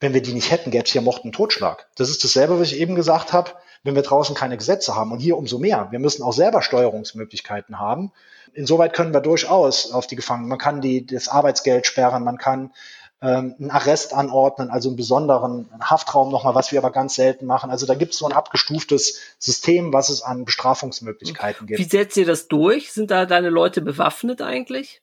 Wenn 0.00 0.14
wir 0.14 0.22
die 0.22 0.32
nicht 0.32 0.50
hätten, 0.50 0.70
gäbe 0.70 0.84
es 0.84 0.92
hier 0.92 1.06
und 1.06 1.32
Totschlag. 1.32 1.88
Das 1.96 2.10
ist 2.10 2.24
dasselbe, 2.24 2.58
was 2.58 2.72
ich 2.72 2.80
eben 2.80 2.94
gesagt 2.94 3.32
habe, 3.32 3.52
wenn 3.82 3.94
wir 3.94 4.02
draußen 4.02 4.34
keine 4.34 4.56
Gesetze 4.56 4.94
haben. 4.94 5.12
Und 5.12 5.20
hier 5.20 5.38
umso 5.38 5.58
mehr. 5.58 5.88
Wir 5.90 5.98
müssen 5.98 6.22
auch 6.22 6.32
selber 6.32 6.60
Steuerungsmöglichkeiten 6.60 7.78
haben. 7.78 8.12
Insoweit 8.52 8.92
können 8.94 9.14
wir 9.14 9.20
durchaus 9.20 9.92
auf 9.92 10.06
die 10.06 10.16
Gefangenen. 10.16 10.48
Man 10.48 10.58
kann 10.58 10.80
die, 10.80 11.06
das 11.06 11.28
Arbeitsgeld 11.28 11.86
sperren, 11.86 12.24
man 12.24 12.38
kann 12.38 12.72
einen 13.20 13.70
Arrest 13.70 14.12
anordnen, 14.12 14.70
also 14.70 14.90
einen 14.90 14.96
besonderen 14.96 15.70
Haftraum 15.80 16.30
nochmal, 16.30 16.54
was 16.54 16.70
wir 16.70 16.78
aber 16.78 16.90
ganz 16.90 17.14
selten 17.14 17.46
machen. 17.46 17.70
Also 17.70 17.86
da 17.86 17.94
gibt 17.94 18.12
es 18.12 18.18
so 18.18 18.26
ein 18.26 18.32
abgestuftes 18.32 19.20
System, 19.38 19.92
was 19.92 20.10
es 20.10 20.22
an 20.22 20.44
Bestrafungsmöglichkeiten 20.44 21.66
gibt. 21.66 21.80
Wie 21.80 21.84
setzt 21.84 22.16
ihr 22.18 22.26
das 22.26 22.48
durch? 22.48 22.92
Sind 22.92 23.10
da 23.10 23.24
deine 23.24 23.48
Leute 23.48 23.80
bewaffnet 23.80 24.42
eigentlich? 24.42 25.00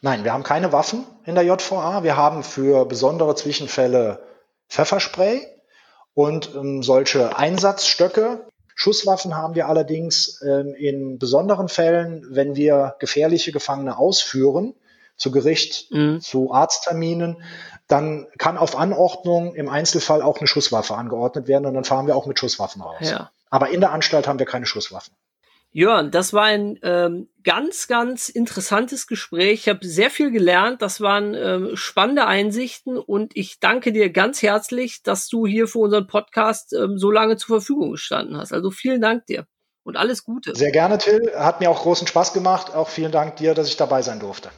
Nein, 0.00 0.22
wir 0.22 0.32
haben 0.32 0.42
keine 0.42 0.72
Waffen 0.72 1.06
in 1.24 1.34
der 1.34 1.44
JVA. 1.44 2.02
Wir 2.04 2.16
haben 2.16 2.42
für 2.44 2.84
besondere 2.84 3.34
Zwischenfälle 3.34 4.22
Pfefferspray 4.68 5.46
und 6.14 6.54
ähm, 6.54 6.82
solche 6.82 7.36
Einsatzstöcke. 7.36 8.46
Schusswaffen 8.76 9.36
haben 9.36 9.54
wir 9.54 9.68
allerdings 9.68 10.40
ähm, 10.42 10.74
in 10.74 11.18
besonderen 11.18 11.68
Fällen, 11.68 12.24
wenn 12.30 12.54
wir 12.54 12.96
gefährliche 12.98 13.50
Gefangene 13.50 13.98
ausführen, 13.98 14.74
zu 15.16 15.30
Gericht, 15.30 15.90
Mhm. 15.92 16.20
zu 16.20 16.52
Arztterminen, 16.52 17.42
dann 17.88 18.26
kann 18.38 18.56
auf 18.58 18.76
Anordnung 18.76 19.54
im 19.54 19.68
Einzelfall 19.68 20.22
auch 20.22 20.38
eine 20.38 20.46
Schusswaffe 20.46 20.96
angeordnet 20.96 21.48
werden 21.48 21.66
und 21.66 21.74
dann 21.74 21.84
fahren 21.84 22.06
wir 22.06 22.16
auch 22.16 22.26
mit 22.26 22.38
Schusswaffen 22.38 22.82
raus. 22.82 23.10
Ja. 23.10 23.30
Aber 23.50 23.70
in 23.70 23.80
der 23.80 23.92
Anstalt 23.92 24.26
haben 24.26 24.38
wir 24.38 24.46
keine 24.46 24.66
Schusswaffen. 24.66 25.14
Jörn, 25.76 26.12
das 26.12 26.32
war 26.32 26.44
ein 26.44 26.78
ähm, 26.84 27.28
ganz, 27.42 27.88
ganz 27.88 28.28
interessantes 28.28 29.08
Gespräch. 29.08 29.62
Ich 29.62 29.68
habe 29.68 29.84
sehr 29.84 30.08
viel 30.08 30.30
gelernt. 30.30 30.82
Das 30.82 31.00
waren 31.00 31.34
ähm, 31.34 31.70
spannende 31.74 32.26
Einsichten 32.26 32.96
und 32.96 33.36
ich 33.36 33.58
danke 33.58 33.92
dir 33.92 34.10
ganz 34.10 34.40
herzlich, 34.40 35.02
dass 35.02 35.26
du 35.26 35.46
hier 35.48 35.66
für 35.66 35.80
unseren 35.80 36.06
Podcast 36.06 36.72
ähm, 36.72 36.96
so 36.96 37.10
lange 37.10 37.36
zur 37.36 37.58
Verfügung 37.58 37.90
gestanden 37.90 38.36
hast. 38.36 38.52
Also 38.52 38.70
vielen 38.70 39.00
Dank 39.00 39.26
dir 39.26 39.46
und 39.82 39.96
alles 39.96 40.22
Gute. 40.22 40.54
Sehr 40.54 40.70
gerne, 40.70 40.98
Till. 40.98 41.32
Hat 41.36 41.58
mir 41.58 41.70
auch 41.70 41.82
großen 41.82 42.06
Spaß 42.06 42.32
gemacht. 42.34 42.72
Auch 42.72 42.88
vielen 42.88 43.10
Dank 43.10 43.34
dir, 43.36 43.54
dass 43.54 43.66
ich 43.66 43.76
dabei 43.76 44.02
sein 44.02 44.20
durfte. 44.20 44.50